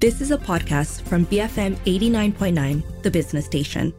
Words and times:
This 0.00 0.22
is 0.22 0.30
a 0.30 0.38
podcast 0.38 1.02
from 1.02 1.26
BFM 1.26 1.76
89.9, 1.84 3.02
the 3.02 3.10
business 3.10 3.44
station. 3.44 3.92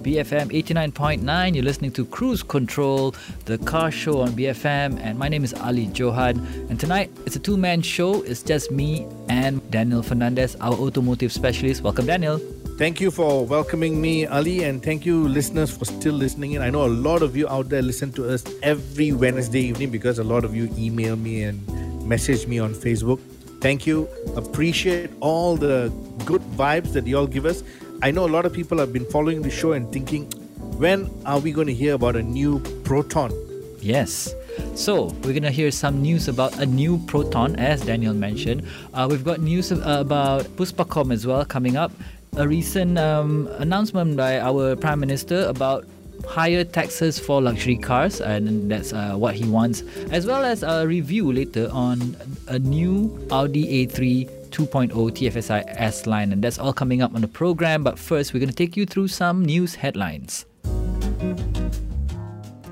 BFM 0.00 0.48
89.9. 0.48 1.54
You're 1.54 1.62
listening 1.62 1.92
to 1.92 2.06
Cruise 2.06 2.42
Control, 2.42 3.14
the 3.44 3.58
car 3.58 3.90
show 3.90 4.22
on 4.22 4.30
BFM, 4.30 4.98
and 4.98 5.18
my 5.18 5.28
name 5.28 5.44
is 5.44 5.52
Ali 5.52 5.84
Johan. 5.92 6.38
And 6.70 6.80
tonight 6.80 7.10
it's 7.26 7.36
a 7.36 7.38
two 7.38 7.58
man 7.58 7.82
show. 7.82 8.22
It's 8.22 8.42
just 8.42 8.70
me 8.70 9.06
and 9.28 9.60
Daniel 9.70 10.02
Fernandez, 10.02 10.56
our 10.56 10.72
automotive 10.72 11.32
specialist. 11.32 11.82
Welcome, 11.82 12.06
Daniel. 12.06 12.40
Thank 12.80 12.98
you 12.98 13.10
for 13.10 13.44
welcoming 13.44 14.00
me, 14.00 14.24
Ali, 14.24 14.64
and 14.64 14.82
thank 14.82 15.04
you, 15.04 15.28
listeners, 15.28 15.70
for 15.70 15.84
still 15.84 16.14
listening 16.14 16.52
in. 16.52 16.62
I 16.62 16.70
know 16.70 16.86
a 16.86 16.88
lot 16.88 17.20
of 17.20 17.36
you 17.36 17.46
out 17.46 17.68
there 17.68 17.82
listen 17.82 18.10
to 18.12 18.26
us 18.26 18.42
every 18.62 19.12
Wednesday 19.12 19.60
evening 19.60 19.90
because 19.90 20.18
a 20.18 20.24
lot 20.24 20.46
of 20.46 20.56
you 20.56 20.70
email 20.78 21.14
me 21.14 21.42
and 21.42 21.60
message 22.08 22.46
me 22.46 22.58
on 22.58 22.72
Facebook. 22.72 23.20
Thank 23.60 23.86
you. 23.86 24.08
Appreciate 24.34 25.10
all 25.20 25.58
the 25.58 25.92
good 26.24 26.40
vibes 26.56 26.94
that 26.94 27.06
you 27.06 27.18
all 27.18 27.26
give 27.26 27.44
us. 27.44 27.62
I 28.00 28.12
know 28.12 28.24
a 28.24 28.32
lot 28.32 28.46
of 28.46 28.54
people 28.54 28.78
have 28.78 28.94
been 28.94 29.04
following 29.04 29.42
the 29.42 29.50
show 29.50 29.72
and 29.72 29.92
thinking, 29.92 30.24
when 30.78 31.10
are 31.26 31.38
we 31.38 31.52
going 31.52 31.66
to 31.66 31.74
hear 31.74 31.92
about 31.92 32.16
a 32.16 32.22
new 32.22 32.60
Proton? 32.84 33.30
Yes. 33.82 34.34
So, 34.74 35.08
we're 35.22 35.36
going 35.36 35.42
to 35.42 35.50
hear 35.50 35.70
some 35.70 36.00
news 36.00 36.28
about 36.28 36.56
a 36.58 36.64
new 36.64 36.96
Proton, 37.06 37.56
as 37.56 37.82
Daniel 37.82 38.14
mentioned. 38.14 38.66
Uh, 38.94 39.06
we've 39.10 39.24
got 39.24 39.38
news 39.40 39.70
about 39.70 40.44
Puspakom 40.56 41.12
as 41.12 41.26
well 41.26 41.44
coming 41.44 41.76
up. 41.76 41.92
A 42.36 42.46
recent 42.46 42.98
um, 42.98 43.48
announcement 43.58 44.16
by 44.16 44.38
our 44.38 44.76
Prime 44.76 45.00
Minister 45.00 45.46
about 45.46 45.86
higher 46.26 46.64
taxes 46.64 47.18
for 47.18 47.42
luxury 47.42 47.76
cars, 47.76 48.20
and 48.20 48.70
that's 48.70 48.92
uh, 48.92 49.14
what 49.14 49.34
he 49.34 49.48
wants, 49.48 49.82
as 50.10 50.26
well 50.26 50.44
as 50.44 50.62
a 50.62 50.86
review 50.86 51.32
later 51.32 51.68
on 51.72 52.16
a 52.46 52.58
new 52.58 53.26
Audi 53.30 53.86
A3 53.86 54.30
2.0 54.50 54.90
TFSI 54.92 55.64
S 55.66 56.06
line, 56.06 56.32
and 56.32 56.42
that's 56.42 56.58
all 56.58 56.72
coming 56.72 57.02
up 57.02 57.14
on 57.14 57.20
the 57.20 57.28
program. 57.28 57.82
But 57.82 57.98
first, 57.98 58.32
we're 58.32 58.40
going 58.40 58.50
to 58.50 58.56
take 58.56 58.76
you 58.76 58.86
through 58.86 59.08
some 59.08 59.44
news 59.44 59.74
headlines. 59.74 60.46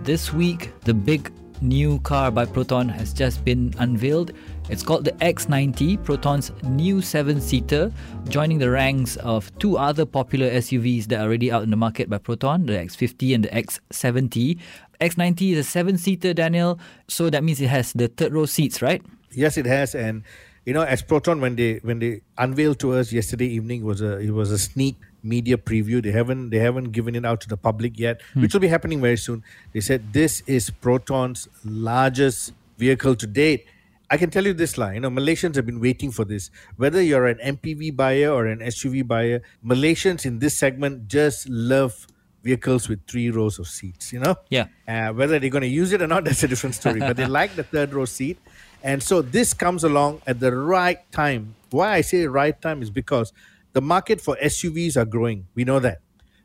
This 0.03 0.33
week, 0.33 0.73
the 0.85 0.95
big 0.95 1.33
new 1.61 1.99
car 2.01 2.31
by 2.31 2.45
Proton 2.47 2.89
has 2.89 3.13
just 3.13 3.45
been 3.45 3.75
unveiled. 3.79 4.33
It's 4.71 4.83
called 4.83 5.07
the 5.07 5.13
X90, 5.13 6.05
Proton's 6.05 6.53
new 6.63 7.01
seven 7.01 7.41
seater, 7.41 7.91
joining 8.29 8.59
the 8.59 8.69
ranks 8.69 9.17
of 9.17 9.51
two 9.59 9.79
other 9.79 10.05
popular 10.05 10.51
SUVs 10.51 11.07
that 11.07 11.21
are 11.21 11.25
already 11.25 11.51
out 11.51 11.63
in 11.63 11.71
the 11.71 11.77
market 11.77 12.11
by 12.11 12.19
Proton, 12.19 12.67
the 12.67 12.75
X50 12.75 13.35
and 13.35 13.45
the 13.45 13.49
X70. 13.49 14.59
X90 15.01 15.53
is 15.53 15.59
a 15.59 15.65
seven 15.65 15.97
seater, 15.97 16.35
Daniel, 16.35 16.79
so 17.09 17.31
that 17.31 17.43
means 17.43 17.63
it 17.63 17.69
has 17.69 17.95
the 17.95 18.09
third 18.09 18.35
row 18.35 18.45
seats, 18.45 18.83
right? 18.83 19.01
Yes, 19.33 19.57
it 19.57 19.65
has. 19.65 19.95
And 19.95 20.23
you 20.67 20.75
know, 20.75 20.83
as 20.83 21.01
Proton 21.01 21.41
when 21.41 21.57
they 21.57 21.79
when 21.83 21.99
they 21.99 22.21
unveiled 22.37 22.79
to 22.81 22.93
us 22.93 23.11
yesterday 23.11 23.47
evening 23.47 23.85
was 23.85 24.03
a 24.03 24.19
it 24.19 24.33
was 24.33 24.53
a 24.53 24.59
sneak 24.59 24.97
media 25.23 25.57
preview. 25.57 26.03
They 26.03 26.13
haven't 26.13 26.51
they 26.51 26.59
haven't 26.59 26.93
given 26.93 27.15
it 27.15 27.25
out 27.25 27.41
to 27.41 27.49
the 27.49 27.57
public 27.57 27.99
yet, 27.99 28.21
hmm. 28.35 28.43
which 28.43 28.53
will 28.53 28.61
be 28.61 28.69
happening 28.69 29.01
very 29.01 29.17
soon. 29.17 29.43
They 29.73 29.81
said 29.81 30.13
this 30.13 30.43
is 30.47 30.69
Proton's 30.69 31.49
largest 31.65 32.53
vehicle 32.77 33.17
to 33.17 33.27
date. 33.27 33.65
I 34.11 34.17
can 34.17 34.31
tell 34.31 34.47
you 34.47 34.55
this 34.55 34.79
line, 34.79 34.95
you 34.95 35.01
know, 35.01 35.11
Malaysians 35.11 35.55
have 35.57 35.67
been 35.67 35.81
waiting 35.81 36.11
for 36.11 36.25
this. 36.25 36.51
Whether 36.77 37.03
you're 37.03 37.27
an 37.27 37.57
MPV 37.57 37.95
buyer 37.95 38.33
or 38.33 38.47
an 38.47 38.61
SUV 38.61 39.07
buyer, 39.07 39.43
Malaysians 39.65 40.25
in 40.25 40.39
this 40.39 40.57
segment 40.57 41.09
just 41.09 41.49
love 41.49 42.07
vehicles 42.43 42.89
with 42.89 43.07
three 43.07 43.31
rows 43.31 43.59
of 43.59 43.69
seats, 43.69 44.13
you 44.13 44.21
know? 44.21 44.37
Yeah. 44.49 44.69
Uh, 44.87 45.13
whether 45.13 45.39
they're 45.39 45.51
going 45.51 45.63
to 45.63 45.69
use 45.69 45.93
it 45.93 46.01
or 46.01 46.07
not, 46.07 46.25
that's 46.27 46.43
a 46.43 46.49
different 46.49 46.75
story. 46.75 47.01
but 47.01 47.17
they 47.17 47.27
like 47.41 47.55
the 47.55 47.65
third 47.65 47.93
row 47.93 48.07
seat. 48.07 48.39
And 48.83 49.03
so 49.03 49.21
this 49.21 49.53
comes 49.53 49.85
along 49.85 50.23
at 50.27 50.41
the 50.41 50.55
right 50.55 51.01
time. 51.13 51.55
Why 51.71 51.95
I 51.95 52.01
say 52.01 52.27
right 52.27 52.59
time 52.61 52.81
is 52.81 52.91
because 52.91 53.33
the 53.73 53.83
market 53.83 54.21
for 54.21 54.37
SUVs 54.43 54.97
are 54.97 55.05
growing. 55.05 55.47
We 55.55 55.65
know 55.65 55.81
that. 55.81 55.99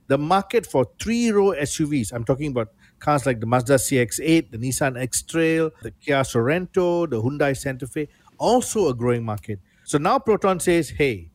The 0.07 0.17
market 0.17 0.65
for 0.65 0.89
three 0.99 1.31
row 1.31 1.51
SUVs, 1.51 2.11
I'm 2.11 2.25
talking 2.25 2.51
about 2.51 2.73
cars 3.03 3.25
like 3.25 3.39
the 3.39 3.45
Mazda 3.45 3.75
CX8, 3.75 4.51
the 4.51 4.57
Nissan 4.57 4.99
X 4.99 5.21
Trail, 5.21 5.71
the 5.81 5.91
Kia 5.91 6.21
Sorento, 6.23 7.09
the 7.09 7.21
Hyundai 7.21 7.55
Santa 7.55 7.85
Fe, 7.85 8.07
also 8.37 8.87
a 8.87 8.93
growing 8.93 9.23
market. 9.23 9.59
So 9.83 9.97
now 9.97 10.17
Proton 10.17 10.59
says, 10.59 10.89
hey, 10.89 11.29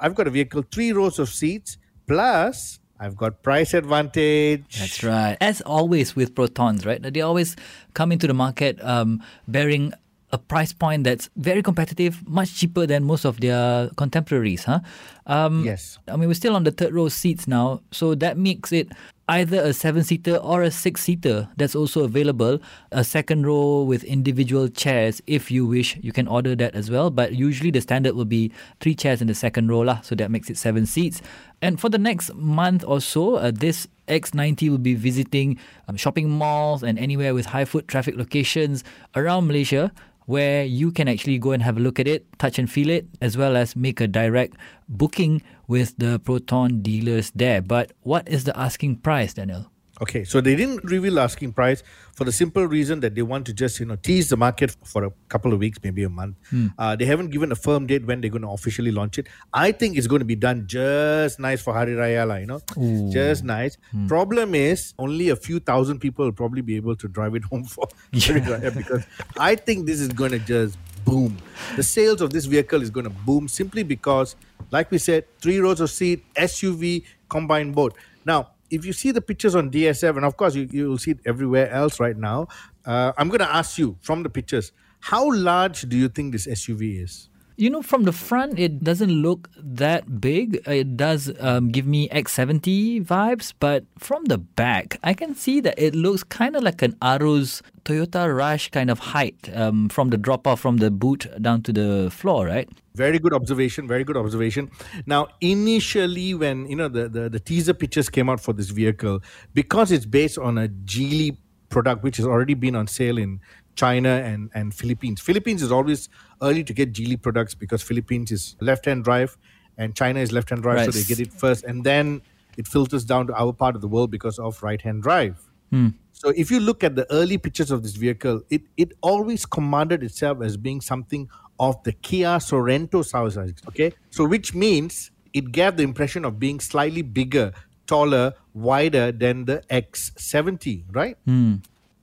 I've 0.00 0.14
got 0.14 0.26
a 0.26 0.30
vehicle, 0.30 0.64
three 0.72 0.92
rows 0.92 1.18
of 1.18 1.28
seats, 1.28 1.76
plus 2.06 2.80
I've 2.98 3.16
got 3.16 3.42
price 3.42 3.74
advantage. 3.74 4.78
That's 4.78 5.04
right. 5.04 5.36
As 5.40 5.60
always 5.60 6.16
with 6.16 6.34
Protons, 6.34 6.86
right? 6.86 7.02
They 7.02 7.20
always 7.20 7.56
come 7.94 8.10
into 8.10 8.26
the 8.26 8.34
market 8.34 8.82
um, 8.82 9.22
bearing 9.46 9.92
a 10.32 10.38
price 10.38 10.72
point 10.72 11.04
that's 11.04 11.28
very 11.36 11.62
competitive, 11.62 12.26
much 12.26 12.54
cheaper 12.54 12.86
than 12.86 13.04
most 13.04 13.24
of 13.24 13.40
their 13.40 13.90
contemporaries, 13.96 14.64
huh? 14.64 14.80
Um, 15.26 15.64
yes. 15.64 15.98
I 16.08 16.16
mean, 16.16 16.28
we're 16.28 16.34
still 16.34 16.56
on 16.56 16.64
the 16.64 16.70
third 16.70 16.94
row 16.94 17.08
seats 17.08 17.46
now, 17.46 17.80
so 17.90 18.14
that 18.16 18.38
makes 18.38 18.72
it 18.72 18.88
either 19.28 19.60
a 19.62 19.72
seven 19.72 20.02
seater 20.02 20.36
or 20.36 20.62
a 20.62 20.70
six 20.70 21.02
seater 21.02 21.48
that's 21.56 21.74
also 21.74 22.04
available. 22.04 22.58
A 22.90 23.04
second 23.04 23.46
row 23.46 23.82
with 23.82 24.04
individual 24.04 24.68
chairs, 24.68 25.20
if 25.26 25.50
you 25.50 25.66
wish, 25.66 25.96
you 26.00 26.12
can 26.12 26.26
order 26.26 26.56
that 26.56 26.74
as 26.74 26.90
well. 26.90 27.10
But 27.10 27.34
usually 27.34 27.70
the 27.70 27.80
standard 27.80 28.14
will 28.14 28.24
be 28.24 28.50
three 28.80 28.94
chairs 28.94 29.20
in 29.20 29.28
the 29.28 29.34
second 29.34 29.68
row, 29.68 29.80
lah, 29.80 30.00
so 30.00 30.14
that 30.16 30.30
makes 30.30 30.48
it 30.50 30.56
seven 30.56 30.86
seats. 30.86 31.20
And 31.60 31.78
for 31.78 31.88
the 31.88 31.98
next 31.98 32.34
month 32.34 32.84
or 32.86 33.00
so, 33.00 33.36
uh, 33.36 33.52
this 33.54 33.86
X90 34.08 34.70
will 34.70 34.78
be 34.78 34.94
visiting 34.94 35.58
um, 35.88 35.96
shopping 35.96 36.28
malls 36.28 36.82
and 36.82 36.98
anywhere 36.98 37.34
with 37.34 37.46
high 37.46 37.64
foot 37.64 37.86
traffic 37.86 38.16
locations 38.16 38.82
around 39.14 39.46
Malaysia 39.46 39.92
where 40.26 40.64
you 40.64 40.92
can 40.92 41.08
actually 41.08 41.38
go 41.38 41.52
and 41.52 41.62
have 41.62 41.76
a 41.76 41.80
look 41.80 41.98
at 41.98 42.06
it, 42.06 42.26
touch 42.38 42.58
and 42.58 42.70
feel 42.70 42.90
it, 42.90 43.06
as 43.20 43.36
well 43.36 43.56
as 43.56 43.74
make 43.74 44.00
a 44.00 44.06
direct 44.06 44.56
booking 44.88 45.42
with 45.66 45.94
the 45.98 46.20
Proton 46.20 46.82
dealers 46.82 47.32
there. 47.34 47.62
But 47.62 47.92
what 48.02 48.28
is 48.28 48.44
the 48.44 48.56
asking 48.56 48.96
price, 48.96 49.34
Daniel? 49.34 49.71
Okay, 50.02 50.24
so 50.24 50.40
they 50.40 50.56
didn't 50.56 50.82
reveal 50.82 51.20
asking 51.20 51.52
price 51.52 51.84
for 52.12 52.24
the 52.24 52.32
simple 52.32 52.66
reason 52.66 52.98
that 53.00 53.14
they 53.14 53.22
want 53.22 53.46
to 53.46 53.52
just 53.52 53.78
you 53.78 53.86
know 53.86 53.94
tease 53.94 54.28
the 54.30 54.36
market 54.36 54.74
for 54.84 55.04
a 55.04 55.12
couple 55.28 55.52
of 55.52 55.60
weeks, 55.60 55.78
maybe 55.84 56.02
a 56.02 56.08
month. 56.08 56.36
Hmm. 56.50 56.66
Uh, 56.76 56.96
they 56.96 57.04
haven't 57.04 57.30
given 57.30 57.52
a 57.52 57.54
firm 57.54 57.86
date 57.86 58.04
when 58.04 58.20
they're 58.20 58.30
going 58.30 58.42
to 58.42 58.48
officially 58.48 58.90
launch 58.90 59.18
it. 59.18 59.28
I 59.54 59.70
think 59.70 59.96
it's 59.96 60.08
going 60.08 60.18
to 60.18 60.24
be 60.24 60.34
done 60.34 60.64
just 60.66 61.38
nice 61.38 61.62
for 61.62 61.72
Hari 61.72 61.92
Raya, 61.92 62.40
you 62.40 62.46
know, 62.46 62.60
Ooh. 62.78 63.12
just 63.12 63.44
nice. 63.44 63.78
Hmm. 63.92 64.08
Problem 64.08 64.56
is 64.56 64.92
only 64.98 65.28
a 65.28 65.36
few 65.36 65.60
thousand 65.60 66.00
people 66.00 66.24
will 66.24 66.32
probably 66.32 66.62
be 66.62 66.74
able 66.74 66.96
to 66.96 67.06
drive 67.06 67.36
it 67.36 67.44
home 67.44 67.62
for 67.62 67.86
Hari 68.12 68.40
Raya 68.40 68.76
because 68.76 69.04
I 69.38 69.54
think 69.54 69.86
this 69.86 70.00
is 70.00 70.08
going 70.08 70.32
to 70.32 70.40
just 70.40 70.78
boom. 71.04 71.38
The 71.76 71.82
sales 71.84 72.20
of 72.20 72.32
this 72.32 72.46
vehicle 72.46 72.82
is 72.82 72.90
going 72.90 73.04
to 73.04 73.10
boom 73.10 73.46
simply 73.46 73.84
because, 73.84 74.34
like 74.72 74.90
we 74.90 74.98
said, 74.98 75.26
three 75.40 75.60
rows 75.60 75.80
of 75.80 75.90
seat, 75.90 76.24
SUV, 76.34 77.04
combined 77.28 77.76
boat. 77.76 77.94
Now 78.24 78.51
if 78.72 78.86
you 78.86 78.92
see 78.92 79.10
the 79.10 79.20
pictures 79.20 79.54
on 79.54 79.70
DSF, 79.70 80.16
and 80.16 80.24
of 80.24 80.36
course 80.36 80.54
you, 80.54 80.66
you 80.72 80.88
will 80.88 80.98
see 80.98 81.12
it 81.12 81.20
everywhere 81.26 81.70
else 81.70 82.00
right 82.00 82.16
now, 82.16 82.48
uh, 82.86 83.12
I'm 83.18 83.28
going 83.28 83.40
to 83.40 83.54
ask 83.54 83.78
you 83.78 83.96
from 84.00 84.22
the 84.22 84.30
pictures, 84.30 84.72
how 85.00 85.30
large 85.32 85.82
do 85.82 85.96
you 85.96 86.08
think 86.08 86.32
this 86.32 86.46
SUV 86.46 87.02
is? 87.02 87.28
You 87.56 87.68
know, 87.68 87.82
from 87.82 88.04
the 88.04 88.12
front, 88.12 88.58
it 88.58 88.82
doesn't 88.82 89.10
look 89.10 89.50
that 89.58 90.20
big. 90.20 90.66
It 90.66 90.96
does 90.96 91.30
um, 91.38 91.68
give 91.68 91.86
me 91.86 92.08
X70 92.08 93.04
vibes, 93.04 93.52
but 93.60 93.84
from 93.98 94.24
the 94.24 94.38
back, 94.38 94.98
I 95.04 95.12
can 95.12 95.34
see 95.34 95.60
that 95.60 95.78
it 95.78 95.94
looks 95.94 96.24
kind 96.24 96.56
of 96.56 96.62
like 96.62 96.80
an 96.80 96.94
Aruz 97.02 97.60
Toyota 97.84 98.34
Rush 98.34 98.70
kind 98.70 98.90
of 98.90 98.98
height 98.98 99.50
um, 99.54 99.90
from 99.90 100.08
the 100.08 100.16
drop 100.16 100.46
off 100.46 100.60
from 100.60 100.78
the 100.78 100.90
boot 100.90 101.26
down 101.40 101.62
to 101.64 101.72
the 101.72 102.10
floor, 102.10 102.46
right? 102.46 102.68
Very 102.94 103.18
good 103.18 103.32
observation. 103.32 103.88
Very 103.88 104.04
good 104.04 104.16
observation. 104.16 104.70
Now, 105.06 105.28
initially, 105.40 106.34
when 106.34 106.66
you 106.66 106.76
know 106.76 106.88
the, 106.88 107.08
the, 107.08 107.28
the 107.28 107.40
teaser 107.40 107.74
pictures 107.74 108.08
came 108.10 108.28
out 108.28 108.40
for 108.40 108.52
this 108.52 108.70
vehicle, 108.70 109.22
because 109.54 109.90
it's 109.90 110.04
based 110.06 110.38
on 110.38 110.58
a 110.58 110.68
Geely 110.68 111.38
product 111.70 112.02
which 112.02 112.18
has 112.18 112.26
already 112.26 112.54
been 112.54 112.76
on 112.76 112.86
sale 112.86 113.16
in 113.16 113.40
China 113.76 114.08
and, 114.10 114.50
and 114.54 114.74
Philippines. 114.74 115.20
Philippines 115.20 115.62
is 115.62 115.72
always 115.72 116.08
early 116.42 116.62
to 116.64 116.72
get 116.72 116.92
Geely 116.92 117.20
products 117.20 117.54
because 117.54 117.82
Philippines 117.82 118.30
is 118.30 118.56
left 118.60 118.84
hand 118.84 119.04
drive 119.04 119.38
and 119.78 119.96
China 119.96 120.20
is 120.20 120.32
left 120.32 120.50
hand 120.50 120.62
drive, 120.62 120.76
right. 120.76 120.84
so 120.84 120.90
they 120.90 121.04
get 121.04 121.18
it 121.18 121.32
first. 121.32 121.64
And 121.64 121.82
then 121.82 122.20
it 122.58 122.68
filters 122.68 123.04
down 123.04 123.26
to 123.28 123.34
our 123.34 123.52
part 123.52 123.74
of 123.74 123.80
the 123.80 123.88
world 123.88 124.10
because 124.10 124.38
of 124.38 124.62
right 124.62 124.80
hand 124.80 125.02
drive. 125.02 125.40
Hmm. 125.70 125.88
So 126.12 126.28
if 126.36 126.50
you 126.50 126.60
look 126.60 126.84
at 126.84 126.94
the 126.94 127.10
early 127.10 127.38
pictures 127.38 127.70
of 127.70 127.82
this 127.82 127.96
vehicle, 127.96 128.42
it, 128.50 128.62
it 128.76 128.92
always 129.00 129.46
commanded 129.46 130.02
itself 130.02 130.42
as 130.42 130.56
being 130.56 130.80
something 130.80 131.28
of 131.62 131.80
the 131.84 131.92
Kia 131.92 132.38
Sorento 132.38 133.04
size. 133.04 133.38
Okay. 133.68 133.92
So 134.10 134.24
which 134.24 134.52
means 134.52 135.12
it 135.32 135.52
gave 135.52 135.76
the 135.76 135.84
impression 135.84 136.24
of 136.24 136.40
being 136.40 136.58
slightly 136.58 137.02
bigger, 137.02 137.52
taller, 137.86 138.34
wider 138.52 139.12
than 139.12 139.44
the 139.44 139.62
X70, 139.70 140.84
right? 140.90 141.16
Hmm. 141.24 141.54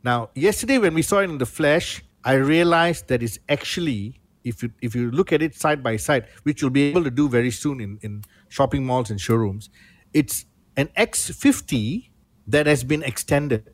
Now, 0.01 0.29
yesterday 0.33 0.77
when 0.77 0.93
we 0.93 1.01
saw 1.01 1.19
it 1.19 1.29
in 1.29 1.37
the 1.37 1.45
flesh, 1.45 2.01
I 2.23 2.33
realized 2.35 3.09
that 3.09 3.21
it's 3.21 3.37
actually, 3.49 4.21
if 4.45 4.63
you 4.63 4.71
if 4.81 4.95
you 4.95 5.11
look 5.11 5.33
at 5.33 5.41
it 5.41 5.55
side 5.55 5.83
by 5.83 5.97
side, 5.97 6.27
which 6.43 6.61
you'll 6.61 6.71
be 6.71 6.83
able 6.83 7.03
to 7.03 7.11
do 7.11 7.27
very 7.27 7.51
soon 7.51 7.81
in, 7.81 7.99
in 8.01 8.23
shopping 8.47 8.85
malls 8.85 9.09
and 9.09 9.19
showrooms, 9.19 9.69
it's 10.13 10.45
an 10.77 10.87
X50 10.95 12.09
that 12.47 12.65
has 12.65 12.85
been 12.85 13.03
extended. 13.03 13.73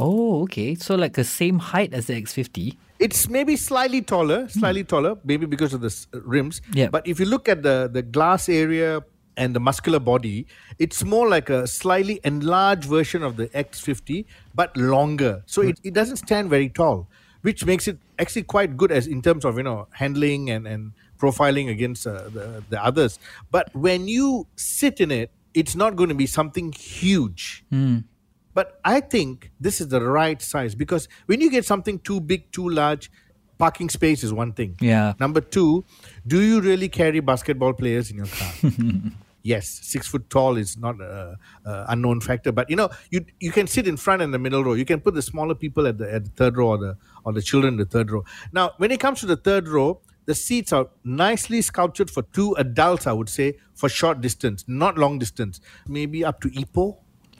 Oh, 0.00 0.42
okay. 0.44 0.74
So 0.74 0.94
like 0.94 1.12
the 1.12 1.24
same 1.24 1.58
height 1.58 1.92
as 1.92 2.06
the 2.06 2.14
X50. 2.14 2.76
It's 2.98 3.28
maybe 3.28 3.56
slightly 3.56 4.00
taller, 4.00 4.42
hmm. 4.42 4.58
slightly 4.58 4.84
taller, 4.84 5.16
maybe 5.24 5.46
because 5.46 5.74
of 5.74 5.82
the 5.82 5.94
uh, 6.14 6.20
rims. 6.22 6.62
Yeah. 6.72 6.88
But 6.88 7.06
if 7.06 7.20
you 7.20 7.26
look 7.26 7.48
at 7.48 7.62
the 7.62 7.88
the 7.92 8.02
glass 8.02 8.48
area 8.48 9.02
and 9.36 9.54
the 9.54 9.60
muscular 9.60 10.00
body, 10.00 10.46
it's 10.78 11.04
more 11.04 11.28
like 11.28 11.50
a 11.50 11.66
slightly 11.66 12.20
enlarged 12.24 12.84
version 12.84 13.22
of 13.22 13.36
the 13.36 13.48
X50, 13.48 14.24
but 14.54 14.76
longer. 14.76 15.42
So 15.46 15.62
hmm. 15.62 15.68
it, 15.68 15.80
it 15.84 15.94
doesn't 15.94 16.16
stand 16.16 16.48
very 16.50 16.70
tall, 16.70 17.06
which 17.42 17.64
makes 17.66 17.86
it 17.86 17.98
actually 18.18 18.44
quite 18.44 18.76
good 18.76 18.92
as 18.92 19.06
in 19.06 19.20
terms 19.22 19.44
of 19.44 19.58
you 19.58 19.64
know 19.64 19.86
handling 19.92 20.48
and 20.50 20.66
and 20.66 20.92
profiling 21.18 21.68
against 21.68 22.06
uh, 22.06 22.28
the 22.28 22.64
the 22.70 22.82
others. 22.82 23.18
But 23.50 23.74
when 23.74 24.08
you 24.08 24.46
sit 24.56 25.00
in 25.00 25.10
it, 25.10 25.30
it's 25.52 25.76
not 25.76 25.96
going 25.96 26.08
to 26.08 26.14
be 26.14 26.26
something 26.26 26.72
huge. 26.72 27.64
Hmm. 27.68 27.98
But 28.54 28.80
I 28.84 29.00
think 29.00 29.50
this 29.60 29.80
is 29.80 29.88
the 29.88 30.02
right 30.02 30.40
size 30.42 30.74
because 30.74 31.08
when 31.26 31.40
you 31.40 31.50
get 31.50 31.64
something 31.64 31.98
too 32.00 32.20
big, 32.20 32.50
too 32.52 32.68
large, 32.68 33.10
parking 33.58 33.88
space 33.90 34.24
is 34.24 34.32
one 34.32 34.52
thing. 34.52 34.76
Yeah. 34.80 35.12
Number 35.20 35.40
two, 35.40 35.84
do 36.26 36.40
you 36.40 36.60
really 36.60 36.88
carry 36.88 37.20
basketball 37.20 37.74
players 37.74 38.10
in 38.10 38.16
your 38.16 38.26
car? 38.26 38.52
yes, 39.42 39.68
six 39.82 40.08
foot 40.08 40.28
tall 40.30 40.56
is 40.56 40.76
not 40.76 41.00
a, 41.00 41.36
a 41.64 41.86
unknown 41.88 42.20
factor, 42.20 42.52
but 42.52 42.68
you 42.68 42.76
know 42.76 42.88
you 43.10 43.24
you 43.38 43.52
can 43.52 43.66
sit 43.66 43.86
in 43.86 43.96
front 43.96 44.22
in 44.22 44.30
the 44.30 44.38
middle 44.38 44.64
row. 44.64 44.74
You 44.74 44.84
can 44.84 45.00
put 45.00 45.14
the 45.14 45.22
smaller 45.22 45.54
people 45.54 45.86
at 45.86 45.98
the 45.98 46.12
at 46.12 46.24
the 46.24 46.30
third 46.30 46.56
row 46.56 46.68
or 46.68 46.78
the 46.78 46.96
or 47.24 47.32
the 47.32 47.42
children 47.42 47.74
in 47.74 47.78
the 47.78 47.84
third 47.84 48.10
row. 48.10 48.24
Now, 48.52 48.72
when 48.78 48.90
it 48.90 49.00
comes 49.00 49.20
to 49.20 49.26
the 49.26 49.36
third 49.36 49.68
row, 49.68 50.00
the 50.26 50.34
seats 50.34 50.72
are 50.72 50.88
nicely 51.04 51.60
sculptured 51.62 52.10
for 52.10 52.22
two 52.22 52.54
adults. 52.54 53.06
I 53.06 53.12
would 53.12 53.28
say 53.28 53.58
for 53.74 53.88
short 53.88 54.20
distance, 54.20 54.64
not 54.66 54.98
long 54.98 55.18
distance. 55.18 55.60
Maybe 55.86 56.24
up 56.24 56.40
to 56.42 56.48
Ipoh. 56.48 56.96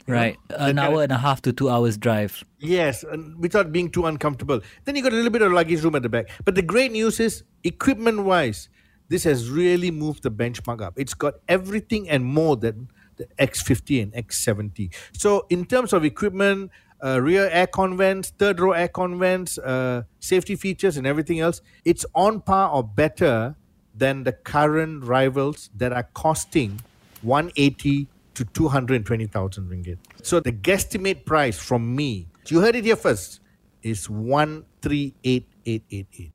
You 0.07 0.13
know, 0.13 0.19
Right. 0.19 0.37
An 0.49 0.77
of- 0.79 0.85
hour 0.85 1.03
and 1.03 1.11
a 1.11 1.17
half 1.17 1.41
to 1.43 1.53
two 1.53 1.69
hours 1.69 1.97
drive. 1.97 2.43
Yes, 2.59 3.03
and 3.03 3.37
without 3.39 3.71
being 3.71 3.89
too 3.89 4.05
uncomfortable. 4.05 4.61
Then 4.85 4.95
you 4.95 5.03
got 5.03 5.13
a 5.13 5.15
little 5.15 5.31
bit 5.31 5.41
of 5.41 5.51
luggage 5.51 5.83
room 5.83 5.95
at 5.95 6.01
the 6.03 6.09
back. 6.09 6.29
But 6.45 6.55
the 6.55 6.61
great 6.61 6.91
news 6.91 7.19
is, 7.19 7.43
equipment 7.63 8.23
wise, 8.23 8.69
this 9.09 9.23
has 9.25 9.49
really 9.49 9.91
moved 9.91 10.23
the 10.23 10.31
benchmark 10.31 10.81
up. 10.81 10.93
It's 10.97 11.13
got 11.13 11.35
everything 11.47 12.09
and 12.09 12.23
more 12.25 12.55
than 12.55 12.89
the 13.17 13.27
X50 13.39 14.01
and 14.01 14.13
X70. 14.13 14.93
So, 15.11 15.45
in 15.49 15.65
terms 15.65 15.91
of 15.93 16.05
equipment, 16.05 16.71
uh, 17.03 17.19
rear 17.21 17.49
air 17.51 17.67
convents, 17.67 18.31
third 18.37 18.59
row 18.59 18.71
air 18.71 18.87
convents, 18.87 19.57
uh, 19.57 20.03
safety 20.19 20.55
features, 20.55 20.97
and 20.97 21.05
everything 21.05 21.39
else, 21.39 21.61
it's 21.83 22.05
on 22.15 22.41
par 22.41 22.69
or 22.71 22.83
better 22.83 23.55
than 23.93 24.23
the 24.23 24.31
current 24.31 25.03
rivals 25.03 25.69
that 25.75 25.91
are 25.91 26.07
costing 26.13 26.79
180 27.21 28.07
to 28.35 28.45
220,000 28.45 29.69
ringgit. 29.69 29.97
So 30.23 30.39
the 30.39 30.51
guesstimate 30.51 31.25
price 31.25 31.59
from 31.59 31.95
me, 31.95 32.27
you 32.47 32.59
heard 32.59 32.75
it 32.75 32.85
here 32.85 32.95
first, 32.95 33.39
is 33.83 34.09
138888. 34.09 36.31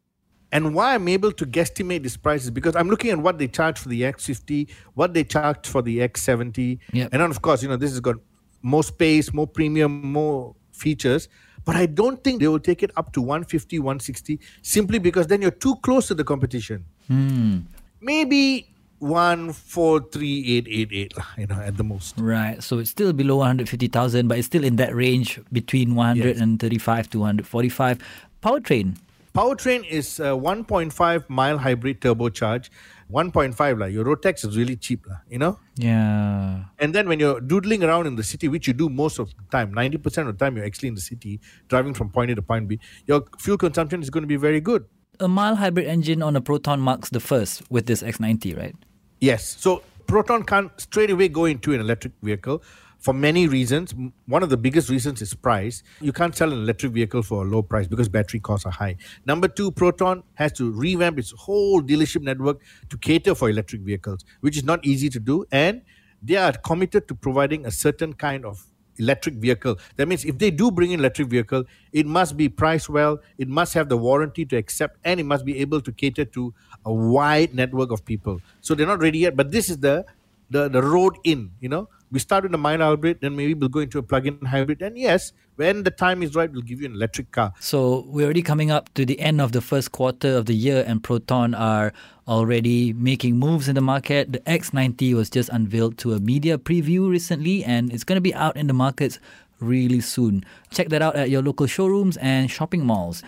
And 0.53 0.75
why 0.75 0.95
I'm 0.95 1.09
able 1.09 1.33
to 1.33 1.45
guesstimate 1.45 2.03
this 2.03 2.17
price 2.17 2.45
is 2.45 2.51
because 2.51 2.77
I'm 2.77 2.89
looking 2.89 3.11
at 3.11 3.19
what 3.19 3.39
they 3.39 3.49
charge 3.49 3.79
for 3.79 3.89
the 3.89 4.03
X50, 4.03 4.71
what 4.95 5.13
they 5.13 5.25
charge 5.25 5.67
for 5.67 5.83
the 5.83 5.99
X70. 5.99 6.79
Yep. 6.93 7.09
And 7.13 7.21
then, 7.21 7.31
of 7.31 7.43
course, 7.43 7.63
you 7.63 7.69
know, 7.69 7.77
this 7.77 7.91
has 7.91 7.99
got 8.01 8.17
more 8.63 8.85
space, 8.85 9.35
more 9.35 9.47
premium, 9.47 10.13
more 10.13 10.55
features. 10.73 11.29
But 11.65 11.77
I 11.77 11.87
don't 11.87 12.23
think 12.23 12.41
they 12.41 12.49
will 12.49 12.61
take 12.61 12.83
it 12.83 12.91
up 12.97 13.13
to 13.15 13.21
150, 13.21 13.81
160 13.81 14.39
simply 14.63 15.01
because 15.01 15.27
then 15.27 15.43
you're 15.43 15.51
too 15.51 15.77
close 15.77 16.09
to 16.09 16.15
the 16.15 16.25
competition. 16.25 16.85
Hmm. 17.09 17.59
Maybe 18.01 18.76
143888, 19.01 21.17
lah, 21.17 21.27
you 21.37 21.47
know, 21.47 21.61
at 21.61 21.77
the 21.77 21.85
most. 21.85 22.19
Right. 22.19 22.63
So 22.63 22.79
it's 22.79 22.91
still 22.91 23.13
below 23.13 23.37
150,000, 23.37 24.29
but 24.29 24.39
it's 24.39 24.47
still 24.47 24.65
in 24.65 24.77
that 24.77 24.95
range 24.95 25.39
between 25.53 25.95
135 25.95 27.11
to 27.11 27.19
145. 27.19 27.99
Powertrain. 28.43 28.97
Powertrain 29.35 29.87
is 29.89 30.19
a 30.19 30.33
1.5 30.33 31.29
mild 31.29 31.61
hybrid 31.61 32.01
turbocharged. 32.01 32.71
1.5 33.13 33.79
lah. 33.79 33.87
Your 33.87 34.05
road 34.05 34.23
tax 34.23 34.43
is 34.43 34.57
really 34.57 34.75
cheap 34.75 35.07
lah, 35.07 35.19
you 35.31 35.39
know. 35.39 35.61
Yeah. 35.77 36.65
And 36.79 36.95
then 36.95 37.07
when 37.07 37.21
you're 37.21 37.41
doodling 37.41 37.85
around 37.85 38.07
in 38.07 38.17
the 38.17 38.25
city, 38.25 38.49
which 38.49 38.67
you 38.67 38.73
do 38.73 38.89
most 38.89 39.21
of 39.21 39.29
the 39.29 39.45
time, 39.53 39.73
90% 39.73 40.27
of 40.27 40.39
the 40.39 40.45
time 40.45 40.57
you're 40.57 40.67
actually 40.67 40.89
in 40.89 40.97
the 40.97 41.01
city, 41.01 41.41
driving 41.69 41.95
from 41.95 42.11
point 42.11 42.33
A 42.33 42.35
to 42.35 42.43
point 42.43 42.67
B, 42.67 42.81
your 43.07 43.25
fuel 43.39 43.59
consumption 43.59 44.03
is 44.03 44.11
going 44.11 44.23
to 44.23 44.29
be 44.29 44.37
very 44.37 44.61
good. 44.61 44.87
A 45.21 45.29
mild 45.29 45.59
hybrid 45.59 45.87
engine 45.87 46.23
on 46.23 46.35
a 46.35 46.41
Proton 46.41 46.81
marks 46.81 47.11
the 47.11 47.21
first 47.21 47.63
with 47.71 47.87
this 47.87 48.03
X90, 48.03 48.57
right? 48.57 48.75
Yes. 49.21 49.57
So 49.59 49.83
Proton 50.07 50.45
can't 50.45 50.71
straight 50.81 51.11
away 51.11 51.29
go 51.29 51.47
into 51.47 51.73
an 51.73 51.81
electric 51.81 52.13
vehicle 52.23 52.63
for 52.99 53.13
many 53.13 53.47
reasons. 53.47 53.95
One 54.27 54.43
of 54.43 54.51
the 54.51 54.57
biggest 54.57 54.89
reasons 54.89 55.23
is 55.23 55.35
price. 55.35 55.83
You 56.01 56.13
can't 56.13 56.35
sell 56.35 56.53
an 56.53 56.59
electric 56.59 56.93
vehicle 56.93 57.23
for 57.23 57.45
a 57.45 57.49
low 57.49 57.63
price 57.63 57.87
because 57.87 58.09
battery 58.09 58.41
costs 58.41 58.67
are 58.67 58.73
high. 58.73 58.97
Number 59.27 59.49
two, 59.49 59.71
Proton 59.71 60.23
has 60.35 60.53
to 60.55 60.71
revamp 60.71 61.19
its 61.19 61.33
whole 61.33 61.83
dealership 61.83 62.23
network 62.23 62.61
to 62.89 62.99
cater 62.99 63.35
for 63.35 63.49
electric 63.49 63.83
vehicles, 63.83 64.25
which 64.41 64.57
is 64.57 64.65
not 64.65 64.85
easy 64.85 65.09
to 65.11 65.21
do. 65.21 65.45
And 65.53 65.83
they 66.23 66.37
are 66.37 66.53
committed 66.53 67.09
to 67.09 67.15
providing 67.15 67.67
a 67.67 67.71
certain 67.71 68.13
kind 68.13 68.45
of 68.45 68.67
electric 68.99 69.37
vehicle. 69.37 69.79
That 69.97 70.09
means 70.09 70.25
if 70.25 70.39
they 70.39 70.51
do 70.51 70.71
bring 70.71 70.93
in 70.93 71.01
electric 71.01 71.29
vehicle, 71.29 71.65
it 71.93 72.07
must 72.07 72.37
be 72.37 72.49
priced 72.49 72.89
well, 72.89 73.21
it 73.39 73.49
must 73.49 73.75
have 73.75 73.89
the 73.89 73.97
warranty 73.97 74.45
to 74.47 74.57
accept, 74.57 74.99
and 75.05 75.21
it 75.21 75.25
must 75.25 75.45
be 75.45 75.59
able 75.59 75.81
to 75.83 75.93
cater 75.93 76.25
to 76.25 76.55
a 76.87 76.93
wide 76.93 77.55
network 77.55 77.91
of 77.91 78.05
people. 78.05 78.41
So 78.63 78.75
they're 78.75 78.87
not 78.87 79.01
ready 79.01 79.19
yet, 79.19 79.37
but 79.37 79.51
this 79.51 79.69
is 79.69 79.79
the 79.79 80.07
the, 80.49 80.69
the 80.69 80.83
road 80.83 81.19
in, 81.25 81.51
you 81.61 81.69
know. 81.69 81.89
We 82.13 82.21
start 82.21 82.45
with 82.45 82.55
a 82.55 82.59
mild 82.59 82.81
hybrid, 82.81 83.21
then 83.21 83.35
maybe 83.35 83.55
we'll 83.55 83.69
go 83.69 83.81
into 83.81 83.99
a 83.99 84.03
plug-in 84.03 84.39
hybrid. 84.47 84.81
And 84.81 84.97
yes, 84.97 85.33
when 85.57 85.83
the 85.83 85.91
time 85.91 86.23
is 86.23 86.37
right, 86.37 86.51
we'll 86.51 86.63
give 86.63 86.81
you 86.81 86.87
an 86.87 86.95
electric 86.95 87.33
car. 87.33 87.53
So 87.59 88.05
we're 88.07 88.27
already 88.27 88.43
coming 88.43 88.71
up 88.71 88.95
to 88.95 89.05
the 89.05 89.19
end 89.19 89.41
of 89.41 89.51
the 89.51 89.61
first 89.61 89.91
quarter 89.91 90.37
of 90.37 90.47
the 90.47 90.55
year, 90.55 90.85
and 90.87 91.03
Proton 91.03 91.53
are 91.53 91.93
already 92.29 92.93
making 92.93 93.39
moves 93.39 93.69
in 93.69 93.75
the 93.75 93.81
market. 93.81 94.33
The 94.33 94.39
X90 94.41 95.15
was 95.15 95.31
just 95.31 95.49
unveiled 95.49 95.99
to 95.99 96.13
a 96.13 96.21
media 96.21 96.59
preview 96.59 97.11
recently, 97.11 97.65
and 97.65 97.93
it's 97.93 98.05
going 98.05 98.17
to 98.17 98.21
be 98.21 98.35
out 98.35 98.57
in 98.57 98.69
the 98.69 98.73
markets 98.73 99.19
really 99.59 100.01
soon. 100.01 100.45
Check 100.71 100.91
that 100.91 101.03
out 101.03 101.17
at 101.17 101.31
your 101.31 101.43
local 101.43 101.67
showrooms 101.67 102.17
and 102.19 102.51
shopping 102.51 102.85
malls. 102.85 103.23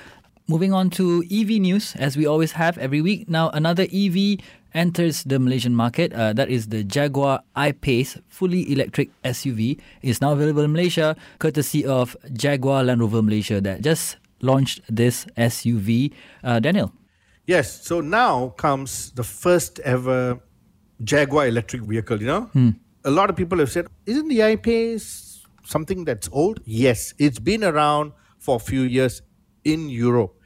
Moving 0.50 0.72
on 0.72 0.88
to 0.96 1.22
EV 1.30 1.60
news, 1.60 1.94
as 1.96 2.16
we 2.16 2.24
always 2.24 2.52
have 2.52 2.78
every 2.78 3.02
week. 3.02 3.28
Now, 3.28 3.50
another 3.50 3.84
EV 3.92 4.40
enters 4.72 5.22
the 5.24 5.38
Malaysian 5.38 5.74
market. 5.74 6.14
Uh, 6.14 6.32
that 6.32 6.48
is 6.48 6.68
the 6.68 6.82
Jaguar 6.82 7.42
I-Pace 7.54 8.16
fully 8.28 8.72
electric 8.72 9.10
SUV. 9.24 9.78
is 10.00 10.22
now 10.22 10.32
available 10.32 10.62
in 10.62 10.72
Malaysia, 10.72 11.16
courtesy 11.38 11.84
of 11.84 12.16
Jaguar 12.32 12.82
Land 12.82 13.02
Rover 13.02 13.20
Malaysia 13.20 13.60
that 13.60 13.82
just 13.82 14.16
launched 14.40 14.80
this 14.88 15.26
SUV. 15.36 16.14
Uh, 16.42 16.60
Daniel. 16.60 16.94
Yes. 17.44 17.84
So 17.84 18.00
now 18.00 18.48
comes 18.56 19.12
the 19.12 19.24
first 19.24 19.80
ever 19.80 20.40
Jaguar 21.04 21.46
electric 21.46 21.82
vehicle, 21.82 22.22
you 22.22 22.26
know? 22.26 22.72
A 23.04 23.10
lot 23.10 23.28
of 23.28 23.36
people 23.36 23.58
have 23.58 23.70
said, 23.70 23.86
isn't 24.06 24.28
the 24.28 24.42
I-Pace 24.42 25.44
something 25.66 26.06
that's 26.06 26.30
old? 26.32 26.60
Yes, 26.64 27.12
it's 27.18 27.38
been 27.38 27.62
around 27.62 28.12
for 28.38 28.56
a 28.56 28.58
few 28.58 28.80
years 28.88 29.20
in 29.64 29.90
Europe. 29.90 30.36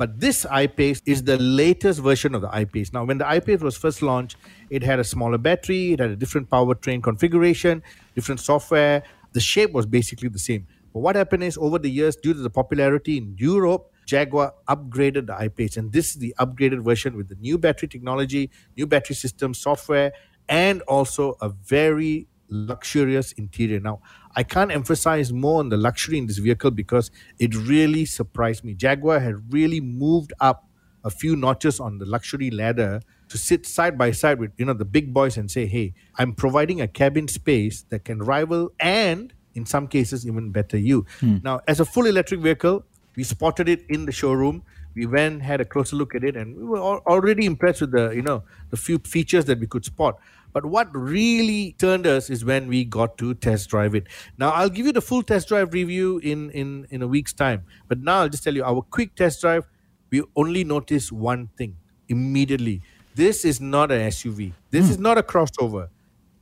But 0.00 0.18
this 0.18 0.46
I-Pace 0.46 1.02
is 1.04 1.24
the 1.24 1.36
latest 1.36 2.00
version 2.00 2.34
of 2.34 2.40
the 2.40 2.48
I-Pace. 2.50 2.90
Now, 2.94 3.04
when 3.04 3.18
the 3.18 3.28
I-Pace 3.28 3.60
was 3.60 3.76
first 3.76 4.00
launched, 4.00 4.38
it 4.70 4.82
had 4.82 4.98
a 4.98 5.04
smaller 5.04 5.36
battery, 5.36 5.92
it 5.92 6.00
had 6.00 6.08
a 6.08 6.16
different 6.16 6.48
powertrain 6.48 7.02
configuration, 7.02 7.82
different 8.14 8.40
software. 8.40 9.02
The 9.32 9.40
shape 9.40 9.72
was 9.72 9.84
basically 9.84 10.30
the 10.30 10.38
same. 10.38 10.66
But 10.94 11.00
what 11.00 11.16
happened 11.16 11.44
is, 11.44 11.58
over 11.58 11.78
the 11.78 11.90
years, 11.90 12.16
due 12.16 12.32
to 12.32 12.40
the 12.40 12.48
popularity 12.48 13.18
in 13.18 13.34
Europe, 13.36 13.92
Jaguar 14.06 14.54
upgraded 14.66 15.26
the 15.26 15.34
I-Pace, 15.34 15.76
and 15.76 15.92
this 15.92 16.12
is 16.12 16.16
the 16.16 16.34
upgraded 16.38 16.82
version 16.82 17.14
with 17.14 17.28
the 17.28 17.34
new 17.34 17.58
battery 17.58 17.88
technology, 17.88 18.50
new 18.78 18.86
battery 18.86 19.16
system, 19.16 19.52
software, 19.52 20.14
and 20.48 20.80
also 20.88 21.36
a 21.42 21.50
very 21.50 22.26
luxurious 22.50 23.32
interior. 23.32 23.80
Now, 23.80 24.00
I 24.36 24.42
can't 24.42 24.70
emphasize 24.70 25.32
more 25.32 25.60
on 25.60 25.68
the 25.68 25.76
luxury 25.76 26.18
in 26.18 26.26
this 26.26 26.38
vehicle 26.38 26.70
because 26.70 27.10
it 27.38 27.54
really 27.54 28.04
surprised 28.04 28.64
me. 28.64 28.74
Jaguar 28.74 29.20
had 29.20 29.52
really 29.52 29.80
moved 29.80 30.32
up 30.40 30.66
a 31.04 31.10
few 31.10 31.36
notches 31.36 31.80
on 31.80 31.98
the 31.98 32.04
luxury 32.04 32.50
ladder 32.50 33.00
to 33.28 33.38
sit 33.38 33.64
side 33.64 33.96
by 33.96 34.10
side 34.10 34.38
with 34.38 34.50
you 34.58 34.64
know 34.64 34.74
the 34.74 34.84
big 34.84 35.14
boys 35.14 35.36
and 35.36 35.50
say, 35.50 35.66
"Hey, 35.66 35.94
I'm 36.18 36.34
providing 36.34 36.80
a 36.80 36.88
cabin 36.88 37.28
space 37.28 37.84
that 37.88 38.04
can 38.04 38.18
rival 38.18 38.72
and 38.78 39.32
in 39.54 39.64
some 39.66 39.86
cases 39.86 40.26
even 40.26 40.50
better 40.50 40.76
you." 40.76 41.06
Hmm. 41.20 41.38
Now, 41.42 41.60
as 41.66 41.80
a 41.80 41.84
full 41.84 42.06
electric 42.06 42.40
vehicle, 42.40 42.84
we 43.16 43.24
spotted 43.24 43.68
it 43.68 43.84
in 43.88 44.04
the 44.04 44.12
showroom. 44.12 44.62
We 44.94 45.06
went, 45.06 45.42
had 45.42 45.60
a 45.60 45.64
closer 45.64 45.94
look 45.94 46.16
at 46.16 46.24
it, 46.24 46.36
and 46.36 46.56
we 46.56 46.64
were 46.64 46.80
already 46.80 47.46
impressed 47.46 47.80
with 47.80 47.92
the 47.92 48.10
you 48.10 48.22
know 48.22 48.42
the 48.70 48.76
few 48.76 48.98
features 48.98 49.44
that 49.46 49.60
we 49.60 49.66
could 49.66 49.84
spot. 49.84 50.18
But 50.52 50.66
what 50.66 50.88
really 50.94 51.74
turned 51.78 52.06
us 52.06 52.30
is 52.30 52.44
when 52.44 52.68
we 52.68 52.84
got 52.84 53.18
to 53.18 53.34
test 53.34 53.70
drive 53.70 53.94
it. 53.94 54.06
Now 54.38 54.50
I'll 54.50 54.68
give 54.68 54.86
you 54.86 54.92
the 54.92 55.00
full 55.00 55.22
test 55.22 55.48
drive 55.48 55.72
review 55.72 56.18
in 56.18 56.50
in 56.50 56.86
in 56.90 57.02
a 57.02 57.06
week's 57.06 57.32
time. 57.32 57.64
But 57.88 58.00
now 58.00 58.20
I'll 58.20 58.28
just 58.28 58.44
tell 58.44 58.54
you 58.54 58.64
our 58.64 58.82
quick 58.82 59.14
test 59.14 59.40
drive. 59.40 59.68
We 60.10 60.22
only 60.36 60.64
noticed 60.64 61.12
one 61.12 61.48
thing 61.56 61.76
immediately. 62.08 62.82
This 63.14 63.44
is 63.44 63.60
not 63.60 63.92
an 63.92 64.00
SUV. 64.08 64.52
This 64.70 64.86
hmm. 64.86 64.90
is 64.92 64.98
not 64.98 65.18
a 65.18 65.22
crossover. 65.22 65.88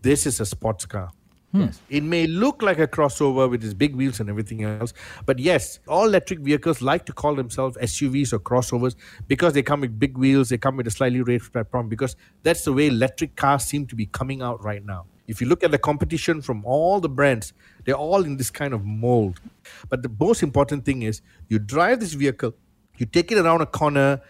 This 0.03 0.27
is 0.27 0.41
a 0.41 0.47
sports 0.47 0.87
car. 0.87 1.11
Hmm. 1.52 1.62
Yes. 1.62 1.81
It 1.88 2.02
may 2.02 2.26
look 2.26 2.61
like 2.61 2.78
a 2.78 2.87
crossover 2.87 3.49
with 3.50 3.64
its 3.64 3.73
big 3.73 3.97
wheels 3.97 4.21
and 4.21 4.28
everything 4.28 4.64
else, 4.64 4.93
but 5.25 5.38
yes, 5.38 5.78
all 5.88 6.05
electric 6.05 6.40
vehicles 6.40 6.83
like 6.83 7.07
to 7.07 7.12
call 7.12 7.35
themselves 7.35 7.76
SUVs 7.78 8.35
or 8.35 8.38
crossovers 8.38 8.97
because 9.28 9.55
they 9.55 9.62
come 9.62 9.81
with 9.81 9.99
big 9.99 10.19
wheels, 10.19 10.50
they 10.50 10.59
come 10.59 10.76
with 10.76 10.87
a 10.87 10.90
slightly 10.90 11.23
raised 11.23 11.50
platform 11.52 11.88
because 11.88 12.17
that's 12.43 12.64
the 12.64 12.73
way 12.73 12.88
electric 12.88 13.37
cars 13.37 13.64
seem 13.64 13.87
to 13.87 13.97
be 13.97 14.07
coming 14.07 14.43
out 14.43 14.62
right 14.62 14.85
now. 14.85 15.07
If 15.26 15.40
you 15.40 15.47
look 15.47 15.64
at 15.64 15.71
the 15.71 15.78
competition 15.78 16.43
from 16.43 16.64
all 16.67 17.00
the 17.00 17.09
brands, 17.09 17.55
they're 17.85 17.95
all 17.95 18.25
in 18.25 18.37
this 18.37 18.50
kind 18.50 18.75
of 18.75 18.85
mold. 18.85 19.40
But 19.88 20.02
the 20.02 20.11
most 20.21 20.43
important 20.43 20.85
thing 20.85 21.02
is 21.02 21.23
you 21.49 21.59
drive 21.59 22.00
this 22.00 22.14
vehicle, 22.14 22.55
you 22.97 23.07
take 23.07 23.33
it 23.33 23.38
around 23.38 23.61
a 23.62 23.67
corner, 23.67 24.21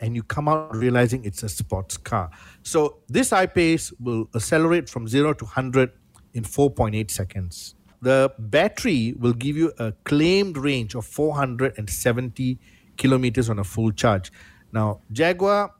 and 0.00 0.14
you 0.14 0.22
come 0.22 0.48
out 0.48 0.74
realizing 0.76 1.24
it's 1.24 1.42
a 1.42 1.48
sports 1.48 1.96
car. 1.96 2.30
So 2.62 2.98
this 3.08 3.32
I-Pace 3.32 3.92
will 3.98 4.28
accelerate 4.34 4.88
from 4.88 5.08
0 5.08 5.34
to 5.34 5.44
100 5.44 5.90
in 6.36 6.44
4.8 6.44 7.10
seconds. 7.10 7.74
The 8.02 8.32
battery 8.38 9.14
will 9.18 9.32
give 9.32 9.56
you 9.56 9.72
a 9.78 9.92
claimed 10.04 10.58
range 10.58 10.94
of 10.94 11.06
470 11.06 12.58
kilometers 12.96 13.48
on 13.48 13.58
a 13.58 13.64
full 13.64 13.90
charge. 13.90 14.30
Now, 14.70 15.00
Jaguar 15.10 15.72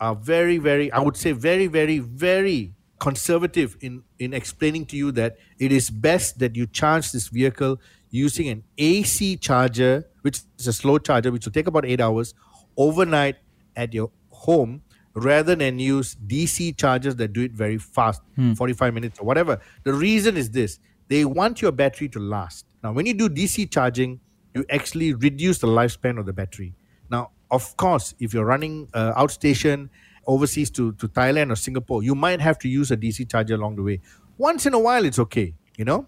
are 0.00 0.14
very, 0.14 0.58
very, 0.58 0.90
I 0.92 1.00
would 1.00 1.16
say, 1.16 1.32
very, 1.32 1.66
very, 1.66 1.98
very 1.98 2.74
conservative 3.00 3.76
in, 3.80 4.04
in 4.18 4.32
explaining 4.32 4.86
to 4.86 4.96
you 4.96 5.10
that 5.12 5.36
it 5.58 5.72
is 5.72 5.90
best 5.90 6.38
that 6.38 6.54
you 6.54 6.66
charge 6.66 7.10
this 7.10 7.28
vehicle 7.28 7.80
using 8.10 8.48
an 8.48 8.62
AC 8.78 9.36
charger, 9.38 10.04
which 10.22 10.42
is 10.58 10.68
a 10.68 10.72
slow 10.72 10.98
charger, 10.98 11.32
which 11.32 11.44
will 11.44 11.52
take 11.52 11.66
about 11.66 11.84
eight 11.84 12.00
hours 12.00 12.34
overnight 12.76 13.36
at 13.74 13.92
your 13.92 14.10
home 14.30 14.82
rather 15.14 15.54
than 15.54 15.78
use 15.78 16.16
DC 16.26 16.76
chargers 16.76 17.16
that 17.16 17.32
do 17.32 17.42
it 17.42 17.52
very 17.52 17.78
fast, 17.78 18.20
45 18.56 18.94
minutes 18.94 19.18
or 19.20 19.24
whatever. 19.26 19.60
The 19.84 19.92
reason 19.94 20.36
is 20.36 20.50
this 20.50 20.78
they 21.08 21.24
want 21.24 21.60
your 21.62 21.72
battery 21.72 22.08
to 22.10 22.18
last. 22.18 22.66
Now, 22.82 22.92
when 22.92 23.06
you 23.06 23.14
do 23.14 23.28
DC 23.28 23.70
charging, 23.70 24.20
you 24.54 24.64
actually 24.70 25.14
reduce 25.14 25.58
the 25.58 25.66
lifespan 25.66 26.18
of 26.18 26.26
the 26.26 26.32
battery. 26.32 26.74
Now, 27.10 27.30
of 27.50 27.76
course, 27.76 28.14
if 28.18 28.32
you're 28.34 28.44
running 28.46 28.88
uh, 28.94 29.12
outstation 29.14 29.88
overseas 30.26 30.70
to, 30.70 30.92
to 30.92 31.08
Thailand 31.08 31.52
or 31.52 31.56
Singapore, 31.56 32.02
you 32.02 32.14
might 32.14 32.40
have 32.40 32.58
to 32.60 32.68
use 32.68 32.90
a 32.90 32.96
DC 32.96 33.30
charger 33.30 33.54
along 33.54 33.76
the 33.76 33.82
way. 33.82 34.00
Once 34.38 34.66
in 34.66 34.74
a 34.74 34.78
while, 34.78 35.04
it's 35.04 35.18
okay, 35.18 35.54
you 35.76 35.84
know? 35.84 36.06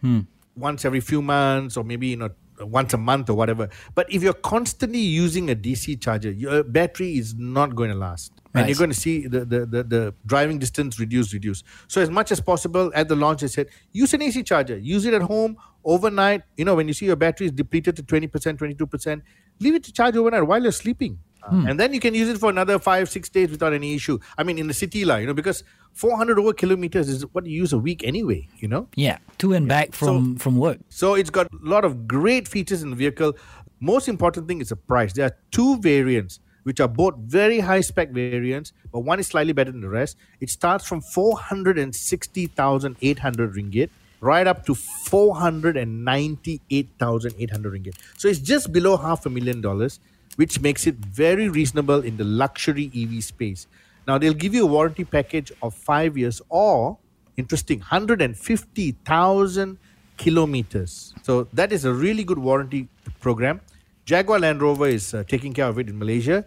Once 0.57 0.85
every 0.85 1.01
few 1.01 1.21
months 1.21 1.77
or 1.77 1.85
maybe, 1.85 2.09
you 2.09 2.17
know, 2.17 2.31
once 2.61 2.95
a 2.95 2.99
month 2.99 3.31
or 3.31 3.35
whatever. 3.35 3.69
But 3.95 4.13
if 4.13 4.23
you're 4.23 4.33
constantly 4.33 4.99
using 4.99 5.51
a 5.51 5.55
DC 5.55 6.01
charger, 6.01 6.31
your 6.31 6.63
battery 6.63 7.19
is 7.19 7.35
not 7.35 7.75
going 7.75 7.91
to 7.91 7.97
last. 7.97 8.33
And 8.55 8.69
you're 8.69 8.79
going 8.79 8.91
to 8.91 8.97
see 8.97 9.27
the, 9.27 9.45
the, 9.45 9.67
the, 9.67 9.83
the 9.83 10.15
driving 10.25 10.59
distance 10.59 10.99
reduce, 10.99 11.35
reduce. 11.35 11.63
So, 11.89 12.01
as 12.01 12.09
much 12.09 12.33
as 12.33 12.41
possible 12.41 12.91
at 12.95 13.07
the 13.07 13.15
launch, 13.15 13.43
I 13.43 13.49
said, 13.49 13.69
use 13.93 14.15
an 14.15 14.23
AC 14.23 14.43
charger. 14.45 14.79
Use 14.79 15.05
it 15.05 15.13
at 15.13 15.21
home 15.21 15.59
overnight. 15.85 16.43
You 16.57 16.65
know, 16.65 16.75
when 16.75 16.89
you 16.89 16.95
see 16.95 17.05
your 17.05 17.17
battery 17.17 17.49
is 17.49 17.53
depleted 17.53 17.97
to 17.97 18.03
20%, 18.03 18.31
22%, 18.31 19.23
leave 19.61 19.75
it 19.75 19.85
to 19.85 19.93
charge 19.93 20.17
overnight 20.17 20.47
while 20.47 20.63
you're 20.63 20.73
sleeping. 20.73 21.19
Hmm. 21.49 21.67
And 21.67 21.79
then 21.79 21.93
you 21.93 22.01
can 22.01 22.15
use 22.15 22.29
it 22.29 22.39
for 22.39 22.51
another 22.51 22.79
five, 22.79 23.09
six 23.09 23.29
days 23.29 23.51
without 23.51 23.73
any 23.73 23.95
issue. 23.95 24.19
I 24.37 24.43
mean, 24.43 24.59
in 24.59 24.67
the 24.67 24.75
city, 24.75 25.05
lah, 25.05 25.17
you 25.17 25.27
know, 25.27 25.35
because 25.35 25.63
400 25.93 26.39
over 26.39 26.53
kilometers 26.53 27.09
is 27.09 27.23
what 27.33 27.47
you 27.47 27.57
use 27.57 27.73
a 27.73 27.79
week 27.79 28.05
anyway, 28.05 28.49
you 28.59 28.69
know? 28.69 28.89
Yeah, 28.95 29.19
to 29.39 29.55
and 29.55 29.69
back 29.69 29.93
from 29.93 30.37
from 30.37 30.59
work. 30.59 30.79
So 30.89 31.15
it's 31.15 31.31
got 31.31 31.47
a 31.47 31.57
lot 31.63 31.85
of 31.85 32.07
great 32.07 32.49
features 32.49 32.83
in 32.83 32.91
the 32.91 32.97
vehicle. 32.97 33.37
Most 33.81 34.09
important 34.09 34.49
thing 34.49 34.61
is 34.61 34.71
the 34.71 34.77
price. 34.77 35.13
There 35.13 35.27
are 35.27 35.37
two 35.51 35.79
variants, 35.79 36.41
which 36.65 36.81
are 36.81 36.89
both 36.89 37.15
very 37.19 37.61
high 37.61 37.81
spec 37.81 38.11
variants, 38.11 38.73
but 38.93 39.01
one 39.01 39.21
is 39.21 39.29
slightly 39.29 39.53
better 39.53 39.71
than 39.71 39.81
the 39.81 39.89
rest. 39.89 40.17
It 40.41 40.51
starts 40.51 40.87
from 40.87 41.01
460,800 41.01 43.55
ringgit 43.55 43.91
right 44.21 44.47
up 44.47 44.67
to 44.67 44.75
498,800 44.75 47.73
ringgit. 47.73 47.95
So 48.17 48.29
it's 48.29 48.41
just 48.41 48.73
below 48.73 48.97
half 48.97 49.27
a 49.27 49.31
million 49.31 49.61
dollars, 49.61 50.01
which 50.37 50.61
makes 50.61 50.87
it 50.87 50.95
very 50.97 51.49
reasonable 51.49 52.01
in 52.01 52.17
the 52.17 52.25
luxury 52.25 52.91
EV 52.95 53.23
space. 53.25 53.67
Now 54.07 54.19
they'll 54.19 54.35
give 54.35 54.55
you 54.55 54.63
a 54.63 54.67
warranty 54.67 55.05
package 55.05 55.53
of 55.63 55.75
5 55.75 56.17
years 56.17 56.41
or 56.49 56.99
interesting 57.37 57.81
150,000 57.81 59.79
kilometers. 60.17 61.15
So 61.23 61.49
that 61.53 61.73
is 61.73 61.85
a 61.85 61.93
really 61.93 62.25
good 62.25 62.39
warranty 62.39 62.89
program. 63.21 63.61
Jaguar 64.05 64.39
Land 64.39 64.63
Rover 64.63 64.87
is 64.87 65.13
uh, 65.13 65.25
taking 65.27 65.53
care 65.53 65.67
of 65.67 65.79
it 65.79 65.89
in 65.89 65.99
Malaysia. 65.99 66.45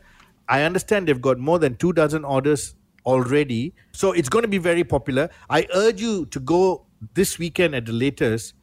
I 0.47 0.63
understand 0.63 1.07
they've 1.07 1.21
got 1.21 1.37
more 1.37 1.59
than 1.59 1.75
two 1.75 1.93
dozen 1.93 2.23
orders 2.23 2.75
already. 3.05 3.73
So 3.91 4.11
it's 4.11 4.29
going 4.29 4.43
to 4.43 4.47
be 4.49 4.57
very 4.57 4.83
popular. 4.83 5.29
I 5.49 5.67
urge 5.75 6.01
you 6.01 6.25
to 6.27 6.39
go 6.39 6.85
this 7.13 7.37
weekend 7.37 7.75
at 7.75 7.85
the 7.85 7.93
latest 7.93 8.53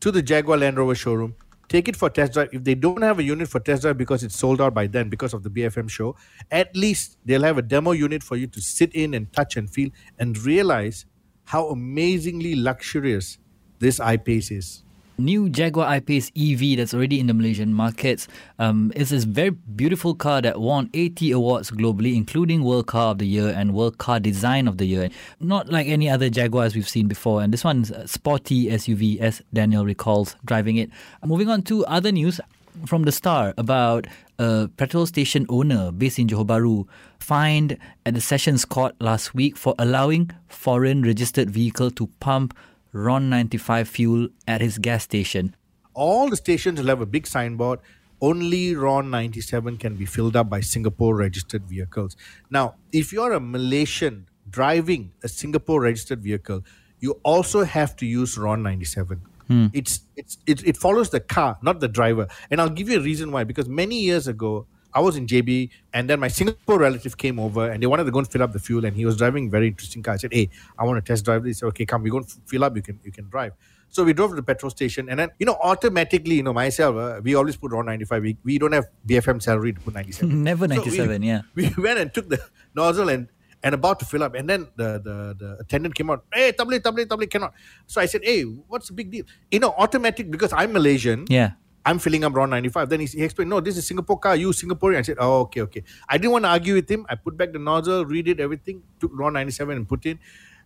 to 0.00 0.10
the 0.10 0.22
Jaguar 0.22 0.58
Land 0.58 0.78
Rover 0.78 0.94
showroom. 0.94 1.34
Take 1.68 1.88
it 1.88 1.96
for 1.96 2.10
test 2.10 2.34
drive. 2.34 2.50
If 2.52 2.64
they 2.64 2.74
don't 2.74 3.02
have 3.02 3.18
a 3.18 3.22
unit 3.22 3.48
for 3.48 3.60
test 3.60 3.82
drive 3.82 3.98
because 3.98 4.22
it's 4.22 4.36
sold 4.38 4.60
out 4.60 4.74
by 4.74 4.86
then 4.86 5.08
because 5.08 5.34
of 5.34 5.42
the 5.42 5.50
BFM 5.50 5.88
show, 5.90 6.16
at 6.50 6.74
least 6.76 7.18
they'll 7.24 7.42
have 7.42 7.58
a 7.58 7.62
demo 7.62 7.92
unit 7.92 8.22
for 8.22 8.36
you 8.36 8.46
to 8.48 8.60
sit 8.60 8.94
in 8.94 9.14
and 9.14 9.32
touch 9.32 9.56
and 9.56 9.68
feel 9.68 9.90
and 10.18 10.38
realize 10.38 11.06
how 11.44 11.68
amazingly 11.68 12.54
luxurious 12.54 13.38
this 13.78 14.00
I-Pace 14.00 14.50
is. 14.50 14.83
New 15.16 15.48
Jaguar 15.48 15.86
I-Pace 15.86 16.32
EV 16.36 16.76
that's 16.76 16.92
already 16.92 17.20
in 17.20 17.28
the 17.28 17.34
Malaysian 17.34 17.72
markets. 17.72 18.26
Um, 18.58 18.92
it's 18.96 19.10
this 19.10 19.24
very 19.24 19.50
beautiful 19.50 20.14
car 20.14 20.42
that 20.42 20.60
won 20.60 20.90
80 20.92 21.30
awards 21.32 21.70
globally, 21.70 22.16
including 22.16 22.64
World 22.64 22.86
Car 22.86 23.12
of 23.12 23.18
the 23.18 23.26
Year 23.26 23.50
and 23.50 23.74
World 23.74 23.98
Car 23.98 24.18
Design 24.18 24.66
of 24.66 24.78
the 24.78 24.86
Year. 24.86 25.10
Not 25.38 25.70
like 25.70 25.86
any 25.86 26.10
other 26.10 26.28
Jaguars 26.30 26.74
we've 26.74 26.88
seen 26.88 27.06
before. 27.06 27.42
And 27.42 27.52
this 27.52 27.62
one's 27.62 27.90
a 27.90 28.08
sporty 28.08 28.66
SUV, 28.66 29.20
as 29.20 29.40
Daniel 29.52 29.84
recalls 29.84 30.34
driving 30.44 30.76
it. 30.76 30.90
Moving 31.24 31.48
on 31.48 31.62
to 31.62 31.86
other 31.86 32.10
news 32.10 32.40
from 32.86 33.04
the 33.04 33.12
Star 33.12 33.54
about 33.56 34.06
a 34.38 34.68
petrol 34.76 35.06
station 35.06 35.46
owner 35.48 35.92
based 35.92 36.18
in 36.18 36.26
Johor 36.26 36.46
Bahru 36.46 36.88
fined 37.20 37.78
at 38.04 38.14
the 38.14 38.20
Sessions 38.20 38.64
Court 38.64 38.94
last 39.00 39.34
week 39.34 39.56
for 39.56 39.74
allowing 39.78 40.30
foreign 40.48 41.02
registered 41.02 41.50
vehicle 41.50 41.90
to 41.92 42.08
pump 42.18 42.52
RON 42.94 43.28
95 43.28 43.88
fuel 43.88 44.28
at 44.46 44.60
his 44.60 44.78
gas 44.78 45.02
station. 45.02 45.54
all 45.94 46.28
the 46.30 46.36
stations 46.36 46.80
will 46.80 46.88
have 46.88 47.00
a 47.00 47.06
big 47.06 47.26
signboard. 47.26 47.78
Only 48.20 48.74
RON 48.74 49.10
97 49.10 49.76
can 49.78 49.96
be 49.96 50.06
filled 50.06 50.34
up 50.36 50.48
by 50.48 50.60
Singapore 50.60 51.14
registered 51.16 51.64
vehicles. 51.64 52.16
Now, 52.50 52.74
if 52.92 53.12
you're 53.12 53.32
a 53.32 53.40
Malaysian 53.40 54.26
driving 54.48 55.12
a 55.22 55.28
Singapore 55.28 55.80
registered 55.82 56.20
vehicle, 56.22 56.64
you 57.00 57.20
also 57.22 57.64
have 57.64 57.94
to 57.96 58.06
use 58.06 58.38
RON 58.38 58.62
97. 58.62 59.20
Hmm. 59.48 59.66
It's, 59.72 60.00
it's, 60.16 60.38
it, 60.46 60.66
it 60.66 60.76
follows 60.76 61.10
the 61.10 61.20
car, 61.20 61.58
not 61.62 61.80
the 61.80 61.88
driver. 61.88 62.28
And 62.50 62.60
I'll 62.60 62.70
give 62.70 62.88
you 62.88 62.98
a 62.98 63.02
reason 63.02 63.30
why. 63.30 63.44
Because 63.44 63.68
many 63.68 64.00
years 64.00 64.26
ago, 64.26 64.66
I 64.94 65.00
was 65.00 65.16
in 65.16 65.26
JB, 65.26 65.70
and 65.92 66.08
then 66.08 66.20
my 66.20 66.28
Singapore 66.28 66.78
relative 66.78 67.16
came 67.16 67.38
over, 67.40 67.68
and 67.70 67.82
they 67.82 67.86
wanted 67.86 68.04
to 68.04 68.10
go 68.12 68.20
and 68.20 68.28
fill 68.28 68.42
up 68.42 68.52
the 68.52 68.58
fuel, 68.60 68.84
and 68.84 68.96
he 68.96 69.04
was 69.04 69.16
driving 69.16 69.48
a 69.48 69.50
very 69.50 69.68
interesting 69.68 70.02
car. 70.02 70.14
I 70.14 70.16
said, 70.18 70.32
"Hey, 70.32 70.48
I 70.78 70.84
want 70.84 71.04
to 71.04 71.12
test 71.12 71.24
drive 71.24 71.42
this." 71.42 71.56
He 71.56 71.60
said, 71.60 71.66
"Okay, 71.66 71.84
come, 71.84 72.02
we 72.02 72.10
go 72.10 72.18
and 72.18 72.26
fill 72.46 72.64
up. 72.64 72.76
You 72.76 72.82
can 72.82 73.00
you 73.04 73.12
can 73.12 73.28
drive." 73.28 73.52
So 73.88 74.02
we 74.02 74.12
drove 74.12 74.30
to 74.30 74.36
the 74.36 74.42
petrol 74.42 74.70
station, 74.70 75.08
and 75.08 75.18
then 75.18 75.30
you 75.38 75.46
know 75.46 75.56
automatically, 75.62 76.36
you 76.36 76.42
know 76.42 76.52
myself, 76.52 76.96
uh, 76.96 77.20
we 77.22 77.34
always 77.34 77.56
put 77.56 77.72
around 77.72 77.86
ninety 77.86 78.04
five. 78.04 78.22
We, 78.22 78.36
we 78.44 78.58
don't 78.58 78.72
have 78.72 78.86
BFM 79.06 79.42
salary 79.42 79.72
to 79.72 79.80
put 79.80 79.94
ninety 79.94 80.12
seven. 80.12 80.42
Never 80.50 80.68
97, 80.68 81.20
we, 81.20 81.26
yeah. 81.26 81.42
We 81.54 81.72
went 81.76 81.98
and 81.98 82.12
took 82.12 82.28
the 82.28 82.40
nozzle 82.74 83.08
and 83.08 83.28
and 83.64 83.74
about 83.74 83.98
to 84.00 84.04
fill 84.04 84.22
up, 84.22 84.34
and 84.34 84.48
then 84.48 84.68
the 84.76 85.00
the, 85.02 85.16
the 85.38 85.56
attendant 85.60 85.94
came 85.94 86.10
out. 86.10 86.24
Hey, 86.32 86.52
tablet, 86.52 86.84
tablet, 86.84 87.08
tablet, 87.08 87.30
cannot. 87.30 87.54
So 87.86 88.00
I 88.00 88.06
said, 88.06 88.22
"Hey, 88.22 88.42
what's 88.42 88.88
the 88.88 88.94
big 88.94 89.10
deal?" 89.10 89.24
You 89.50 89.60
know, 89.60 89.74
automatic 89.76 90.30
because 90.30 90.52
I'm 90.52 90.72
Malaysian. 90.72 91.26
Yeah. 91.28 91.52
I'm 91.86 91.98
filling 91.98 92.24
up 92.24 92.34
RON 92.34 92.50
95. 92.50 92.88
Then 92.88 93.00
he, 93.00 93.06
he 93.06 93.22
explained, 93.22 93.50
no, 93.50 93.60
this 93.60 93.76
is 93.76 93.86
Singapore 93.86 94.18
car, 94.18 94.36
you 94.36 94.50
Singaporean. 94.50 94.98
I 94.98 95.02
said, 95.02 95.16
oh, 95.20 95.40
okay, 95.40 95.60
okay. 95.62 95.82
I 96.08 96.16
didn't 96.16 96.32
want 96.32 96.44
to 96.44 96.48
argue 96.48 96.74
with 96.74 96.90
him. 96.90 97.04
I 97.08 97.14
put 97.14 97.36
back 97.36 97.52
the 97.52 97.58
nozzle, 97.58 98.04
redid 98.06 98.40
everything, 98.40 98.82
took 99.00 99.10
RON 99.14 99.34
97 99.34 99.76
and 99.76 99.88
put 99.88 100.06
in. 100.06 100.18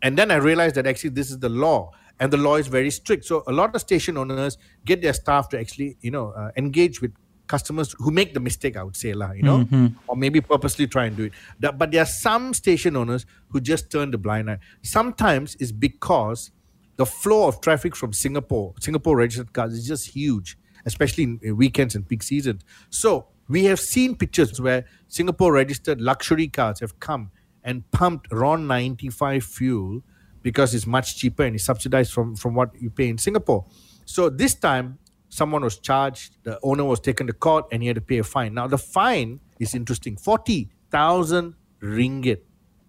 And 0.02 0.16
then 0.16 0.30
I 0.30 0.36
realized 0.36 0.76
that 0.76 0.86
actually 0.86 1.10
this 1.10 1.30
is 1.30 1.38
the 1.38 1.48
law. 1.48 1.90
And 2.20 2.32
the 2.32 2.36
law 2.36 2.56
is 2.56 2.66
very 2.66 2.90
strict. 2.90 3.24
So 3.24 3.44
a 3.46 3.52
lot 3.52 3.74
of 3.74 3.80
station 3.80 4.16
owners 4.16 4.58
get 4.84 5.02
their 5.02 5.12
staff 5.12 5.48
to 5.50 5.58
actually, 5.60 5.96
you 6.00 6.10
know, 6.10 6.30
uh, 6.30 6.50
engage 6.56 7.00
with 7.00 7.12
customers 7.48 7.94
who 7.98 8.10
make 8.10 8.34
the 8.34 8.40
mistake, 8.40 8.76
I 8.76 8.82
would 8.82 8.96
say, 8.96 9.14
lah, 9.14 9.32
you 9.32 9.42
know, 9.42 9.66
or 10.06 10.16
maybe 10.16 10.40
purposely 10.40 10.86
try 10.86 11.06
and 11.06 11.16
do 11.16 11.24
it. 11.24 11.32
But 11.60 11.90
there 11.90 12.02
are 12.02 12.06
some 12.06 12.54
station 12.54 12.94
owners 12.96 13.26
who 13.48 13.60
just 13.60 13.90
turn 13.90 14.10
the 14.10 14.18
blind 14.18 14.50
eye. 14.50 14.58
Sometimes 14.82 15.56
it's 15.58 15.72
because 15.72 16.50
the 16.96 17.06
flow 17.06 17.48
of 17.48 17.60
traffic 17.60 17.96
from 17.96 18.12
Singapore, 18.12 18.74
Singapore 18.80 19.16
registered 19.16 19.52
cars 19.52 19.72
is 19.72 19.86
just 19.86 20.08
huge, 20.08 20.58
especially 20.84 21.24
in, 21.24 21.56
weekends 21.56 21.94
and 21.94 22.08
peak 22.08 22.22
seasons. 22.22 22.62
So 22.90 23.26
we 23.48 23.64
have 23.64 23.80
seen 23.80 24.16
pictures 24.16 24.60
where 24.60 24.84
Singapore 25.08 25.52
registered 25.52 26.00
luxury 26.00 26.48
cars 26.48 26.80
have 26.80 26.98
come 27.00 27.30
and 27.64 27.90
pumped 27.90 28.28
RON 28.32 28.66
95 28.66 29.44
fuel 29.44 30.02
because 30.42 30.74
it's 30.74 30.86
much 30.86 31.16
cheaper 31.16 31.44
and 31.44 31.54
it's 31.54 31.64
subsidized 31.64 32.12
from, 32.12 32.36
from 32.36 32.54
what 32.54 32.70
you 32.80 32.90
pay 32.90 33.08
in 33.08 33.18
Singapore. 33.18 33.64
So 34.04 34.30
this 34.30 34.54
time, 34.54 34.98
someone 35.28 35.62
was 35.62 35.78
charged, 35.78 36.36
the 36.44 36.58
owner 36.62 36.84
was 36.84 37.00
taken 37.00 37.26
to 37.26 37.32
court, 37.32 37.66
and 37.70 37.82
he 37.82 37.88
had 37.88 37.96
to 37.96 38.00
pay 38.00 38.18
a 38.18 38.24
fine. 38.24 38.54
Now, 38.54 38.66
the 38.66 38.78
fine 38.78 39.40
is 39.58 39.74
interesting 39.74 40.16
40,000 40.16 41.54
ringgit. 41.82 42.40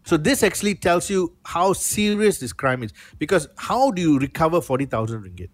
So 0.05 0.17
this 0.17 0.43
actually 0.43 0.75
tells 0.75 1.09
you 1.09 1.35
how 1.45 1.73
serious 1.73 2.39
this 2.39 2.53
crime 2.53 2.83
is. 2.83 2.93
Because 3.17 3.47
how 3.57 3.91
do 3.91 4.01
you 4.01 4.17
recover 4.17 4.61
40,000 4.61 5.23
ringgit? 5.23 5.49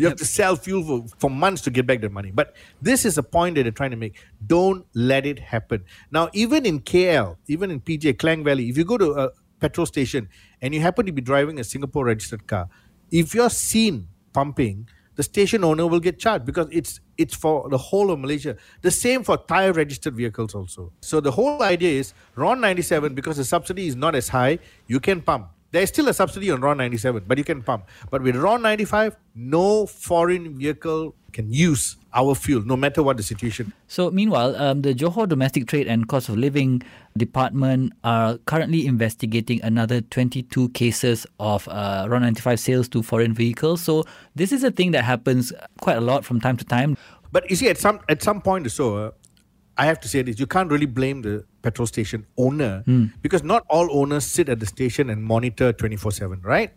You 0.00 0.08
have 0.08 0.18
to 0.18 0.24
sell 0.24 0.56
fuel 0.56 0.82
for, 0.82 1.16
for 1.18 1.30
months 1.30 1.62
to 1.62 1.70
get 1.70 1.86
back 1.86 2.00
the 2.00 2.08
money. 2.08 2.30
But 2.30 2.56
this 2.80 3.04
is 3.04 3.18
a 3.18 3.22
point 3.22 3.56
that 3.56 3.64
they're 3.64 3.72
trying 3.72 3.90
to 3.90 3.96
make. 3.96 4.16
Don't 4.46 4.86
let 4.94 5.26
it 5.26 5.38
happen. 5.38 5.84
Now, 6.10 6.28
even 6.32 6.66
in 6.66 6.80
KL, 6.80 7.36
even 7.46 7.70
in 7.70 7.80
PJ, 7.80 8.18
Klang 8.18 8.42
Valley, 8.44 8.68
if 8.68 8.78
you 8.78 8.84
go 8.84 8.98
to 8.98 9.12
a 9.12 9.30
petrol 9.60 9.86
station 9.86 10.28
and 10.62 10.74
you 10.74 10.80
happen 10.80 11.06
to 11.06 11.12
be 11.12 11.20
driving 11.20 11.60
a 11.60 11.64
Singapore 11.64 12.06
registered 12.06 12.46
car, 12.46 12.68
if 13.10 13.34
you're 13.34 13.50
seen 13.50 14.08
pumping, 14.32 14.88
the 15.16 15.22
station 15.22 15.64
owner 15.64 15.86
will 15.86 16.00
get 16.00 16.18
charged 16.18 16.46
because 16.46 16.66
it's 16.72 17.00
it's 17.18 17.34
for 17.34 17.68
the 17.68 17.76
whole 17.76 18.10
of 18.10 18.18
Malaysia. 18.18 18.56
The 18.80 18.90
same 18.90 19.22
for 19.22 19.36
tire 19.36 19.72
registered 19.72 20.14
vehicles 20.14 20.54
also. 20.54 20.92
So 21.02 21.20
the 21.20 21.30
whole 21.30 21.62
idea 21.62 22.00
is 22.00 22.14
RON 22.36 22.58
97 22.60 23.14
because 23.14 23.36
the 23.36 23.44
subsidy 23.44 23.86
is 23.86 23.96
not 23.96 24.14
as 24.14 24.28
high, 24.28 24.60
you 24.86 24.98
can 24.98 25.20
pump. 25.20 25.48
There's 25.72 25.88
still 25.88 26.08
a 26.08 26.14
subsidy 26.14 26.50
on 26.50 26.60
RON 26.60 26.78
97, 26.78 27.24
but 27.26 27.38
you 27.38 27.44
can 27.44 27.62
pump. 27.62 27.86
But 28.10 28.22
with 28.22 28.36
RON 28.36 28.60
95, 28.62 29.16
no 29.36 29.86
foreign 29.86 30.58
vehicle 30.58 31.14
can 31.32 31.52
use 31.52 31.96
our 32.12 32.34
fuel, 32.34 32.62
no 32.64 32.76
matter 32.76 33.04
what 33.04 33.16
the 33.16 33.22
situation. 33.22 33.72
So, 33.86 34.10
meanwhile, 34.10 34.56
um, 34.56 34.82
the 34.82 34.94
Johor 34.94 35.28
Domestic 35.28 35.68
Trade 35.68 35.86
and 35.86 36.08
Cost 36.08 36.28
of 36.28 36.36
Living 36.36 36.82
Department 37.16 37.92
are 38.02 38.38
currently 38.46 38.84
investigating 38.84 39.62
another 39.62 40.00
22 40.00 40.70
cases 40.70 41.24
of 41.38 41.68
uh, 41.68 42.06
RON 42.08 42.22
95 42.22 42.58
sales 42.58 42.88
to 42.88 43.02
foreign 43.02 43.32
vehicles. 43.32 43.80
So, 43.80 44.04
this 44.34 44.50
is 44.50 44.64
a 44.64 44.72
thing 44.72 44.90
that 44.90 45.04
happens 45.04 45.52
quite 45.80 45.96
a 45.98 46.00
lot 46.00 46.24
from 46.24 46.40
time 46.40 46.56
to 46.56 46.64
time. 46.64 46.96
But 47.32 47.48
you 47.48 47.54
see, 47.54 47.68
at 47.68 47.78
some 47.78 48.00
at 48.08 48.22
some 48.22 48.40
point 48.40 48.66
or 48.66 48.70
so, 48.70 48.96
uh, 48.96 49.10
I 49.80 49.86
have 49.86 49.98
to 50.00 50.08
say 50.08 50.20
this: 50.20 50.38
you 50.38 50.46
can't 50.46 50.70
really 50.70 50.90
blame 51.00 51.22
the 51.22 51.44
petrol 51.62 51.86
station 51.86 52.26
owner 52.36 52.82
hmm. 52.84 53.06
because 53.22 53.42
not 53.42 53.64
all 53.68 53.88
owners 53.90 54.26
sit 54.26 54.50
at 54.50 54.60
the 54.60 54.66
station 54.66 55.08
and 55.08 55.24
monitor 55.24 55.72
twenty 55.72 55.96
four 55.96 56.12
seven, 56.12 56.42
right? 56.42 56.70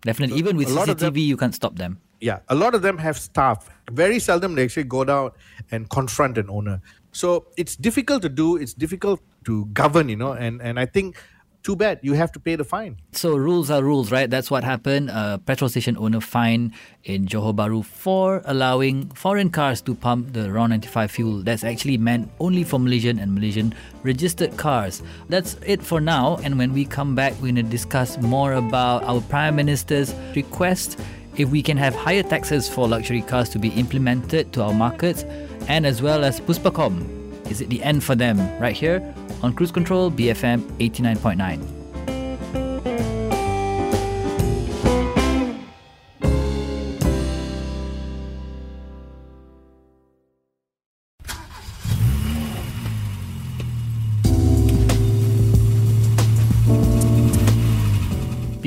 Definitely, 0.00 0.38
even 0.38 0.56
with 0.56 0.70
a 0.70 0.72
lot 0.72 0.88
of 0.88 0.96
CCTV, 0.96 1.00
them- 1.00 1.16
you 1.16 1.36
can't 1.36 1.54
stop 1.54 1.76
them. 1.76 2.00
Yeah, 2.20 2.38
a 2.48 2.54
lot 2.54 2.74
of 2.74 2.82
them 2.82 2.96
have 2.98 3.18
staff. 3.18 3.68
Very 3.92 4.18
seldom 4.18 4.54
they 4.54 4.64
actually 4.64 4.84
go 4.84 5.04
down 5.04 5.30
and 5.70 5.88
confront 5.90 6.38
an 6.38 6.48
owner. 6.50 6.80
So 7.12 7.46
it's 7.56 7.76
difficult 7.76 8.22
to 8.22 8.28
do. 8.28 8.56
It's 8.56 8.74
difficult 8.74 9.20
to 9.44 9.66
govern, 9.66 10.08
you 10.08 10.16
know. 10.16 10.32
And 10.32 10.62
and 10.62 10.80
I 10.80 10.86
think, 10.86 11.20
too 11.68 11.76
bad 11.76 12.00
you 12.00 12.14
have 12.14 12.32
to 12.32 12.40
pay 12.40 12.56
the 12.56 12.64
fine. 12.64 12.96
So 13.12 13.36
rules 13.36 13.70
are 13.70 13.84
rules, 13.84 14.10
right? 14.10 14.30
That's 14.30 14.50
what 14.50 14.64
happened. 14.64 15.10
A 15.10 15.38
petrol 15.44 15.68
station 15.68 15.98
owner 15.98 16.18
fined 16.18 16.72
in 17.04 17.26
Johor 17.26 17.54
Bahru 17.54 17.84
for 17.84 18.40
allowing 18.46 19.10
foreign 19.10 19.50
cars 19.50 19.82
to 19.82 19.94
pump 19.94 20.32
the 20.32 20.50
RON 20.50 20.70
95 20.70 21.10
fuel. 21.10 21.42
That's 21.42 21.64
actually 21.64 21.98
meant 21.98 22.30
only 22.40 22.64
for 22.64 22.80
Malaysian 22.80 23.18
and 23.18 23.34
Malaysian 23.34 23.74
registered 24.02 24.56
cars. 24.56 25.02
That's 25.28 25.58
it 25.66 25.82
for 25.82 26.00
now. 26.00 26.38
And 26.42 26.56
when 26.56 26.72
we 26.72 26.86
come 26.86 27.14
back, 27.14 27.34
we're 27.34 27.52
going 27.52 27.56
to 27.56 27.62
discuss 27.64 28.16
more 28.16 28.54
about 28.54 29.04
our 29.04 29.20
Prime 29.20 29.54
Minister's 29.54 30.14
request 30.34 30.98
if 31.36 31.50
we 31.50 31.62
can 31.62 31.76
have 31.76 31.94
higher 31.94 32.22
taxes 32.22 32.66
for 32.66 32.88
luxury 32.88 33.20
cars 33.20 33.50
to 33.50 33.58
be 33.58 33.68
implemented 33.76 34.54
to 34.54 34.62
our 34.62 34.72
markets 34.72 35.24
and 35.68 35.84
as 35.84 36.00
well 36.00 36.24
as 36.24 36.40
Puspakom. 36.40 37.04
Is 37.50 37.60
it 37.60 37.68
the 37.68 37.82
end 37.82 38.02
for 38.02 38.14
them? 38.14 38.40
Right 38.58 38.74
here 38.74 39.02
on 39.42 39.54
Cruise 39.54 39.72
Control 39.72 40.10
BFM 40.10 40.60
89.9. 40.78 41.78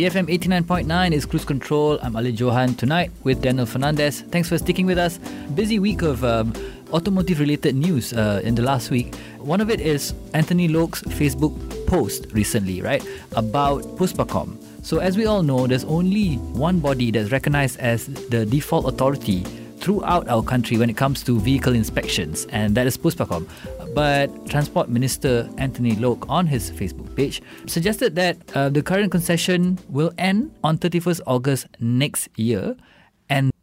BFM 0.02 0.36
89.9 0.36 1.12
is 1.12 1.28
Cruise 1.28 1.46
Control. 1.46 2.00
I'm 2.02 2.16
Ali 2.16 2.32
Johan 2.32 2.74
tonight 2.74 3.12
with 3.24 3.44
Daniel 3.44 3.68
Fernandez. 3.68 4.22
Thanks 4.22 4.50
for 4.50 4.58
sticking 4.58 4.88
with 4.88 4.98
us. 4.98 5.20
Busy 5.54 5.78
week 5.78 6.02
of 6.02 6.24
um, 6.24 6.54
automotive 6.94 7.40
related 7.40 7.76
news 7.76 8.14
uh, 8.14 8.42
in 8.44 8.56
the 8.56 8.62
last 8.62 8.92
week. 8.92 9.16
One 9.40 9.62
of 9.62 9.70
it 9.70 9.82
is 9.82 10.14
Anthony 10.34 10.68
Loke's 10.68 11.02
Facebook 11.04 11.56
post 11.88 12.28
recently, 12.32 12.82
right, 12.82 13.04
about 13.36 13.84
Puspakom. 13.98 14.58
So, 14.84 14.98
as 14.98 15.18
we 15.18 15.26
all 15.26 15.44
know, 15.44 15.68
there's 15.68 15.86
only 15.86 16.36
one 16.58 16.80
body 16.80 17.12
that's 17.12 17.32
recognized 17.32 17.80
as 17.80 18.08
the 18.30 18.46
default 18.46 18.88
authority 18.88 19.44
throughout 19.82 20.30
our 20.30 20.44
country 20.44 20.78
when 20.78 20.90
it 20.90 20.96
comes 20.96 21.24
to 21.24 21.40
vehicle 21.40 21.74
inspections, 21.74 22.46
and 22.52 22.76
that 22.76 22.86
is 22.88 22.98
Puspakom. 22.98 23.50
But 23.94 24.30
Transport 24.48 24.90
Minister 24.90 25.50
Anthony 25.58 25.96
Loke 25.96 26.30
on 26.30 26.48
his 26.48 26.72
Facebook 26.72 27.14
page 27.16 27.42
suggested 27.66 28.16
that 28.16 28.38
uh, 28.56 28.70
the 28.70 28.82
current 28.82 29.12
concession 29.12 29.80
will 29.90 30.14
end 30.18 30.54
on 30.64 30.78
31st 30.78 31.22
August 31.28 31.68
next 31.80 32.30
year, 32.38 32.78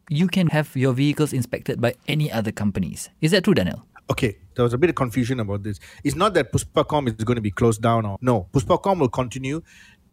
you 0.09 0.27
can 0.27 0.49
have 0.49 0.75
your 0.75 0.93
vehicles 0.93 1.33
inspected 1.33 1.81
by 1.81 1.95
any 2.07 2.31
other 2.33 2.53
companies. 2.53 3.11
Is 3.21 3.31
that 3.33 3.45
true, 3.45 3.55
Daniel? 3.55 3.85
Okay, 4.11 4.39
there 4.55 4.63
was 4.63 4.73
a 4.73 4.79
bit 4.79 4.91
of 4.91 4.97
confusion 4.97 5.39
about 5.39 5.63
this. 5.63 5.79
It's 6.03 6.17
not 6.17 6.33
that 6.35 6.51
Puspakom 6.51 7.09
is 7.09 7.25
going 7.25 7.37
to 7.37 7.43
be 7.43 7.51
closed 7.51 7.83
down 7.83 8.07
or 8.07 8.17
no. 8.23 8.49
Puspakom 8.53 8.99
will 8.99 9.11
continue. 9.11 9.61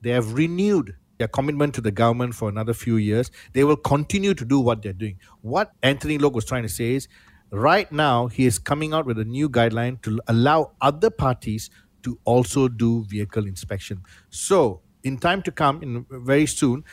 They 0.01 0.09
have 0.09 0.33
renewed 0.33 0.95
their 1.17 1.29
commitment 1.29 1.73
to 1.75 1.81
the 1.81 1.91
government 1.91 2.35
for 2.35 2.49
another 2.49 2.73
few 2.73 2.97
years. 2.97 3.31
They 3.53 3.63
will 3.63 3.77
continue 3.77 4.33
to 4.33 4.43
do 4.43 4.59
what 4.59 4.81
they're 4.81 4.91
doing. 4.91 5.17
What 5.41 5.71
Anthony 5.81 6.17
Loke 6.17 6.35
was 6.35 6.43
trying 6.43 6.63
to 6.63 6.69
say 6.69 6.95
is 6.95 7.07
right 7.51 7.89
now 7.89 8.27
he 8.27 8.45
is 8.45 8.59
coming 8.59 8.93
out 8.93 9.05
with 9.05 9.17
a 9.17 9.23
new 9.23 9.49
guideline 9.49 10.01
to 10.01 10.19
allow 10.27 10.71
other 10.81 11.09
parties 11.09 11.69
to 12.03 12.19
also 12.25 12.67
do 12.67 13.05
vehicle 13.05 13.47
inspection. 13.47 14.03
So, 14.29 14.81
in 15.03 15.17
time 15.17 15.41
to 15.43 15.51
come, 15.51 15.81
in 15.83 16.05
very 16.09 16.47
soon, 16.47 16.83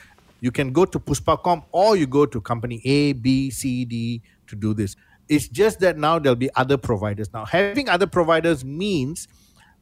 you 0.43 0.51
can 0.51 0.73
go 0.73 0.83
to 0.83 0.99
Puspakom 0.99 1.63
or 1.71 1.95
you 1.95 2.05
go 2.05 2.25
to 2.25 2.41
company 2.41 2.81
A, 2.83 3.13
B, 3.13 3.49
C, 3.49 3.85
D 3.85 4.21
to 4.47 4.55
do 4.57 4.73
this. 4.73 4.95
It's 5.29 5.47
just 5.47 5.79
that 5.79 5.97
now 5.97 6.19
there'll 6.19 6.35
be 6.35 6.49
other 6.63 6.75
providers. 6.77 7.31
Now, 7.33 7.45
having 7.45 7.87
other 7.87 8.07
providers 8.07 8.65
means 8.65 9.29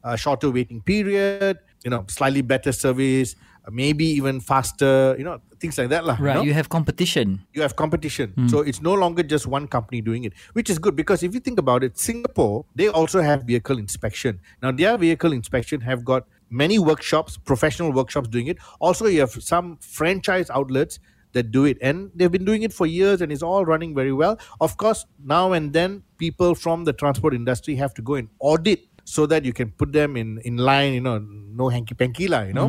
a 0.04 0.16
shorter 0.16 0.50
waiting 0.52 0.80
period, 0.80 1.58
you 1.84 1.90
know, 1.90 2.04
slightly 2.08 2.42
better 2.42 2.70
service, 2.70 3.34
maybe 3.70 4.04
even 4.04 4.38
faster, 4.40 5.16
you 5.18 5.24
know, 5.24 5.40
things 5.58 5.78
like 5.78 5.88
that. 5.90 6.04
lah, 6.06 6.16
you 6.18 6.24
Right, 6.26 6.36
know? 6.36 6.42
you 6.42 6.54
have 6.54 6.68
competition. 6.68 7.42
you 7.54 7.62
have 7.66 7.74
competition. 7.74 8.30
Hmm. 8.38 8.46
So 8.46 8.60
it's 8.60 8.80
no 8.80 8.94
longer 8.94 9.24
just 9.24 9.48
one 9.48 9.66
company 9.66 10.00
doing 10.00 10.22
it, 10.22 10.32
which 10.52 10.70
is 10.70 10.78
good 10.78 10.94
because 10.94 11.24
if 11.26 11.34
you 11.34 11.40
think 11.40 11.58
about 11.58 11.82
it, 11.82 11.98
Singapore, 11.98 12.64
they 12.78 12.86
also 12.86 13.20
have 13.20 13.42
vehicle 13.42 13.78
inspection. 13.78 14.38
Now, 14.62 14.70
their 14.70 14.96
vehicle 14.96 15.32
inspection 15.32 15.80
have 15.82 16.04
got 16.04 16.22
many 16.52 16.78
workshops, 16.78 17.36
professional 17.36 17.92
workshops 17.92 18.28
doing 18.28 18.46
it. 18.46 18.58
Also, 18.78 19.06
you 19.06 19.20
have 19.20 19.32
some 19.42 19.78
franchise 19.80 20.50
outlets 20.50 21.00
that 21.32 21.50
do 21.50 21.64
it 21.64 21.78
and 21.80 22.10
they've 22.14 22.30
been 22.30 22.44
doing 22.44 22.62
it 22.62 22.72
for 22.72 22.86
years 22.86 23.22
and 23.22 23.32
it's 23.32 23.42
all 23.42 23.64
running 23.64 23.94
very 23.94 24.12
well 24.12 24.38
of 24.60 24.76
course 24.76 25.06
now 25.24 25.52
and 25.52 25.72
then 25.72 26.02
people 26.18 26.54
from 26.54 26.84
the 26.84 26.92
transport 26.92 27.32
industry 27.32 27.74
have 27.74 27.94
to 27.94 28.02
go 28.02 28.16
and 28.16 28.28
audit 28.38 28.80
so 29.04 29.24
that 29.24 29.42
you 29.42 29.52
can 29.52 29.70
put 29.70 29.94
them 29.94 30.14
in 30.14 30.38
in 30.44 30.58
line 30.58 30.92
you 30.92 31.00
know 31.00 31.18
no 31.62 31.70
hanky 31.70 31.94
panky 31.94 32.28
lah 32.28 32.42
you 32.42 32.52
know 32.52 32.68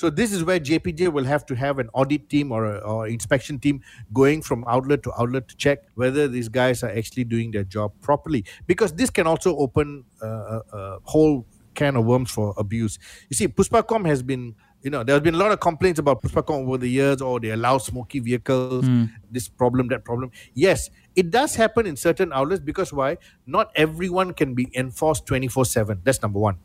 so 0.00 0.08
this 0.08 0.32
is 0.32 0.42
where 0.42 0.58
JPJ 0.58 1.12
will 1.12 1.26
have 1.26 1.44
to 1.44 1.54
have 1.54 1.78
an 1.78 1.90
audit 1.92 2.30
team 2.30 2.52
or, 2.52 2.64
a, 2.64 2.78
or 2.78 3.06
inspection 3.06 3.58
team 3.58 3.82
going 4.14 4.40
from 4.40 4.64
outlet 4.66 5.02
to 5.02 5.12
outlet 5.20 5.46
to 5.48 5.56
check 5.58 5.80
whether 5.94 6.26
these 6.26 6.48
guys 6.48 6.82
are 6.82 6.88
actually 6.88 7.24
doing 7.24 7.50
their 7.50 7.64
job 7.64 7.92
properly. 8.00 8.46
Because 8.66 8.94
this 8.94 9.10
can 9.10 9.26
also 9.26 9.54
open 9.58 10.06
uh, 10.22 10.60
a 10.72 10.98
whole 11.02 11.44
can 11.74 11.96
of 11.96 12.04
worms 12.04 12.30
for 12.30 12.54
abuse. 12.56 12.98
You 13.28 13.36
see, 13.36 13.48
Puspakom 13.48 14.06
has 14.06 14.22
been, 14.22 14.54
you 14.82 14.90
know, 14.90 15.02
there 15.04 15.14
has 15.14 15.22
been 15.22 15.34
a 15.34 15.38
lot 15.38 15.52
of 15.52 15.60
complaints 15.60 15.98
about 15.98 16.22
Puspakom 16.22 16.66
over 16.66 16.78
the 16.78 16.88
years, 16.88 17.20
or 17.20 17.40
they 17.40 17.50
allow 17.50 17.78
smoky 17.78 18.18
vehicles, 18.20 18.86
hmm. 18.86 19.04
this 19.30 19.48
problem, 19.48 19.88
that 19.88 20.04
problem. 20.04 20.30
Yes, 20.54 20.90
it 21.16 21.30
does 21.30 21.54
happen 21.54 21.86
in 21.86 21.96
certain 21.96 22.32
outlets 22.32 22.62
because 22.62 22.92
why? 22.92 23.18
Not 23.46 23.70
everyone 23.74 24.32
can 24.32 24.54
be 24.54 24.68
enforced 24.74 25.26
24 25.26 25.64
7. 25.64 26.00
That's 26.04 26.22
number 26.22 26.38
one. 26.38 26.58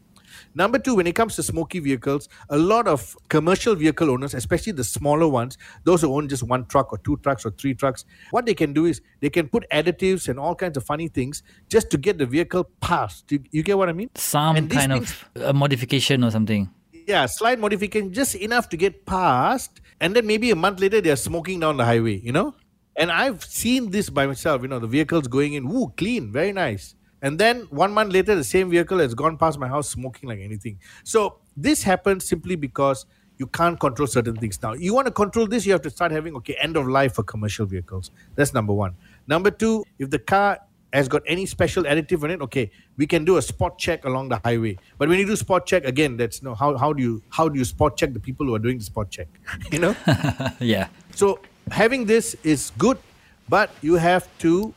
Number 0.56 0.80
two, 0.80 0.96
when 0.96 1.06
it 1.06 1.16
comes 1.16 1.36
to 1.36 1.44
smoky 1.44 1.80
vehicles, 1.80 2.30
a 2.50 2.58
lot 2.58 2.88
of 2.88 3.16
commercial 3.28 3.76
vehicle 3.76 4.10
owners, 4.10 4.34
especially 4.34 4.72
the 4.72 4.86
smaller 4.86 5.28
ones, 5.28 5.58
those 5.84 6.02
who 6.02 6.16
own 6.16 6.30
just 6.30 6.44
one 6.44 6.66
truck 6.68 6.94
or 6.94 6.98
two 7.00 7.18
trucks 7.18 7.46
or 7.46 7.52
three 7.52 7.74
trucks, 7.74 8.06
what 8.32 8.46
they 8.46 8.54
can 8.54 8.72
do 8.72 8.86
is 8.86 9.02
they 9.20 9.30
can 9.30 9.50
put 9.50 9.66
additives 9.70 10.30
and 10.30 10.40
all 10.40 10.56
kinds 10.56 10.78
of 10.78 10.86
funny 10.86 11.10
things 11.10 11.44
just 11.70 11.92
to 11.92 11.98
get 11.98 12.18
the 12.18 12.26
vehicle 12.26 12.64
passed. 12.80 13.30
You, 13.32 13.44
you 13.52 13.64
get 13.64 13.78
what 13.78 13.90
I 13.90 13.94
mean? 13.94 14.10
Some 14.16 14.56
kind 14.70 14.94
things- 14.94 15.14
of 15.36 15.42
a 15.42 15.54
modification 15.54 16.24
or 16.24 16.32
something. 16.32 16.70
Yeah, 17.08 17.26
slight 17.28 17.60
modification, 17.60 18.14
just 18.14 18.34
enough 18.36 18.70
to 18.70 18.78
get 18.78 19.06
passed. 19.06 19.82
and 20.02 20.16
then 20.16 20.26
maybe 20.26 20.52
a 20.52 20.56
month 20.56 20.80
later 20.80 21.02
they're 21.02 21.16
smoking 21.16 21.60
down 21.60 21.78
the 21.78 21.86
highway, 21.86 22.20
you 22.20 22.32
know? 22.32 22.56
And 22.98 23.12
I've 23.12 23.44
seen 23.44 23.92
this 23.92 24.10
by 24.10 24.26
myself, 24.26 24.62
you 24.62 24.68
know, 24.70 24.80
the 24.80 24.88
vehicles 24.88 25.28
going 25.28 25.54
in, 25.54 25.68
woo, 25.68 25.94
clean, 25.98 26.32
very 26.32 26.54
nice. 26.54 26.96
And 27.26 27.40
then 27.40 27.62
one 27.72 27.92
month 27.92 28.14
later, 28.14 28.36
the 28.36 28.44
same 28.44 28.70
vehicle 28.70 29.00
has 29.00 29.16
gone 29.16 29.36
past 29.36 29.58
my 29.58 29.68
house 29.68 29.90
smoking 29.90 30.30
like 30.30 30.40
anything. 30.42 30.78
So 31.04 31.38
this 31.58 31.82
happens 31.82 32.24
simply 32.24 32.56
because 32.56 33.08
you 33.40 33.48
can't 33.48 33.80
control 33.80 34.06
certain 34.06 34.36
things. 34.36 34.62
Now, 34.62 34.74
you 34.74 34.94
want 34.94 35.08
to 35.08 35.12
control 35.12 35.48
this, 35.48 35.66
you 35.66 35.72
have 35.72 35.82
to 35.82 35.90
start 35.90 36.12
having, 36.12 36.36
okay, 36.36 36.56
end 36.62 36.78
of 36.78 36.88
life 36.88 37.16
for 37.16 37.24
commercial 37.24 37.66
vehicles. 37.66 38.12
That's 38.36 38.54
number 38.54 38.74
one. 38.74 38.94
Number 39.26 39.50
two, 39.50 39.84
if 39.98 40.12
the 40.12 40.20
car 40.20 40.60
has 40.94 41.08
got 41.08 41.24
any 41.26 41.48
special 41.48 41.86
additive 41.86 42.24
on 42.24 42.30
it, 42.30 42.42
okay, 42.44 42.70
we 42.96 43.08
can 43.08 43.26
do 43.26 43.38
a 43.38 43.42
spot 43.42 43.80
check 43.80 44.06
along 44.06 44.30
the 44.30 44.40
highway. 44.46 44.78
But 45.00 45.10
when 45.10 45.18
you 45.18 45.26
do 45.26 45.36
spot 45.36 45.66
check, 45.66 45.84
again, 45.84 46.18
that's 46.18 46.44
no 46.44 46.54
how, 46.54 46.78
how 46.78 46.94
do 46.94 47.02
you 47.02 47.24
how 47.32 47.50
do 47.50 47.58
you 47.58 47.66
spot 47.66 47.98
check 47.98 48.14
the 48.14 48.20
people 48.20 48.46
who 48.46 48.54
are 48.54 48.60
doing 48.60 48.78
the 48.78 48.84
spot 48.84 49.10
check? 49.10 49.28
you 49.72 49.80
know? 49.80 49.96
yeah. 50.60 50.90
So 51.16 51.40
having 51.72 52.06
this 52.06 52.36
is 52.44 52.72
good, 52.78 53.00
but 53.50 53.72
you 53.82 53.96
have 53.96 54.30
to 54.40 54.76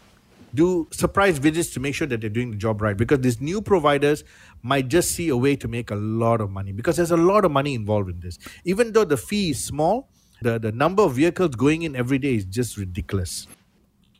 do 0.54 0.88
surprise 0.90 1.38
visits 1.38 1.70
to 1.70 1.80
make 1.80 1.94
sure 1.94 2.06
that 2.06 2.20
they're 2.20 2.30
doing 2.30 2.50
the 2.50 2.56
job 2.56 2.80
right 2.80 2.96
because 2.96 3.20
these 3.20 3.40
new 3.40 3.60
providers 3.60 4.24
might 4.62 4.88
just 4.88 5.12
see 5.12 5.28
a 5.28 5.36
way 5.36 5.56
to 5.56 5.68
make 5.68 5.90
a 5.90 5.94
lot 5.94 6.40
of 6.40 6.50
money 6.50 6.72
because 6.72 6.96
there's 6.96 7.10
a 7.10 7.16
lot 7.16 7.44
of 7.44 7.50
money 7.50 7.74
involved 7.74 8.10
in 8.10 8.20
this. 8.20 8.38
Even 8.64 8.92
though 8.92 9.04
the 9.04 9.16
fee 9.16 9.50
is 9.50 9.62
small, 9.62 10.08
the, 10.42 10.58
the 10.58 10.72
number 10.72 11.02
of 11.02 11.14
vehicles 11.14 11.54
going 11.54 11.82
in 11.82 11.96
every 11.96 12.18
day 12.18 12.34
is 12.34 12.44
just 12.44 12.76
ridiculous. 12.76 13.46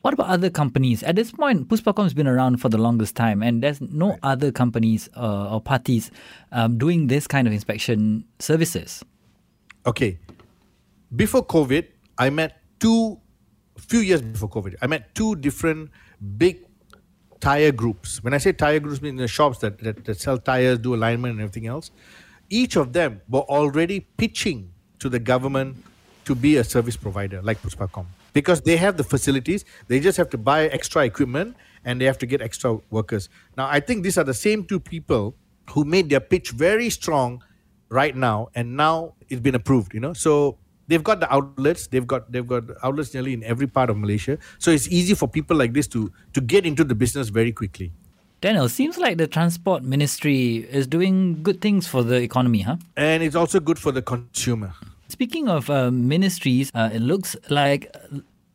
What 0.01 0.13
about 0.13 0.27
other 0.27 0.49
companies? 0.49 1.03
At 1.03 1.17
this 1.17 1.31
point, 1.31 1.67
Puspakom 1.67 2.03
has 2.03 2.13
been 2.13 2.27
around 2.27 2.61
for 2.61 2.69
the 2.69 2.77
longest 2.77 3.15
time, 3.15 3.43
and 3.43 3.61
there's 3.61 3.81
no 3.81 4.11
right. 4.11 4.19
other 4.23 4.51
companies 4.51 5.09
uh, 5.17 5.53
or 5.53 5.59
parties 5.59 6.09
um, 6.53 6.77
doing 6.77 7.07
this 7.07 7.27
kind 7.27 7.47
of 7.47 7.53
inspection 7.53 8.23
services. 8.39 9.03
Okay. 9.85 10.17
Before 11.13 11.45
COVID, 11.45 11.85
I 12.17 12.29
met 12.29 12.61
two, 12.79 13.19
few 13.77 13.99
years 13.99 14.21
before 14.21 14.49
COVID, 14.49 14.75
I 14.81 14.87
met 14.87 15.13
two 15.15 15.35
different 15.35 15.89
big 16.37 16.65
tire 17.39 17.71
groups. 17.71 18.23
When 18.23 18.33
I 18.33 18.37
say 18.37 18.51
tire 18.51 18.79
groups, 18.79 18.99
I 18.99 19.03
mean 19.03 19.15
the 19.15 19.27
shops 19.27 19.59
that, 19.59 19.79
that, 19.79 20.05
that 20.05 20.19
sell 20.19 20.37
tires, 20.37 20.79
do 20.79 20.95
alignment, 20.95 21.33
and 21.33 21.41
everything 21.41 21.67
else. 21.67 21.91
Each 22.49 22.75
of 22.75 22.93
them 22.93 23.21
were 23.29 23.41
already 23.41 24.01
pitching 24.17 24.71
to 24.99 25.09
the 25.09 25.19
government 25.19 25.77
to 26.25 26.35
be 26.35 26.57
a 26.57 26.63
service 26.63 26.95
provider 26.95 27.41
like 27.41 27.61
Puspakom 27.61 28.05
because 28.33 28.61
they 28.61 28.77
have 28.77 28.97
the 28.97 29.03
facilities. 29.03 29.65
They 29.87 29.99
just 29.99 30.17
have 30.17 30.29
to 30.31 30.37
buy 30.37 30.67
extra 30.67 31.03
equipment 31.03 31.55
and 31.85 31.99
they 31.99 32.05
have 32.05 32.17
to 32.19 32.25
get 32.25 32.41
extra 32.41 32.77
workers. 32.91 33.29
Now, 33.57 33.67
I 33.67 33.79
think 33.79 34.03
these 34.03 34.17
are 34.17 34.23
the 34.23 34.33
same 34.33 34.65
two 34.65 34.79
people 34.79 35.35
who 35.71 35.85
made 35.85 36.09
their 36.09 36.19
pitch 36.19 36.51
very 36.51 36.89
strong 36.89 37.43
right 37.89 38.15
now, 38.15 38.49
and 38.53 38.77
now 38.77 39.15
it's 39.29 39.41
been 39.41 39.55
approved. 39.55 39.93
You 39.93 39.99
know, 39.99 40.13
so 40.13 40.58
they've 40.89 41.03
got 41.03 41.21
the 41.21 41.31
outlets. 41.33 41.87
They've 41.87 42.05
got 42.05 42.31
they've 42.31 42.45
got 42.45 42.63
outlets 42.83 43.13
nearly 43.13 43.33
in 43.33 43.43
every 43.43 43.67
part 43.67 43.89
of 43.89 43.97
Malaysia. 43.97 44.37
So 44.57 44.71
it's 44.71 44.89
easy 44.89 45.13
for 45.13 45.29
people 45.29 45.55
like 45.55 45.73
this 45.73 45.87
to 45.95 46.11
to 46.33 46.41
get 46.41 46.65
into 46.65 46.83
the 46.83 46.95
business 46.95 47.29
very 47.29 47.53
quickly. 47.53 47.91
Daniel, 48.41 48.69
seems 48.69 48.97
like 48.97 49.17
the 49.17 49.27
transport 49.27 49.83
ministry 49.83 50.67
is 50.71 50.87
doing 50.87 51.43
good 51.43 51.59
things 51.59 51.87
for 51.87 52.03
the 52.03 52.21
economy, 52.21 52.61
huh? 52.61 52.77
And 52.95 53.21
it's 53.21 53.35
also 53.35 53.59
good 53.59 53.77
for 53.77 53.91
the 53.91 54.01
consumer. 54.01 54.73
Speaking 55.09 55.49
of 55.49 55.69
uh, 55.69 55.91
ministries, 55.91 56.71
uh, 56.73 56.89
it 56.93 57.01
looks 57.01 57.35
like 57.49 57.93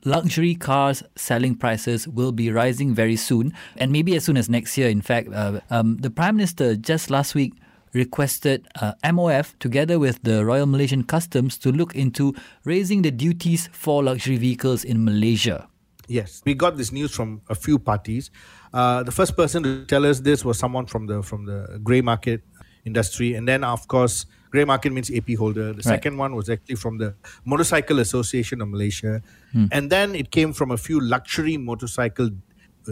luxury 0.05 0.55
cars 0.55 1.03
selling 1.17 1.55
prices 1.55 2.09
will 2.09 2.33
be 2.33 2.51
rising 2.51 2.95
very 2.95 3.17
soon, 3.17 3.53
and 3.77 3.93
maybe 3.93 4.17
as 4.17 4.25
soon 4.25 4.39
as 4.39 4.49
next 4.49 4.79
year. 4.79 4.89
In 4.89 5.03
fact, 5.03 5.29
uh, 5.35 5.61
um, 5.69 5.99
the 5.99 6.11
Prime 6.11 6.37
Minister 6.37 6.77
just 6.77 7.11
last 7.11 7.35
week 7.35 7.53
requested 7.95 8.67
uh, 8.81 8.93
MOF 9.05 9.59
together 9.59 9.99
with 9.99 10.23
the 10.23 10.45
Royal 10.45 10.67
Malaysian 10.67 11.05
Customs 11.05 11.57
to 11.59 11.73
look 11.73 11.95
into 11.95 12.35
raising 12.65 13.03
the 13.03 13.11
duties 13.11 13.69
for 13.73 14.03
luxury 14.03 14.37
vehicles 14.37 14.85
in 14.85 15.05
Malaysia. 15.05 15.69
Yes, 16.07 16.43
we 16.45 16.55
got 16.55 16.77
this 16.77 16.93
news 16.93 17.15
from 17.15 17.41
a 17.49 17.55
few 17.55 17.79
parties. 17.79 18.31
Uh, 18.75 19.03
the 19.03 19.13
first 19.13 19.37
person 19.37 19.63
to 19.63 19.87
tell 19.87 20.05
us 20.05 20.21
this 20.21 20.45
was 20.45 20.59
someone 20.59 20.85
from 20.85 21.07
the 21.07 21.23
from 21.23 21.47
the 21.47 21.81
grey 21.83 22.03
market 22.03 22.43
industry, 22.85 23.33
and 23.35 23.49
then 23.49 23.65
of 23.65 23.89
course 23.89 24.27
Grey 24.55 24.65
market 24.65 24.93
means 24.93 25.11
AP 25.11 25.35
holder. 25.37 25.73
The 25.73 25.83
right. 25.83 25.99
second 25.99 26.17
one 26.17 26.37
was 26.37 26.49
actually 26.49 26.77
from 26.77 26.99
the 26.99 27.17
Motorcycle 27.45 27.99
Association 27.99 28.61
of 28.61 28.69
Malaysia. 28.69 29.21
Hmm. 29.51 29.67
And 29.73 29.91
then 29.91 30.15
it 30.15 30.31
came 30.31 30.53
from 30.53 30.71
a 30.71 30.77
few 30.77 31.01
luxury 31.01 31.57
motorcycle 31.57 32.31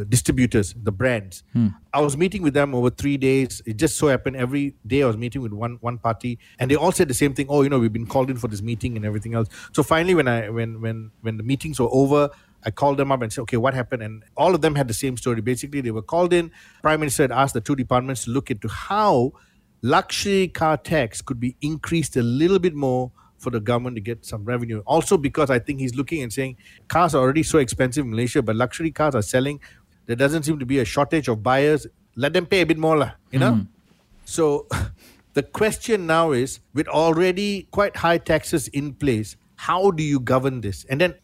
distributors, 0.09 0.75
the 0.83 0.93
brands. 0.93 1.43
Hmm. 1.53 1.69
I 1.93 2.01
was 2.01 2.17
meeting 2.17 2.43
with 2.43 2.55
them 2.55 2.75
over 2.75 2.91
three 2.91 3.17
days. 3.17 3.63
It 3.67 3.77
just 3.77 3.97
so 3.97 4.09
happened 4.09 4.37
every 4.37 4.75
day 4.87 5.03
I 5.03 5.07
was 5.07 5.17
meeting 5.17 5.43
with 5.43 5.53
one 5.53 5.79
one 5.81 5.99
party, 5.99 6.39
and 6.59 6.71
they 6.71 6.77
all 6.77 6.93
said 6.93 7.09
the 7.09 7.15
same 7.15 7.35
thing. 7.35 7.47
Oh, 7.49 7.63
you 7.63 7.69
know, 7.69 7.79
we've 7.79 7.93
been 7.93 8.07
called 8.07 8.31
in 8.31 8.37
for 8.37 8.49
this 8.49 8.63
meeting 8.63 8.97
and 8.97 9.05
everything 9.05 9.35
else. 9.35 9.49
So 9.73 9.83
finally, 9.83 10.15
when 10.15 10.29
I 10.29 10.49
when 10.49 10.81
when 10.81 11.11
when 11.21 11.37
the 11.37 11.43
meetings 11.43 11.79
were 11.81 11.91
over, 11.91 12.31
I 12.65 12.71
called 12.71 12.97
them 12.97 13.13
up 13.13 13.23
and 13.23 13.33
said, 13.33 13.43
okay, 13.43 13.57
what 13.57 13.75
happened? 13.75 14.03
And 14.03 14.25
all 14.37 14.55
of 14.55 14.61
them 14.61 14.75
had 14.75 14.89
the 14.89 14.95
same 14.95 15.17
story. 15.17 15.41
Basically, 15.41 15.81
they 15.81 15.91
were 15.91 16.03
called 16.03 16.33
in. 16.33 16.51
Prime 16.83 17.01
Minister 17.01 17.25
had 17.25 17.33
asked 17.33 17.55
the 17.55 17.61
two 17.61 17.77
departments 17.77 18.25
to 18.25 18.31
look 18.31 18.51
into 18.51 18.69
how 18.69 19.33
luxury 19.83 20.49
car 20.49 20.77
tax 20.77 21.21
could 21.21 21.41
be 21.41 21.57
increased 21.61 22.17
a 22.17 22.23
little 22.23 22.59
bit 22.59 22.75
more 22.75 23.11
for 23.39 23.51
the 23.51 23.61
government 23.61 23.97
to 23.97 24.01
get 24.01 24.25
some 24.25 24.45
revenue. 24.45 24.81
Also, 24.87 25.19
because 25.19 25.51
I 25.51 25.59
think 25.59 25.81
he's 25.81 25.97
looking 25.97 26.23
and 26.23 26.33
saying 26.33 26.57
cars 26.87 27.15
are 27.15 27.21
already 27.21 27.43
so 27.43 27.59
expensive 27.59 28.05
in 28.05 28.11
Malaysia, 28.13 28.41
but 28.41 28.55
luxury 28.55 28.93
cars 28.93 29.17
are 29.17 29.23
selling. 29.23 29.61
There 30.07 30.17
doesn't 30.17 30.45
seem 30.45 30.59
to 30.59 30.67
be 30.67 30.79
a 30.79 30.85
shortage 30.85 31.29
of 31.29 31.43
buyers. 31.43 31.87
Let 32.17 32.33
them 32.33 32.47
pay 32.47 32.61
a 32.61 32.67
bit 32.67 32.79
more, 32.79 32.97
lah, 32.97 33.13
you 33.31 33.39
know? 33.39 33.53
Mm. 33.53 33.69
So 34.25 34.67
the 35.35 35.43
question 35.43 36.07
now 36.07 36.33
is 36.33 36.61
with 36.75 36.89
already 36.89 37.69
quite 37.71 37.97
high 37.97 38.19
taxes 38.19 38.69
in 38.69 38.95
place, 38.95 39.37
how 39.57 39.91
do 39.91 40.03
you 40.03 40.21
govern 40.21 40.61
this? 40.61 40.85
And 40.85 41.01
then 41.01 41.15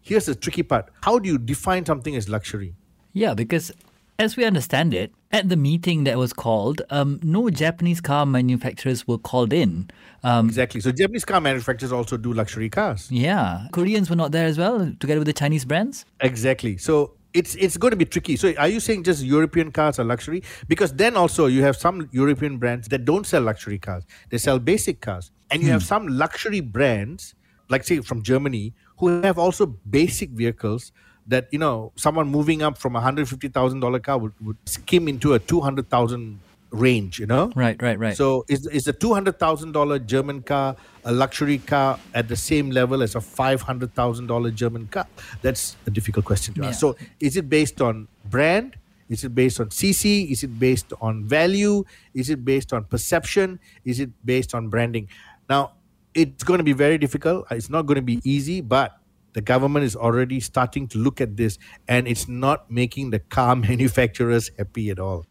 here's 0.00 0.26
the 0.26 0.34
tricky 0.34 0.62
part 0.62 0.90
how 1.02 1.18
do 1.18 1.28
you 1.28 1.38
define 1.38 1.84
something 1.84 2.16
as 2.16 2.28
luxury? 2.28 2.74
Yeah, 3.12 3.34
because 3.34 3.72
as 4.18 4.36
we 4.36 4.44
understand 4.44 4.94
it, 4.94 5.12
at 5.32 5.48
the 5.48 5.56
meeting 5.56 6.04
that 6.04 6.18
was 6.18 6.32
called, 6.32 6.82
um, 6.90 7.20
no 7.22 7.48
Japanese 7.50 8.00
car 8.00 8.26
manufacturers 8.26 9.06
were 9.06 9.18
called 9.18 9.52
in. 9.52 9.90
Um, 10.22 10.46
exactly. 10.46 10.80
So 10.80 10.92
Japanese 10.92 11.24
car 11.24 11.40
manufacturers 11.40 11.92
also 11.92 12.16
do 12.16 12.32
luxury 12.32 12.68
cars. 12.68 13.10
Yeah, 13.10 13.66
Koreans 13.72 14.10
were 14.10 14.16
not 14.16 14.32
there 14.32 14.46
as 14.46 14.58
well, 14.58 14.92
together 15.00 15.20
with 15.20 15.26
the 15.26 15.32
Chinese 15.32 15.64
brands. 15.64 16.04
Exactly. 16.20 16.76
So 16.76 17.14
it's 17.32 17.54
it's 17.54 17.76
going 17.76 17.90
to 17.90 17.96
be 17.96 18.04
tricky. 18.04 18.36
So 18.36 18.52
are 18.58 18.68
you 18.68 18.80
saying 18.80 19.04
just 19.04 19.22
European 19.22 19.70
cars 19.72 19.98
are 19.98 20.04
luxury? 20.04 20.42
Because 20.68 20.92
then 20.92 21.16
also 21.16 21.46
you 21.46 21.62
have 21.62 21.76
some 21.76 22.08
European 22.12 22.58
brands 22.58 22.88
that 22.88 23.04
don't 23.04 23.26
sell 23.26 23.42
luxury 23.42 23.78
cars; 23.78 24.04
they 24.30 24.38
sell 24.38 24.58
basic 24.58 25.00
cars, 25.00 25.30
and 25.50 25.62
you 25.62 25.68
hmm. 25.68 25.72
have 25.72 25.82
some 25.82 26.06
luxury 26.08 26.60
brands, 26.60 27.34
like 27.68 27.84
say 27.84 28.00
from 28.00 28.22
Germany, 28.22 28.74
who 28.98 29.22
have 29.22 29.38
also 29.38 29.66
basic 29.66 30.30
vehicles 30.30 30.92
that 31.26 31.48
you 31.50 31.58
know 31.58 31.92
someone 31.96 32.28
moving 32.28 32.62
up 32.62 32.78
from 32.78 32.96
a 32.96 33.00
hundred 33.00 33.28
fifty 33.28 33.48
thousand 33.48 33.80
dollar 33.80 33.98
car 33.98 34.18
would, 34.18 34.32
would 34.40 34.56
skim 34.66 35.08
into 35.08 35.34
a 35.34 35.38
two 35.38 35.60
hundred 35.60 35.88
thousand 35.88 36.40
range. 36.70 37.18
You 37.18 37.26
know, 37.26 37.52
right, 37.54 37.80
right, 37.82 37.98
right. 37.98 38.16
So 38.16 38.44
is 38.48 38.66
is 38.66 38.88
a 38.88 38.92
two 38.92 39.14
hundred 39.14 39.38
thousand 39.38 39.72
dollar 39.72 39.98
German 39.98 40.42
car 40.42 40.76
a 41.04 41.12
luxury 41.12 41.58
car 41.58 41.98
at 42.14 42.28
the 42.28 42.36
same 42.36 42.70
level 42.70 43.02
as 43.02 43.14
a 43.14 43.20
five 43.20 43.62
hundred 43.62 43.94
thousand 43.94 44.26
dollar 44.26 44.50
German 44.50 44.86
car? 44.88 45.06
That's 45.42 45.76
a 45.86 45.90
difficult 45.90 46.24
question 46.24 46.54
to 46.54 46.62
yeah. 46.62 46.68
ask. 46.68 46.80
So 46.80 46.96
is 47.18 47.36
it 47.36 47.48
based 47.48 47.80
on 47.80 48.08
brand? 48.24 48.76
Is 49.08 49.24
it 49.24 49.34
based 49.34 49.58
on 49.58 49.70
CC? 49.70 50.30
Is 50.30 50.44
it 50.44 50.58
based 50.58 50.92
on 51.00 51.24
value? 51.26 51.84
Is 52.14 52.30
it 52.30 52.44
based 52.44 52.72
on 52.72 52.84
perception? 52.84 53.58
Is 53.84 53.98
it 53.98 54.10
based 54.24 54.54
on 54.54 54.68
branding? 54.68 55.08
Now, 55.48 55.72
it's 56.14 56.44
going 56.44 56.58
to 56.58 56.64
be 56.64 56.72
very 56.72 56.96
difficult. 56.96 57.46
Uh, 57.50 57.56
it's 57.56 57.68
not 57.68 57.86
going 57.86 57.96
to 57.96 58.02
be 58.02 58.20
easy, 58.22 58.60
but 58.60 59.00
the 59.32 59.40
government 59.40 59.84
is 59.84 59.96
already 59.96 60.38
starting 60.38 60.86
to 60.88 60.98
look 60.98 61.20
at 61.20 61.36
this 61.36 61.58
and 61.88 62.06
it's 62.06 62.28
not 62.28 62.70
making 62.70 63.10
the 63.10 63.18
car 63.18 63.56
manufacturers 63.70 64.50
happy 64.56 64.90
at 64.90 65.00
all. 65.00 65.26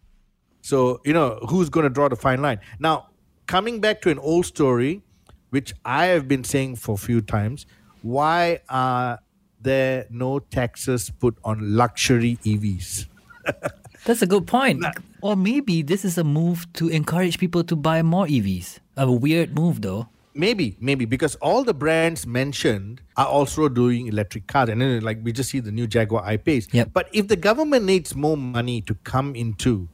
So, 0.61 1.01
you 1.05 1.13
know, 1.13 1.39
who's 1.49 1.69
going 1.69 1.85
to 1.85 1.89
draw 1.89 2.09
the 2.09 2.15
fine 2.15 2.41
line? 2.41 2.59
Now, 2.79 3.07
coming 3.47 3.79
back 3.79 4.01
to 4.01 4.09
an 4.09 4.19
old 4.19 4.45
story, 4.45 5.01
which 5.49 5.73
I 5.85 6.05
have 6.05 6.27
been 6.27 6.43
saying 6.43 6.75
for 6.77 6.95
a 6.95 6.97
few 6.97 7.21
times, 7.21 7.65
why 8.01 8.59
are 8.69 9.19
there 9.61 10.05
no 10.09 10.39
taxes 10.39 11.09
put 11.09 11.37
on 11.43 11.75
luxury 11.75 12.37
EVs? 12.43 13.07
That's 14.05 14.21
a 14.21 14.27
good 14.27 14.47
point. 14.47 14.85
or 15.21 15.35
maybe 15.35 15.81
this 15.81 16.05
is 16.05 16.17
a 16.17 16.23
move 16.23 16.71
to 16.73 16.87
encourage 16.87 17.37
people 17.37 17.63
to 17.65 17.75
buy 17.75 18.01
more 18.01 18.25
EVs. 18.25 18.79
A 18.97 19.11
weird 19.11 19.55
move, 19.55 19.81
though. 19.81 20.07
Maybe, 20.33 20.77
maybe 20.79 21.05
because 21.05 21.35
all 21.35 21.63
the 21.63 21.73
brands 21.73 22.25
mentioned 22.25 23.01
are 23.17 23.25
also 23.25 23.67
doing 23.67 24.07
electric 24.07 24.47
cars, 24.47 24.69
and 24.69 24.79
then 24.79 25.01
like 25.01 25.19
we 25.23 25.33
just 25.33 25.49
see 25.49 25.59
the 25.59 25.71
new 25.71 25.87
Jaguar 25.87 26.23
I-Pace. 26.23 26.67
Yep. 26.71 26.91
But 26.93 27.09
if 27.11 27.27
the 27.27 27.35
government 27.35 27.83
needs 27.85 28.15
more 28.15 28.37
money 28.37 28.79
to 28.81 28.93
come 29.03 29.35
into 29.35 29.89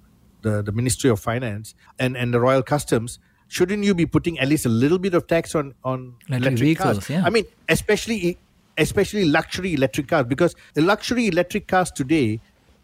the, 0.46 0.62
the 0.62 0.72
Ministry 0.72 1.10
of 1.10 1.20
Finance 1.20 1.76
and, 2.00 2.16
and 2.16 2.34
the 2.34 2.40
Royal 2.40 2.64
Customs, 2.64 3.20
shouldn't 3.48 3.84
you 3.84 3.94
be 3.94 4.06
putting 4.06 4.40
at 4.40 4.48
least 4.48 4.66
a 4.66 4.74
little 4.84 5.00
bit 5.06 5.14
of 5.14 5.28
tax 5.28 5.56
on 5.56 5.74
on 5.84 6.16
electric, 6.28 6.42
electric 6.42 6.60
vehicles? 6.60 6.98
Cars? 6.98 7.10
Yeah. 7.10 7.24
I 7.26 7.30
mean, 7.30 7.46
especially 7.68 8.38
especially 8.78 9.26
luxury 9.26 9.74
electric 9.74 10.08
cars 10.08 10.26
because 10.28 10.56
the 10.74 10.82
luxury 10.82 11.28
electric 11.28 11.68
cars 11.68 11.92
today 11.92 12.40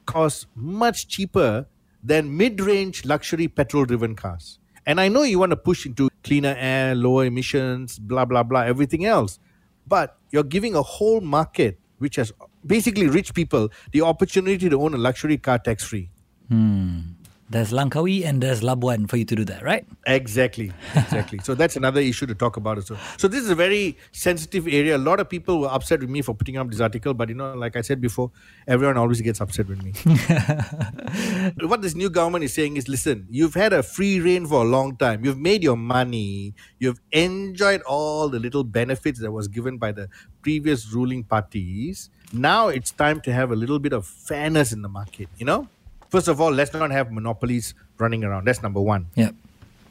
cost 0.06 0.48
much 0.56 1.08
cheaper 1.08 1.66
than 2.04 2.36
mid-range 2.36 3.06
luxury 3.06 3.48
petrol-driven 3.48 4.16
cars. 4.16 4.58
And 4.88 5.00
I 5.00 5.08
know 5.10 5.22
you 5.24 5.38
want 5.38 5.52
to 5.52 5.58
push 5.58 5.86
into 5.86 6.10
cleaner 6.24 6.56
air, 6.58 6.96
lower 6.96 7.26
emissions, 7.26 8.00
blah, 8.00 8.26
blah, 8.26 8.42
blah, 8.44 8.62
everything 8.62 9.06
else. 9.06 9.38
But 9.86 10.18
you're 10.32 10.50
giving 10.56 10.76
a 10.76 10.82
whole 10.82 11.22
market, 11.22 11.78
which 12.00 12.16
has 12.16 12.34
basically 12.66 13.08
rich 13.08 13.36
people, 13.36 13.70
the 13.92 14.02
opportunity 14.02 14.70
to 14.70 14.82
own 14.82 14.96
a 14.96 14.98
luxury 14.98 15.38
car 15.38 15.60
tax 15.60 15.84
free. 15.84 16.10
Hmm. 16.50 17.21
There's 17.52 17.74
Langkawi 17.74 18.24
and 18.24 18.42
there's 18.42 18.62
Labuan 18.62 19.10
for 19.10 19.18
you 19.18 19.26
to 19.26 19.36
do 19.36 19.44
that, 19.44 19.62
right? 19.62 19.86
Exactly, 20.08 20.72
exactly. 20.96 21.40
so 21.44 21.54
that's 21.54 21.76
another 21.76 22.00
issue 22.00 22.26
to 22.28 22.34
talk 22.34 22.56
about. 22.56 22.82
So, 22.88 22.98
so 23.18 23.28
this 23.28 23.44
is 23.44 23.50
a 23.50 23.56
very 23.56 23.98
sensitive 24.14 24.68
area. 24.68 24.96
A 24.96 24.98
lot 24.98 25.20
of 25.20 25.28
people 25.28 25.60
were 25.60 25.68
upset 25.68 26.00
with 26.00 26.10
me 26.10 26.22
for 26.22 26.34
putting 26.34 26.56
up 26.56 26.72
this 26.72 26.80
article, 26.80 27.14
but 27.14 27.28
you 27.28 27.36
know, 27.36 27.54
like 27.54 27.76
I 27.76 27.82
said 27.82 28.00
before, 28.00 28.32
everyone 28.70 28.96
always 28.96 29.20
gets 29.20 29.42
upset 29.42 29.68
with 29.68 29.84
me. 29.84 29.92
what 31.68 31.82
this 31.82 31.94
new 31.94 32.10
government 32.10 32.46
is 32.46 32.54
saying 32.54 32.78
is, 32.78 32.88
listen, 32.88 33.28
you've 33.30 33.56
had 33.56 33.74
a 33.74 33.84
free 33.84 34.22
reign 34.22 34.48
for 34.48 34.62
a 34.62 34.66
long 34.66 34.96
time. 34.96 35.26
You've 35.26 35.40
made 35.40 35.62
your 35.62 35.76
money. 35.76 36.56
You've 36.80 37.02
enjoyed 37.12 37.82
all 37.82 38.30
the 38.30 38.40
little 38.40 38.64
benefits 38.64 39.20
that 39.20 39.32
was 39.34 39.50
given 39.50 39.78
by 39.78 39.92
the 39.92 40.08
previous 40.42 40.94
ruling 40.94 41.26
parties. 41.26 42.10
Now 42.32 42.70
it's 42.70 42.92
time 42.92 43.20
to 43.22 43.34
have 43.34 43.52
a 43.52 43.58
little 43.58 43.80
bit 43.80 43.92
of 43.92 44.08
fairness 44.08 44.72
in 44.72 44.84
the 44.84 44.90
market. 44.90 45.28
You 45.38 45.46
know 45.46 45.68
First 46.12 46.28
of 46.28 46.42
all, 46.42 46.52
let's 46.52 46.74
not 46.74 46.92
have 46.92 47.12
monopolies 47.12 47.74
running 47.98 48.24
around. 48.26 48.46
That's 48.46 48.62
number 48.62 48.82
one. 48.82 49.08
Yeah. 49.16 49.32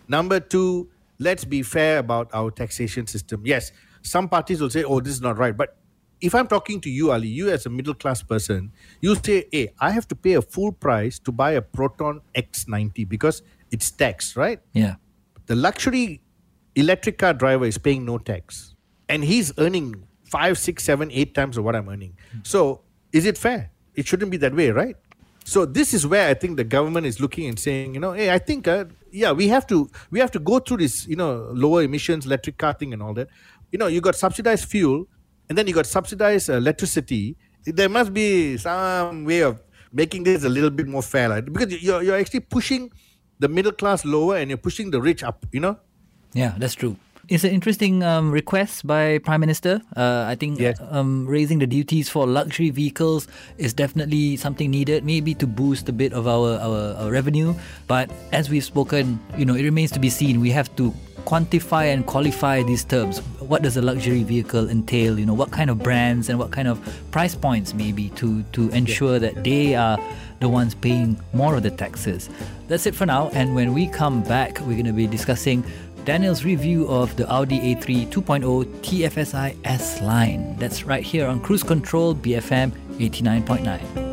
Number 0.06 0.38
two, 0.38 0.88
let's 1.18 1.44
be 1.44 1.62
fair 1.62 1.98
about 1.98 2.28
our 2.34 2.50
taxation 2.50 3.06
system. 3.06 3.42
Yes, 3.44 3.72
some 4.02 4.28
parties 4.28 4.60
will 4.60 4.68
say, 4.70 4.84
oh, 4.84 5.00
this 5.00 5.14
is 5.14 5.22
not 5.22 5.38
right. 5.38 5.56
But 5.56 5.76
if 6.20 6.34
I'm 6.34 6.46
talking 6.46 6.78
to 6.82 6.90
you, 6.90 7.10
Ali, 7.10 7.28
you 7.28 7.50
as 7.50 7.64
a 7.64 7.70
middle 7.70 7.94
class 7.94 8.22
person, 8.22 8.70
you 9.00 9.14
say, 9.14 9.46
hey, 9.50 9.72
I 9.80 9.92
have 9.92 10.06
to 10.08 10.14
pay 10.14 10.34
a 10.34 10.42
full 10.42 10.72
price 10.72 11.18
to 11.20 11.32
buy 11.32 11.52
a 11.52 11.62
Proton 11.62 12.20
X90 12.34 13.08
because 13.08 13.42
it's 13.70 13.90
tax, 13.90 14.36
right? 14.36 14.60
Yeah. 14.74 14.96
The 15.46 15.54
luxury 15.56 16.20
electric 16.74 17.16
car 17.16 17.32
driver 17.32 17.64
is 17.64 17.78
paying 17.78 18.04
no 18.04 18.18
tax. 18.18 18.74
And 19.08 19.24
he's 19.24 19.52
earning 19.58 20.06
five, 20.24 20.58
six, 20.58 20.84
seven, 20.84 21.10
eight 21.12 21.34
times 21.34 21.56
of 21.56 21.64
what 21.64 21.74
I'm 21.74 21.88
earning. 21.88 22.16
So 22.42 22.82
is 23.12 23.24
it 23.24 23.38
fair? 23.38 23.70
It 23.94 24.06
shouldn't 24.06 24.30
be 24.30 24.36
that 24.36 24.54
way, 24.54 24.70
right? 24.70 24.96
So 25.50 25.66
this 25.66 25.92
is 25.92 26.06
where 26.06 26.28
I 26.28 26.34
think 26.34 26.56
the 26.58 26.62
government 26.62 27.08
is 27.08 27.18
looking 27.18 27.48
and 27.48 27.58
saying, 27.58 27.94
you 27.94 27.98
know, 27.98 28.12
hey, 28.12 28.30
I 28.30 28.38
think, 28.38 28.68
uh, 28.68 28.84
yeah, 29.10 29.32
we 29.32 29.48
have 29.48 29.66
to 29.66 29.90
we 30.12 30.20
have 30.20 30.30
to 30.30 30.38
go 30.38 30.60
through 30.60 30.76
this, 30.76 31.08
you 31.08 31.16
know, 31.16 31.50
lower 31.52 31.82
emissions 31.82 32.24
electric 32.24 32.56
car 32.56 32.72
thing 32.72 32.92
and 32.92 33.02
all 33.02 33.14
that. 33.14 33.26
You 33.72 33.78
know, 33.80 33.88
you 33.88 34.00
got 34.00 34.14
subsidized 34.14 34.68
fuel, 34.68 35.08
and 35.48 35.58
then 35.58 35.66
you 35.66 35.74
got 35.74 35.86
subsidized 35.86 36.50
uh, 36.50 36.52
electricity. 36.52 37.36
There 37.64 37.88
must 37.88 38.14
be 38.14 38.58
some 38.58 39.24
way 39.24 39.40
of 39.40 39.60
making 39.92 40.22
this 40.22 40.44
a 40.44 40.48
little 40.48 40.70
bit 40.70 40.86
more 40.86 41.02
fair, 41.02 41.28
right? 41.30 41.44
because 41.44 41.82
you're 41.82 42.00
you're 42.00 42.16
actually 42.16 42.46
pushing 42.56 42.92
the 43.40 43.48
middle 43.48 43.72
class 43.72 44.04
lower 44.04 44.36
and 44.36 44.50
you're 44.50 44.64
pushing 44.68 44.92
the 44.92 45.00
rich 45.02 45.24
up. 45.24 45.46
You 45.50 45.62
know. 45.66 45.78
Yeah, 46.32 46.54
that's 46.58 46.76
true. 46.76 46.94
It's 47.30 47.44
an 47.44 47.52
interesting 47.52 48.02
um, 48.02 48.32
request 48.32 48.84
by 48.84 49.18
Prime 49.18 49.38
Minister. 49.38 49.80
Uh, 49.96 50.24
I 50.26 50.34
think 50.34 50.58
yes. 50.58 50.80
um, 50.90 51.28
raising 51.28 51.60
the 51.60 51.66
duties 51.66 52.08
for 52.08 52.26
luxury 52.26 52.70
vehicles 52.70 53.28
is 53.56 53.72
definitely 53.72 54.34
something 54.36 54.68
needed, 54.68 55.04
maybe 55.04 55.34
to 55.36 55.46
boost 55.46 55.88
a 55.88 55.92
bit 55.92 56.12
of 56.12 56.26
our, 56.26 56.58
our, 56.58 56.96
our 56.96 57.10
revenue. 57.12 57.54
But 57.86 58.10
as 58.32 58.50
we've 58.50 58.64
spoken, 58.64 59.20
you 59.38 59.44
know, 59.44 59.54
it 59.54 59.62
remains 59.62 59.92
to 59.92 60.00
be 60.00 60.10
seen. 60.10 60.40
We 60.40 60.50
have 60.50 60.74
to 60.74 60.92
quantify 61.24 61.94
and 61.94 62.04
qualify 62.04 62.64
these 62.64 62.82
terms. 62.82 63.18
What 63.38 63.62
does 63.62 63.76
a 63.76 63.82
luxury 63.82 64.24
vehicle 64.24 64.68
entail? 64.68 65.16
You 65.16 65.26
know, 65.26 65.34
what 65.34 65.52
kind 65.52 65.70
of 65.70 65.78
brands 65.78 66.30
and 66.30 66.36
what 66.36 66.50
kind 66.50 66.66
of 66.66 66.80
price 67.12 67.36
points 67.36 67.74
maybe 67.74 68.08
to 68.16 68.42
to 68.54 68.70
ensure 68.70 69.20
that 69.20 69.44
they 69.44 69.76
are 69.76 70.00
the 70.40 70.48
ones 70.48 70.74
paying 70.74 71.20
more 71.32 71.54
of 71.54 71.62
the 71.62 71.70
taxes. 71.70 72.30
That's 72.66 72.86
it 72.86 72.94
for 72.94 73.06
now. 73.06 73.28
And 73.34 73.54
when 73.54 73.74
we 73.74 73.86
come 73.86 74.22
back, 74.22 74.58
we're 74.60 74.72
going 74.72 74.86
to 74.86 74.92
be 74.92 75.06
discussing 75.06 75.62
Daniel's 76.04 76.44
review 76.44 76.88
of 76.88 77.14
the 77.16 77.28
Audi 77.30 77.74
A3 77.74 78.08
2.0 78.08 78.64
TFSI 78.82 79.56
S 79.64 80.00
line. 80.00 80.56
That's 80.56 80.84
right 80.84 81.02
here 81.02 81.26
on 81.26 81.40
Cruise 81.40 81.62
Control 81.62 82.14
BFM 82.14 82.72
89.9. 82.98 84.09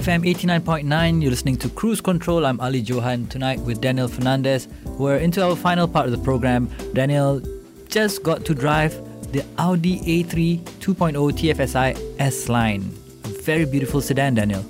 BFM 0.00 0.24
89.9, 0.24 1.20
you're 1.20 1.30
listening 1.30 1.58
to 1.58 1.68
Cruise 1.68 2.00
Control. 2.00 2.46
I'm 2.46 2.58
Ali 2.58 2.78
Johan 2.78 3.26
tonight 3.26 3.60
with 3.60 3.82
Daniel 3.82 4.08
Fernandez. 4.08 4.66
We're 4.86 5.18
into 5.18 5.44
our 5.44 5.54
final 5.54 5.86
part 5.86 6.06
of 6.06 6.12
the 6.12 6.16
program. 6.24 6.70
Daniel 6.94 7.42
just 7.86 8.22
got 8.22 8.46
to 8.46 8.54
drive 8.54 8.94
the 9.32 9.44
Audi 9.58 10.00
A3 10.00 10.60
2.0 10.80 11.12
TFSI 11.12 12.14
S 12.18 12.48
line. 12.48 12.80
A 13.24 13.28
very 13.42 13.66
beautiful 13.66 14.00
sedan, 14.00 14.36
Daniel. 14.36 14.64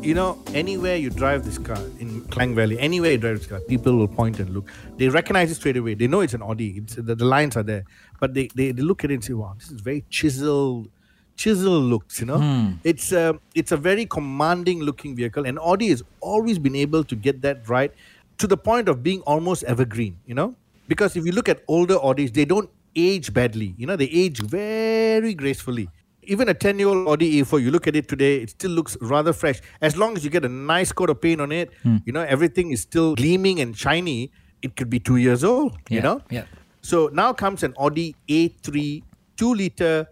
You 0.00 0.14
know, 0.14 0.42
anywhere 0.54 0.96
you 0.96 1.10
drive 1.10 1.44
this 1.44 1.58
car 1.58 1.76
in 1.98 2.22
Klang 2.28 2.54
Valley, 2.54 2.78
anywhere 2.78 3.10
you 3.10 3.18
drive 3.18 3.40
this 3.40 3.46
car, 3.46 3.60
people 3.60 3.94
will 3.98 4.08
point 4.08 4.40
and 4.40 4.48
look. 4.54 4.70
They 4.96 5.10
recognize 5.10 5.50
it 5.50 5.56
straight 5.56 5.76
away. 5.76 5.92
They 5.92 6.06
know 6.06 6.20
it's 6.22 6.32
an 6.32 6.40
Audi. 6.40 6.78
It's, 6.78 6.94
the, 6.94 7.14
the 7.14 7.26
lines 7.26 7.58
are 7.58 7.62
there. 7.62 7.84
But 8.18 8.32
they, 8.32 8.48
they, 8.54 8.72
they 8.72 8.82
look 8.82 9.04
at 9.04 9.10
it 9.10 9.14
and 9.14 9.24
say, 9.24 9.34
wow, 9.34 9.56
this 9.58 9.70
is 9.70 9.82
very 9.82 10.06
chiseled 10.08 10.88
chisel 11.36 11.80
looks 11.80 12.20
you 12.20 12.26
know? 12.26 12.38
Mm. 12.38 12.78
it's 12.84 13.12
a 13.12 13.38
it's 13.54 13.72
a 13.72 13.76
very 13.76 14.06
commanding 14.06 14.80
looking 14.80 15.16
vehicle 15.16 15.46
and 15.46 15.58
audi 15.58 15.88
has 15.88 16.02
always 16.20 16.58
been 16.58 16.76
able 16.76 17.04
to 17.04 17.16
get 17.16 17.42
that 17.42 17.68
right 17.68 17.92
to 18.38 18.46
the 18.46 18.56
point 18.56 18.88
of 18.88 19.02
being 19.02 19.20
almost 19.22 19.64
evergreen 19.64 20.16
you 20.26 20.34
know? 20.34 20.54
Because 20.86 21.16
if 21.16 21.24
you 21.24 21.32
look 21.32 21.48
at 21.48 21.62
older 21.68 21.96
audis 21.96 22.32
they 22.32 22.44
don't 22.44 22.70
age 22.96 23.32
badly 23.32 23.74
you 23.76 23.86
know? 23.86 23.96
They 23.96 24.06
age 24.06 24.40
very 24.40 25.34
gracefully. 25.34 25.88
Even 26.22 26.48
a 26.48 26.54
10 26.54 26.78
year 26.78 26.88
old 26.88 27.08
audi 27.08 27.42
a4 27.42 27.62
you 27.62 27.70
look 27.70 27.86
at 27.86 27.96
it 27.96 28.08
today 28.08 28.36
it 28.38 28.50
still 28.50 28.70
looks 28.70 28.96
rather 29.00 29.32
fresh. 29.32 29.60
As 29.80 29.96
long 29.96 30.16
as 30.16 30.24
you 30.24 30.30
get 30.30 30.44
a 30.44 30.48
nice 30.48 30.92
coat 30.92 31.10
of 31.10 31.20
paint 31.20 31.40
on 31.40 31.52
it 31.52 31.70
mm. 31.84 32.02
you 32.06 32.12
know 32.12 32.22
everything 32.22 32.70
is 32.70 32.80
still 32.80 33.14
gleaming 33.14 33.60
and 33.60 33.76
shiny 33.76 34.30
it 34.62 34.76
could 34.76 34.88
be 34.88 34.98
two 34.98 35.16
years 35.16 35.44
old 35.44 35.76
yeah, 35.88 35.96
you 35.96 36.02
know? 36.02 36.20
yeah. 36.30 36.44
So 36.80 37.08
now 37.12 37.32
comes 37.32 37.62
an 37.62 37.74
audi 37.78 38.14
a3 38.28 39.02
2 39.36 39.54
liter 39.54 40.06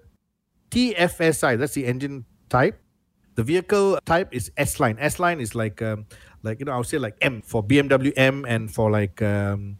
TFSI, 0.72 1.58
that's 1.58 1.74
the 1.74 1.84
engine 1.84 2.24
type. 2.48 2.80
The 3.34 3.42
vehicle 3.42 3.98
type 4.04 4.28
is 4.32 4.50
S 4.56 4.80
line. 4.80 4.96
S 4.98 5.18
line 5.20 5.40
is 5.40 5.54
like, 5.54 5.80
um, 5.80 6.06
like 6.42 6.58
you 6.58 6.64
know, 6.64 6.72
I 6.72 6.76
would 6.76 6.86
say 6.86 6.98
like 6.98 7.16
M 7.20 7.42
for 7.42 7.62
BMW 7.62 8.12
M 8.16 8.44
and 8.48 8.72
for 8.72 8.90
like 8.90 9.20
um, 9.22 9.76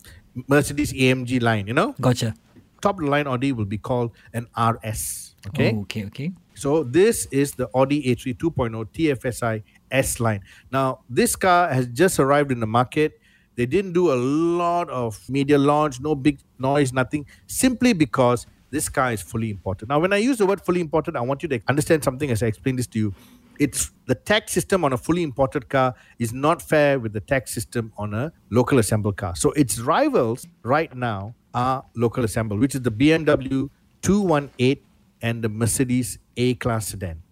Mercedes 0.48 0.92
AMG 0.92 1.42
line. 1.42 1.66
You 1.66 1.74
know, 1.74 1.94
gotcha. 2.00 2.35
Top 2.81 2.98
of 2.98 3.05
the 3.05 3.11
line 3.11 3.26
Audi 3.26 3.52
will 3.52 3.64
be 3.64 3.78
called 3.78 4.12
an 4.33 4.46
RS. 4.57 5.35
Okay. 5.48 5.72
Oh, 5.74 5.81
okay. 5.83 6.07
Okay. 6.07 6.33
So 6.55 6.85
this 6.85 7.26
is 7.33 7.52
the 7.52 7.68
Audi 7.74 8.02
A3 8.05 8.37
2.0 8.37 8.87
TFSI 8.92 9.62
S 9.90 10.20
line. 10.20 10.40
Now 10.70 11.00
this 11.09 11.37
car 11.37 11.72
has 11.72 11.87
just 11.88 12.20
arrived 12.20 12.52
in 12.52 12.61
the 12.61 12.66
market. 12.66 13.18
They 13.57 13.66
didn't 13.66 13.92
do 13.92 14.12
a 14.12 14.16
lot 14.16 14.88
of 14.88 15.20
media 15.28 15.59
launch, 15.59 16.00
no 16.00 16.14
big 16.14 16.40
noise, 16.59 16.92
nothing, 16.92 17.26
simply 17.46 17.92
because 17.92 18.46
this 18.72 18.88
car 18.88 19.12
is 19.12 19.22
fully 19.22 19.50
imported. 19.50 19.88
Now, 19.88 20.00
when 20.00 20.12
I 20.12 20.16
use 20.16 20.38
the 20.38 20.46
word 20.46 20.61
fully 20.61 20.80
imported, 20.80 21.14
I 21.14 21.20
want 21.20 21.42
you 21.42 21.48
to 21.50 21.61
understand 21.68 22.02
something 22.02 22.30
as 22.30 22.42
I 22.42 22.46
explain 22.46 22.76
this 22.76 22.87
to 22.88 22.98
you. 22.98 23.14
It's 23.61 23.90
the 24.06 24.14
tax 24.14 24.50
system 24.52 24.82
on 24.85 24.92
a 24.94 24.96
fully 24.96 25.22
imported 25.22 25.68
car 25.68 25.94
is 26.18 26.32
not 26.32 26.62
fair 26.62 26.98
with 26.98 27.12
the 27.12 27.20
tax 27.20 27.52
system 27.52 27.92
on 27.98 28.14
a 28.14 28.32
local 28.50 28.78
assembled 28.78 29.18
car. 29.18 29.37
So 29.37 29.52
its 29.52 29.78
rivals 29.78 30.46
right 30.62 30.92
now 30.96 31.35
are 31.54 31.85
local 31.94 32.24
assembled, 32.24 32.61
which 32.61 32.74
is 32.74 32.80
the 32.80 32.90
BMW 32.90 33.68
218 34.00 34.82
and 35.20 35.44
the 35.44 35.50
Mercedes 35.50 36.18
A 36.38 36.54
class 36.54 36.88
sedan. 36.88 37.22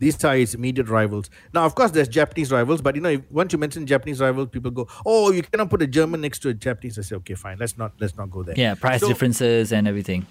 These 0.00 0.24
are 0.24 0.34
its 0.36 0.54
immediate 0.54 0.88
rivals. 0.88 1.28
Now, 1.52 1.66
of 1.66 1.74
course, 1.74 1.90
there's 1.92 2.08
Japanese 2.08 2.50
rivals, 2.50 2.80
but 2.80 2.96
you 2.96 3.02
know, 3.02 3.10
if, 3.10 3.30
once 3.30 3.52
you 3.52 3.58
mention 3.58 3.86
Japanese 3.86 4.18
rivals, 4.18 4.48
people 4.50 4.70
go, 4.70 4.88
"Oh, 5.04 5.30
you 5.30 5.42
cannot 5.42 5.68
put 5.68 5.82
a 5.82 5.86
German 5.86 6.22
next 6.22 6.38
to 6.40 6.48
a 6.48 6.54
Japanese." 6.54 6.98
I 6.98 7.02
say, 7.02 7.16
"Okay, 7.16 7.34
fine, 7.34 7.58
let's 7.60 7.76
not 7.76 7.92
let's 8.00 8.16
not 8.16 8.30
go 8.30 8.42
there." 8.42 8.54
Yeah, 8.56 8.74
price 8.74 9.00
So- 9.00 9.08
differences 9.08 9.72
and 9.72 9.86
everything. 9.86 10.26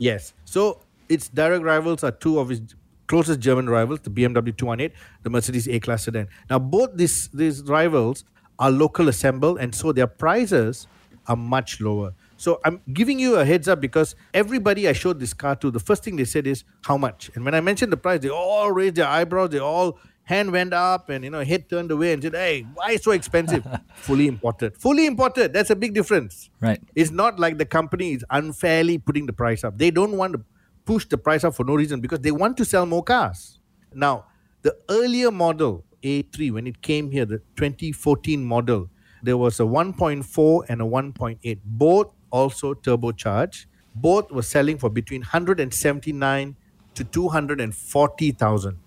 Yes. 0.00 0.32
So 0.46 0.80
its 1.10 1.28
direct 1.28 1.62
rivals 1.62 2.02
are 2.02 2.10
two 2.10 2.38
of 2.40 2.50
its 2.50 2.74
closest 3.06 3.38
German 3.38 3.68
rivals, 3.68 4.00
the 4.00 4.10
BMW 4.10 4.56
218, 4.56 4.96
the 5.22 5.30
Mercedes 5.30 5.68
A-Class 5.68 6.04
sedan. 6.04 6.28
Now, 6.48 6.58
both 6.58 6.96
these 6.96 7.28
these 7.28 7.62
rivals 7.64 8.24
are 8.58 8.70
local 8.70 9.08
assembled, 9.08 9.58
and 9.58 9.74
so 9.74 9.92
their 9.92 10.06
prices 10.06 10.86
are 11.26 11.36
much 11.36 11.80
lower. 11.80 12.14
So 12.38 12.60
I'm 12.64 12.80
giving 12.94 13.18
you 13.18 13.36
a 13.36 13.44
heads 13.44 13.68
up 13.68 13.82
because 13.82 14.14
everybody 14.32 14.88
I 14.88 14.94
showed 14.94 15.20
this 15.20 15.34
car 15.34 15.54
to, 15.56 15.70
the 15.70 15.80
first 15.80 16.02
thing 16.02 16.16
they 16.16 16.24
said 16.24 16.46
is 16.46 16.64
how 16.86 16.96
much. 16.96 17.30
And 17.34 17.44
when 17.44 17.54
I 17.54 17.60
mentioned 17.60 17.92
the 17.92 17.98
price, 17.98 18.20
they 18.20 18.30
all 18.30 18.72
raised 18.72 18.94
their 18.94 19.06
eyebrows. 19.06 19.50
They 19.50 19.58
all 19.58 19.98
hand 20.30 20.52
went 20.52 20.72
up 20.72 21.10
and 21.14 21.24
you 21.24 21.30
know 21.34 21.42
head 21.52 21.68
turned 21.68 21.90
away 21.96 22.12
and 22.14 22.22
said, 22.22 22.34
"Hey, 22.34 22.66
why 22.74 22.96
so 22.96 23.12
expensive?" 23.18 23.66
Fully 24.08 24.26
imported. 24.34 24.76
Fully 24.86 25.06
imported. 25.06 25.52
That's 25.52 25.70
a 25.70 25.76
big 25.84 25.94
difference. 26.00 26.48
Right. 26.60 26.80
It's 26.94 27.10
not 27.22 27.38
like 27.44 27.58
the 27.58 27.68
company 27.78 28.12
is 28.18 28.24
unfairly 28.40 28.98
putting 28.98 29.26
the 29.26 29.36
price 29.42 29.64
up. 29.64 29.78
They 29.84 29.90
don't 29.90 30.16
want 30.22 30.34
to 30.38 30.42
push 30.84 31.06
the 31.14 31.18
price 31.18 31.44
up 31.44 31.54
for 31.54 31.64
no 31.64 31.74
reason 31.74 32.00
because 32.00 32.20
they 32.20 32.34
want 32.42 32.56
to 32.62 32.64
sell 32.64 32.86
more 32.86 33.02
cars. 33.02 33.58
Now, 33.92 34.26
the 34.62 34.76
earlier 34.88 35.30
model 35.30 35.84
A3, 36.02 36.52
when 36.52 36.66
it 36.66 36.80
came 36.82 37.10
here, 37.10 37.26
the 37.26 37.38
2014 37.56 38.44
model, 38.44 38.88
there 39.22 39.36
was 39.36 39.60
a 39.60 39.64
1.4 39.64 40.64
and 40.68 40.80
a 40.80 40.84
1.8, 40.84 41.58
both 41.64 42.12
also 42.30 42.74
turbocharged. 42.74 43.66
Both 43.94 44.30
were 44.30 44.42
selling 44.42 44.78
for 44.78 44.88
between 44.88 45.22
179 45.22 46.56
to 46.94 47.04
240,000. 47.04 48.78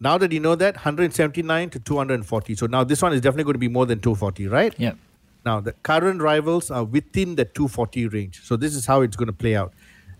Now 0.00 0.16
that 0.18 0.30
you 0.30 0.40
know 0.40 0.54
that, 0.54 0.76
179 0.76 1.70
to 1.70 1.78
240. 1.78 2.54
So 2.54 2.66
now 2.66 2.84
this 2.84 3.02
one 3.02 3.12
is 3.12 3.20
definitely 3.20 3.44
going 3.44 3.54
to 3.54 3.58
be 3.58 3.68
more 3.68 3.86
than 3.86 4.00
240, 4.00 4.46
right? 4.46 4.74
Yeah. 4.78 4.92
Now 5.44 5.60
the 5.60 5.72
current 5.72 6.22
rivals 6.22 6.70
are 6.70 6.84
within 6.84 7.34
the 7.34 7.44
240 7.44 8.08
range. 8.08 8.42
So 8.44 8.56
this 8.56 8.74
is 8.74 8.86
how 8.86 9.02
it's 9.02 9.16
going 9.16 9.26
to 9.26 9.32
play 9.32 9.56
out. 9.56 9.72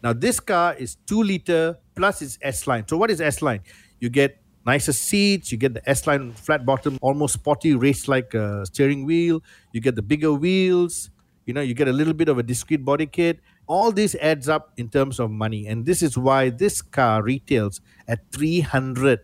Now 0.02 0.12
this 0.12 0.40
car 0.40 0.74
is 0.74 0.96
two 1.06 1.22
liter 1.22 1.78
plus 1.94 2.22
its 2.22 2.38
S 2.42 2.66
line. 2.66 2.86
So 2.88 2.96
what 2.96 3.10
is 3.10 3.20
S 3.20 3.42
line? 3.42 3.60
You 4.00 4.08
get 4.08 4.40
nicer 4.64 4.92
seats. 4.92 5.50
You 5.52 5.58
get 5.58 5.74
the 5.74 5.88
S 5.88 6.06
line 6.06 6.32
flat 6.32 6.64
bottom, 6.64 6.98
almost 7.00 7.34
sporty 7.34 7.74
race 7.74 8.08
like 8.08 8.34
uh, 8.34 8.64
steering 8.64 9.04
wheel. 9.04 9.42
You 9.72 9.80
get 9.80 9.96
the 9.96 10.02
bigger 10.02 10.32
wheels. 10.32 11.10
You 11.46 11.54
know, 11.54 11.62
you 11.62 11.74
get 11.74 11.88
a 11.88 11.92
little 11.92 12.12
bit 12.12 12.28
of 12.28 12.36
a 12.38 12.42
discrete 12.42 12.84
body 12.84 13.06
kit. 13.06 13.40
All 13.66 13.90
this 13.90 14.14
adds 14.16 14.48
up 14.48 14.72
in 14.76 14.88
terms 14.88 15.18
of 15.18 15.30
money, 15.30 15.66
and 15.66 15.84
this 15.84 16.02
is 16.02 16.16
why 16.16 16.50
this 16.50 16.80
car 16.80 17.22
retails 17.22 17.80
at 18.06 18.20
three 18.32 18.60
hundred 18.60 19.20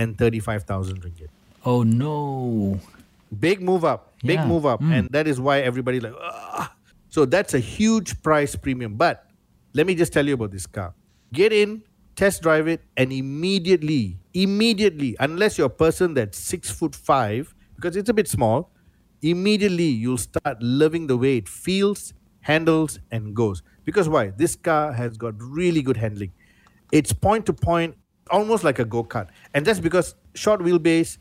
and 0.00 0.16
thirty-five 0.16 0.64
thousand 0.64 1.02
ringgit. 1.06 1.28
Oh 1.64 1.82
no. 1.82 2.80
Big 3.46 3.60
move 3.62 3.84
up, 3.84 4.12
big 4.30 4.40
Yeah. 4.40 4.46
move 4.52 4.64
up, 4.66 4.80
Mm. 4.82 4.92
and 4.98 5.08
that 5.16 5.28
is 5.32 5.38
why 5.48 5.60
everybody 5.70 6.00
like. 6.00 6.14
"Ah." 6.18 6.72
So 7.16 7.24
that's 7.34 7.54
a 7.54 7.60
huge 7.60 8.16
price 8.26 8.56
premium. 8.56 8.96
But 9.02 9.28
let 9.74 9.86
me 9.86 9.94
just 9.94 10.12
tell 10.16 10.26
you 10.26 10.34
about 10.40 10.50
this 10.56 10.66
car. 10.66 10.94
Get 11.32 11.52
in, 11.52 11.82
test 12.16 12.42
drive 12.42 12.66
it, 12.74 12.82
and 12.96 13.12
immediately, 13.12 14.16
immediately, 14.34 15.14
unless 15.26 15.58
you're 15.58 15.68
a 15.70 15.78
person 15.84 16.14
that's 16.14 16.38
six 16.52 16.70
foot 16.80 16.94
five, 16.94 17.54
because 17.76 17.96
it's 18.02 18.10
a 18.10 18.16
bit 18.20 18.26
small, 18.28 18.70
immediately 19.22 19.90
you'll 20.04 20.18
start 20.18 20.62
loving 20.62 21.06
the 21.06 21.16
way 21.16 21.36
it 21.36 21.48
feels, 21.48 22.12
handles, 22.50 22.98
and 23.12 23.34
goes. 23.36 23.62
Because 23.84 24.08
why? 24.08 24.30
This 24.42 24.56
car 24.56 24.92
has 24.92 25.16
got 25.16 25.34
really 25.38 25.82
good 25.82 25.96
handling. 25.96 26.32
It's 26.90 27.12
point 27.12 27.46
to 27.46 27.52
point, 27.52 27.94
almost 28.30 28.64
like 28.64 28.78
a 28.78 28.84
go 28.84 29.04
kart. 29.04 29.28
And 29.54 29.66
that's 29.66 29.80
because 29.80 30.14
short 30.34 30.60
wheelbase, 30.60 31.18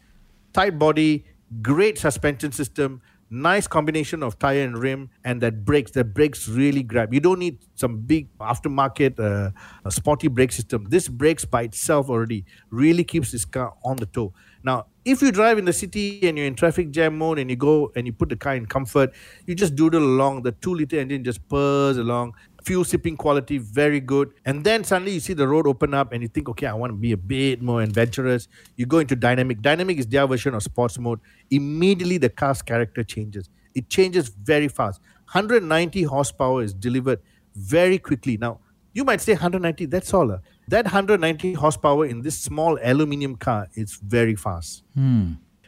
tight 0.54 0.80
body, 0.80 1.26
great 1.62 1.98
suspension 1.98 2.52
system, 2.52 3.02
nice 3.30 3.68
combination 3.68 4.24
of 4.24 4.40
tire 4.40 4.64
and 4.64 4.78
rim, 4.78 5.10
and 5.24 5.42
that 5.42 5.64
brakes. 5.66 5.92
The 5.92 6.04
brakes 6.04 6.48
really 6.48 6.84
grab. 6.84 7.14
You 7.14 7.20
don't 7.20 7.40
need 7.40 7.60
some 7.76 8.00
big 8.00 8.28
aftermarket 8.40 9.20
uh, 9.20 9.90
sporty 9.90 10.28
brake 10.28 10.52
system. 10.52 10.86
This 10.90 11.08
brakes 11.08 11.46
by 11.46 11.64
itself 11.64 12.10
already 12.10 12.46
really 12.72 13.04
keeps 13.04 13.32
this 13.32 13.46
car 13.46 13.74
on 13.84 13.98
the 13.98 14.06
toe. 14.08 14.34
Now, 14.64 14.88
if 15.06 15.22
you 15.22 15.32
drive 15.32 15.58
in 15.58 15.66
the 15.66 15.74
city 15.74 16.28
and 16.28 16.38
you're 16.38 16.48
in 16.48 16.56
traffic 16.56 16.92
jam 16.92 17.18
mode 17.18 17.40
and 17.40 17.50
you 17.50 17.56
go 17.56 17.92
and 17.96 18.06
you 18.06 18.14
put 18.14 18.30
the 18.30 18.36
car 18.36 18.56
in 18.56 18.66
comfort, 18.66 19.14
you 19.46 19.56
just 19.56 19.76
doodle 19.76 20.04
along. 20.04 20.44
The 20.44 20.52
two 20.52 20.74
liter 20.74 21.00
engine 21.00 21.24
just 21.24 21.48
purrs 21.48 21.98
along. 21.98 22.34
Fuel 22.66 22.84
sipping 22.84 23.16
quality 23.18 23.58
very 23.58 24.00
good. 24.00 24.34
And 24.46 24.64
then 24.64 24.84
suddenly 24.84 25.14
you 25.14 25.20
see 25.20 25.34
the 25.34 25.48
road 25.48 25.66
open 25.68 25.94
up 25.94 26.12
and 26.12 26.22
you 26.22 26.28
think, 26.28 26.50
okay, 26.50 26.68
I 26.68 26.74
want 26.74 26.92
to 26.92 26.98
be 26.98 27.12
a 27.14 27.18
bit 27.18 27.62
more 27.62 27.82
adventurous. 27.82 28.48
You 28.76 28.86
go 28.86 29.00
into 29.00 29.16
dynamic. 29.16 29.62
Dynamic 29.62 29.98
is 29.98 30.08
their 30.08 30.28
version 30.28 30.54
of 30.54 30.64
sports 30.64 31.00
mode. 31.00 31.20
Immediately 31.50 32.18
the 32.18 32.30
car's 32.30 32.62
character 32.62 33.04
changes. 33.04 33.50
It 33.76 33.90
changes 33.90 34.30
very 34.30 34.68
fast. 34.68 35.00
190 35.32 36.04
horsepower 36.04 36.64
is 36.64 36.74
delivered 36.74 37.20
very 37.56 37.98
quickly. 37.98 38.36
Now, 38.38 38.60
you 38.94 39.04
might 39.06 39.22
say 39.22 39.34
190, 39.34 39.86
that's 39.86 40.14
all. 40.14 40.32
uh. 40.32 40.40
That 40.68 40.86
190 40.86 41.54
horsepower 41.54 42.06
in 42.06 42.22
this 42.22 42.38
small 42.38 42.78
aluminium 42.84 43.36
car 43.36 43.68
is 43.76 43.96
very 44.04 44.36
fast. 44.36 44.84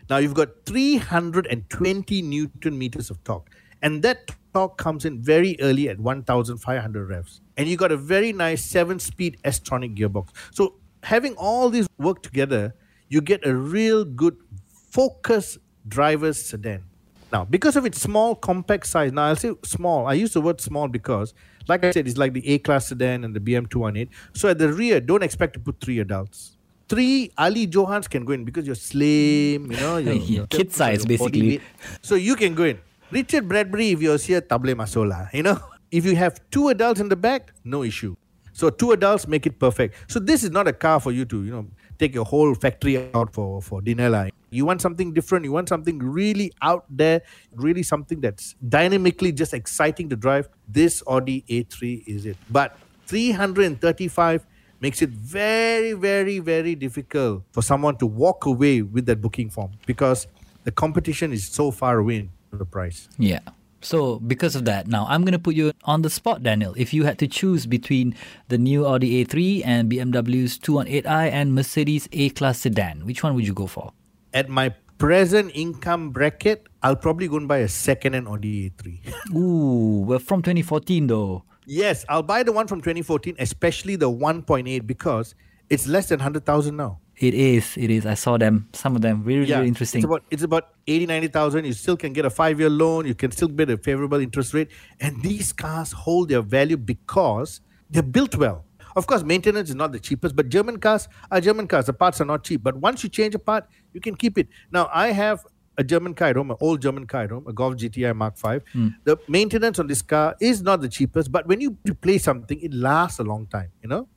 Now 0.09 0.17
you've 0.17 0.33
got 0.33 0.49
320 0.65 2.21
newton 2.21 2.77
meters 2.77 3.09
of 3.09 3.23
torque, 3.23 3.49
and 3.81 4.01
that 4.03 4.31
torque 4.53 4.77
comes 4.77 5.05
in 5.05 5.21
very 5.21 5.55
early 5.61 5.89
at 5.89 5.99
1,500 5.99 7.09
revs, 7.09 7.41
and 7.57 7.67
you 7.67 7.77
got 7.77 7.91
a 7.91 7.97
very 7.97 8.33
nice 8.33 8.63
seven-speed 8.63 9.37
S-tronic 9.43 9.97
gearbox. 9.97 10.29
So 10.51 10.75
having 11.03 11.35
all 11.35 11.69
these 11.69 11.87
work 11.97 12.21
together, 12.21 12.73
you 13.09 13.21
get 13.21 13.45
a 13.45 13.55
real 13.55 14.03
good 14.05 14.35
focus 14.67 15.57
driver's 15.87 16.37
sedan. 16.43 16.83
Now, 17.31 17.45
because 17.45 17.77
of 17.77 17.85
its 17.85 18.01
small, 18.01 18.35
compact 18.35 18.85
size, 18.85 19.13
now 19.13 19.23
I'll 19.23 19.35
say 19.37 19.53
small. 19.63 20.05
I 20.05 20.13
use 20.13 20.33
the 20.33 20.41
word 20.41 20.59
small 20.59 20.89
because, 20.89 21.33
like 21.69 21.85
I 21.85 21.91
said, 21.91 22.05
it's 22.07 22.17
like 22.17 22.33
the 22.33 22.45
A 22.47 22.59
class 22.59 22.87
sedan 22.89 23.23
and 23.23 23.33
the 23.33 23.39
BM218. 23.39 24.09
So 24.33 24.49
at 24.49 24.57
the 24.59 24.71
rear, 24.73 24.99
don't 24.99 25.23
expect 25.23 25.53
to 25.53 25.59
put 25.59 25.79
three 25.79 25.99
adults. 25.99 26.57
Three 26.89 27.31
Ali 27.37 27.67
Johans 27.67 28.09
can 28.09 28.25
go 28.25 28.33
in 28.33 28.43
because 28.43 28.65
you're 28.65 28.75
slim, 28.75 29.71
you 29.71 29.77
know. 29.77 29.95
You're, 30.05 30.13
Yeah, 30.15 30.21
you're- 30.21 30.47
kid 30.49 30.73
size, 30.73 31.05
basically. 31.05 31.61
So 32.01 32.15
you 32.15 32.35
can 32.35 32.53
go 32.53 32.63
in. 32.65 32.79
Richard 33.11 33.49
Bradbury, 33.49 33.91
if 33.91 34.01
you're 34.01 34.17
here, 34.17 34.39
table 34.39 34.73
masola, 34.73 35.31
you 35.33 35.43
know. 35.43 35.59
If 35.91 36.05
you 36.05 36.15
have 36.15 36.39
two 36.51 36.69
adults 36.69 37.01
in 37.01 37.09
the 37.09 37.17
back, 37.17 37.51
no 37.65 37.83
issue. 37.83 38.15
So 38.53 38.69
two 38.69 38.93
adults 38.93 39.27
make 39.27 39.45
it 39.45 39.59
perfect. 39.59 40.09
So 40.09 40.19
this 40.19 40.41
is 40.41 40.49
not 40.49 40.65
a 40.65 40.71
car 40.71 41.01
for 41.01 41.11
you 41.11 41.25
to, 41.25 41.43
you 41.43 41.51
know, 41.51 41.67
take 41.99 42.13
your 42.13 42.23
whole 42.23 42.55
factory 42.55 43.11
out 43.13 43.33
for 43.33 43.61
for 43.61 43.81
dinner. 43.81 44.09
Like 44.09 44.33
you 44.51 44.65
want 44.65 44.81
something 44.81 45.11
different. 45.11 45.43
You 45.43 45.51
want 45.51 45.67
something 45.67 45.99
really 45.99 46.53
out 46.61 46.85
there. 46.89 47.23
Really 47.53 47.83
something 47.83 48.21
that's 48.21 48.55
dynamically 48.69 49.33
just 49.33 49.53
exciting 49.53 50.07
to 50.11 50.15
drive. 50.15 50.47
This 50.65 51.03
Audi 51.05 51.43
A3 51.49 52.07
is 52.07 52.25
it. 52.25 52.37
But 52.49 52.77
335 53.07 54.45
makes 54.79 55.01
it 55.01 55.09
very, 55.09 55.91
very, 55.91 56.39
very 56.39 56.75
difficult 56.75 57.43
for 57.51 57.61
someone 57.61 57.97
to 57.97 58.05
walk 58.05 58.45
away 58.45 58.81
with 58.81 59.05
that 59.07 59.19
booking 59.19 59.49
form 59.49 59.71
because 59.85 60.27
the 60.63 60.71
competition 60.71 61.33
is 61.33 61.49
so 61.49 61.71
far 61.71 61.99
away 61.99 62.29
the 62.57 62.65
price. 62.65 63.07
Yeah. 63.17 63.39
So 63.81 64.19
because 64.19 64.55
of 64.55 64.65
that, 64.65 64.87
now 64.87 65.07
I'm 65.09 65.21
going 65.21 65.33
to 65.33 65.39
put 65.39 65.55
you 65.55 65.71
on 65.85 66.03
the 66.03 66.09
spot, 66.09 66.43
Daniel. 66.43 66.73
If 66.77 66.93
you 66.93 67.03
had 67.05 67.17
to 67.19 67.27
choose 67.27 67.65
between 67.65 68.13
the 68.47 68.57
new 68.59 68.85
Audi 68.85 69.25
A3 69.25 69.63
and 69.65 69.91
BMW's 69.91 70.59
218i 70.59 71.31
and 71.31 71.55
Mercedes 71.55 72.07
A-Class 72.11 72.59
sedan, 72.59 73.05
which 73.05 73.23
one 73.23 73.33
would 73.33 73.47
you 73.47 73.53
go 73.53 73.65
for? 73.65 73.91
At 74.33 74.49
my 74.49 74.69
present 74.99 75.51
income 75.55 76.11
bracket, 76.11 76.67
I'll 76.83 76.95
probably 76.95 77.27
go 77.27 77.37
and 77.37 77.47
buy 77.47 77.57
a 77.59 77.67
second-hand 77.67 78.27
Audi 78.27 78.69
A3. 78.69 79.35
Ooh, 79.35 80.03
we're 80.05 80.19
from 80.19 80.43
2014 80.43 81.07
though. 81.07 81.43
yes, 81.65 82.05
I'll 82.07 82.21
buy 82.21 82.43
the 82.43 82.51
one 82.51 82.67
from 82.67 82.81
2014, 82.81 83.35
especially 83.39 83.95
the 83.95 84.11
1.8 84.11 84.85
because 84.85 85.33
it's 85.71 85.87
less 85.87 86.09
than 86.09 86.19
100,000 86.19 86.75
now. 86.75 86.99
It 87.21 87.35
is, 87.35 87.77
it 87.77 87.91
is. 87.91 88.07
I 88.07 88.15
saw 88.15 88.39
them, 88.39 88.67
some 88.73 88.95
of 88.95 89.03
them, 89.03 89.23
really, 89.23 89.41
really 89.41 89.67
interesting. 89.67 89.99
It's 89.99 90.05
about 90.05 90.23
it's 90.31 90.41
about 90.41 90.69
80, 90.87 91.05
90,000. 91.05 91.65
You 91.65 91.73
still 91.73 91.95
can 91.95 92.13
get 92.13 92.25
a 92.25 92.31
five 92.31 92.59
year 92.59 92.69
loan. 92.69 93.05
You 93.05 93.13
can 93.13 93.29
still 93.29 93.47
get 93.47 93.69
a 93.69 93.77
favorable 93.77 94.19
interest 94.19 94.55
rate. 94.55 94.69
And 94.99 95.21
these 95.21 95.53
cars 95.53 95.91
hold 95.91 96.29
their 96.29 96.41
value 96.41 96.77
because 96.77 97.61
they're 97.91 98.01
built 98.01 98.35
well. 98.35 98.65
Of 98.95 99.05
course, 99.05 99.23
maintenance 99.23 99.69
is 99.69 99.75
not 99.75 99.91
the 99.91 99.99
cheapest, 99.99 100.35
but 100.35 100.49
German 100.49 100.79
cars 100.79 101.07
are 101.29 101.39
German 101.39 101.67
cars. 101.67 101.85
The 101.85 101.93
parts 101.93 102.19
are 102.21 102.25
not 102.25 102.43
cheap. 102.43 102.63
But 102.63 102.77
once 102.77 103.03
you 103.03 103.09
change 103.09 103.35
a 103.35 103.39
part, 103.39 103.67
you 103.93 104.01
can 104.01 104.15
keep 104.15 104.39
it. 104.39 104.47
Now, 104.71 104.89
I 104.91 105.11
have 105.11 105.45
a 105.77 105.83
German 105.83 106.15
car 106.15 106.29
at 106.29 106.37
home, 106.37 106.49
an 106.49 106.57
old 106.59 106.81
German 106.81 107.05
car 107.05 107.21
at 107.25 107.29
home, 107.29 107.45
a 107.47 107.53
Golf 107.53 107.75
GTI 107.75 108.15
Mark 108.15 108.35
V. 108.39 108.65
Hmm. 108.73 108.87
The 109.03 109.17
maintenance 109.27 109.77
on 109.77 109.85
this 109.85 110.01
car 110.01 110.35
is 110.41 110.63
not 110.63 110.81
the 110.81 110.89
cheapest, 110.89 111.31
but 111.31 111.45
when 111.45 111.61
you 111.61 111.77
replace 111.87 112.23
something, 112.23 112.59
it 112.59 112.73
lasts 112.73 113.19
a 113.19 113.23
long 113.23 113.45
time, 113.45 113.69
you 113.83 113.89
know? 113.89 114.07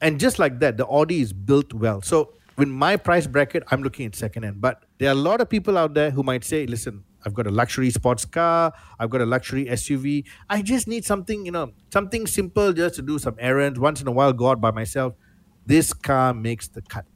And 0.00 0.18
just 0.18 0.38
like 0.38 0.60
that, 0.60 0.78
the 0.78 0.86
Audi 0.86 1.20
is 1.20 1.32
built 1.32 1.72
well. 1.72 2.02
So 2.02 2.32
with 2.56 2.68
my 2.68 2.96
price 2.96 3.26
bracket, 3.26 3.62
I'm 3.70 3.82
looking 3.82 4.06
at 4.06 4.14
second 4.14 4.44
hand. 4.44 4.60
But 4.60 4.84
there 4.98 5.08
are 5.08 5.12
a 5.12 5.14
lot 5.14 5.40
of 5.40 5.48
people 5.48 5.76
out 5.76 5.94
there 5.94 6.10
who 6.10 6.22
might 6.22 6.44
say, 6.44 6.66
listen, 6.66 7.04
I've 7.24 7.34
got 7.34 7.46
a 7.46 7.50
luxury 7.50 7.90
sports 7.90 8.24
car, 8.24 8.72
I've 8.98 9.10
got 9.10 9.20
a 9.20 9.26
luxury 9.26 9.66
SUV. 9.66 10.24
I 10.50 10.62
just 10.62 10.86
need 10.86 11.04
something, 11.04 11.46
you 11.46 11.52
know, 11.52 11.72
something 11.92 12.26
simple 12.26 12.72
just 12.72 12.96
to 12.96 13.02
do 13.02 13.18
some 13.18 13.36
errands, 13.38 13.78
once 13.78 14.00
in 14.00 14.06
a 14.06 14.12
while 14.12 14.32
go 14.32 14.48
out 14.48 14.60
by 14.60 14.70
myself. 14.70 15.14
This 15.66 15.92
car 15.92 16.34
makes 16.34 16.68
the 16.68 16.82
cut. 16.82 17.06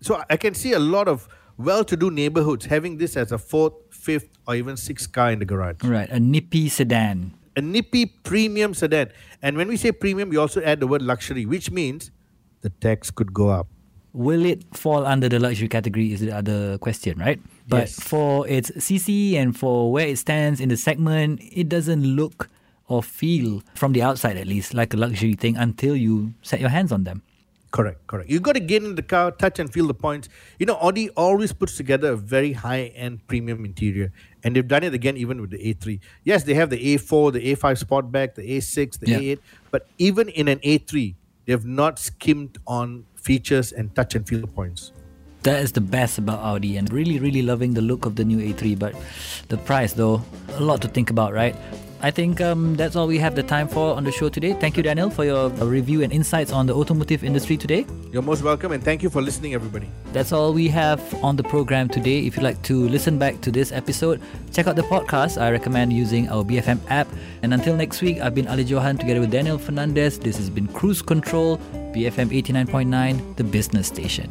So 0.00 0.22
I 0.28 0.36
can 0.36 0.54
see 0.54 0.72
a 0.72 0.78
lot 0.78 1.08
of 1.08 1.28
well-to-do 1.56 2.10
neighborhoods 2.10 2.66
having 2.66 2.98
this 2.98 3.16
as 3.16 3.32
a 3.32 3.38
fourth, 3.38 3.72
fifth, 3.90 4.28
or 4.46 4.56
even 4.56 4.76
sixth 4.76 5.12
car 5.12 5.30
in 5.30 5.38
the 5.38 5.44
garage. 5.44 5.82
Right, 5.82 6.08
a 6.10 6.20
nippy 6.20 6.68
sedan. 6.68 7.34
A 7.56 7.62
nippy 7.62 8.04
premium 8.04 8.74
sedan. 8.74 9.10
And 9.40 9.56
when 9.56 9.68
we 9.68 9.76
say 9.78 9.92
premium, 9.92 10.28
we 10.28 10.36
also 10.36 10.60
add 10.60 10.80
the 10.80 10.86
word 10.86 11.00
luxury, 11.00 11.46
which 11.46 11.70
means 11.70 12.10
the 12.60 12.68
tax 12.68 13.10
could 13.10 13.32
go 13.32 13.48
up. 13.48 13.68
Will 14.16 14.46
it 14.46 14.64
fall 14.72 15.04
under 15.04 15.28
the 15.28 15.38
luxury 15.38 15.68
category 15.68 16.10
is 16.12 16.20
the 16.20 16.32
other 16.32 16.78
question, 16.78 17.18
right? 17.20 17.38
But 17.68 17.92
Yes. 17.92 18.00
for 18.00 18.48
its 18.48 18.72
CC 18.80 19.36
and 19.36 19.52
for 19.52 19.92
where 19.92 20.08
it 20.08 20.16
stands 20.16 20.58
in 20.58 20.70
the 20.70 20.76
segment, 20.78 21.40
it 21.52 21.68
doesn't 21.68 22.00
look 22.02 22.48
or 22.88 23.02
feel, 23.02 23.60
from 23.74 23.92
the 23.92 24.00
outside 24.00 24.38
at 24.38 24.46
least, 24.46 24.72
like 24.72 24.94
a 24.94 24.96
luxury 24.96 25.34
thing 25.34 25.56
until 25.58 25.94
you 25.94 26.32
set 26.40 26.60
your 26.60 26.70
hands 26.70 26.92
on 26.92 27.04
them. 27.04 27.20
Correct, 27.72 28.06
correct. 28.06 28.30
You've 28.30 28.42
got 28.42 28.54
to 28.54 28.60
get 28.60 28.82
in 28.84 28.94
the 28.94 29.02
car, 29.02 29.32
touch 29.32 29.58
and 29.58 29.70
feel 29.70 29.86
the 29.86 29.92
points. 29.92 30.30
You 30.58 30.64
know, 30.64 30.76
Audi 30.80 31.10
always 31.10 31.52
puts 31.52 31.76
together 31.76 32.12
a 32.12 32.16
very 32.16 32.52
high-end 32.54 33.26
premium 33.26 33.66
interior, 33.66 34.12
and 34.42 34.56
they've 34.56 34.66
done 34.66 34.82
it 34.82 34.94
again 34.94 35.18
even 35.18 35.42
with 35.42 35.50
the 35.50 35.58
A3. 35.58 36.00
Yes, 36.24 36.44
they 36.44 36.54
have 36.54 36.70
the 36.70 36.78
A4, 36.94 37.32
the 37.34 37.52
A5 37.52 37.76
Sportback, 37.84 38.34
the 38.34 38.48
A6, 38.56 38.96
the 38.96 39.10
Yeah. 39.10 39.18
A8, 39.18 39.38
but 39.70 39.88
even 39.98 40.30
in 40.30 40.48
an 40.48 40.58
A3, 40.60 41.16
they've 41.44 41.66
not 41.66 41.98
skimmed 41.98 42.56
on 42.66 43.04
features 43.26 43.72
and 43.72 43.94
touch 43.94 44.14
and 44.14 44.26
feel 44.26 44.46
points. 44.46 44.92
That 45.42 45.62
is 45.62 45.72
the 45.72 45.80
best 45.80 46.18
about 46.18 46.38
Audi 46.40 46.76
and 46.76 46.92
really, 46.92 47.18
really 47.18 47.42
loving 47.42 47.74
the 47.74 47.82
look 47.82 48.06
of 48.06 48.14
the 48.14 48.24
new 48.24 48.38
A3. 48.38 48.78
But 48.78 48.94
the 49.48 49.58
price, 49.58 49.92
though, 49.92 50.22
a 50.54 50.62
lot 50.62 50.80
to 50.82 50.88
think 50.88 51.10
about, 51.10 51.34
right? 51.34 51.54
I 52.02 52.10
think 52.10 52.40
um, 52.40 52.76
that's 52.76 52.94
all 52.94 53.06
we 53.06 53.18
have 53.18 53.34
the 53.34 53.42
time 53.42 53.68
for 53.68 53.94
on 53.94 54.04
the 54.04 54.12
show 54.12 54.28
today. 54.28 54.52
Thank 54.52 54.76
you, 54.76 54.82
Daniel, 54.82 55.08
for 55.08 55.24
your 55.24 55.50
uh, 55.50 55.64
review 55.64 56.02
and 56.02 56.12
insights 56.12 56.52
on 56.52 56.66
the 56.66 56.74
automotive 56.74 57.24
industry 57.24 57.56
today. 57.56 57.86
You're 58.12 58.22
most 58.22 58.42
welcome, 58.42 58.72
and 58.72 58.84
thank 58.84 59.02
you 59.02 59.08
for 59.08 59.22
listening, 59.22 59.54
everybody. 59.54 59.88
That's 60.12 60.30
all 60.30 60.52
we 60.52 60.68
have 60.68 61.00
on 61.24 61.36
the 61.36 61.42
program 61.42 61.88
today. 61.88 62.26
If 62.26 62.36
you'd 62.36 62.42
like 62.42 62.60
to 62.64 62.86
listen 62.88 63.18
back 63.18 63.40
to 63.40 63.50
this 63.50 63.72
episode, 63.72 64.20
check 64.52 64.66
out 64.66 64.76
the 64.76 64.82
podcast. 64.82 65.40
I 65.40 65.50
recommend 65.50 65.92
using 65.92 66.28
our 66.28 66.44
BFM 66.44 66.80
app. 66.90 67.08
And 67.42 67.54
until 67.54 67.74
next 67.74 68.02
week, 68.02 68.20
I've 68.20 68.34
been 68.34 68.46
Ali 68.46 68.64
Johan 68.64 68.98
together 68.98 69.20
with 69.20 69.30
Daniel 69.30 69.56
Fernandez. 69.56 70.18
This 70.18 70.36
has 70.36 70.50
been 70.50 70.68
Cruise 70.68 71.00
Control, 71.00 71.56
BFM 71.94 72.28
89.9, 72.28 73.36
the 73.36 73.44
business 73.44 73.86
station. 73.86 74.30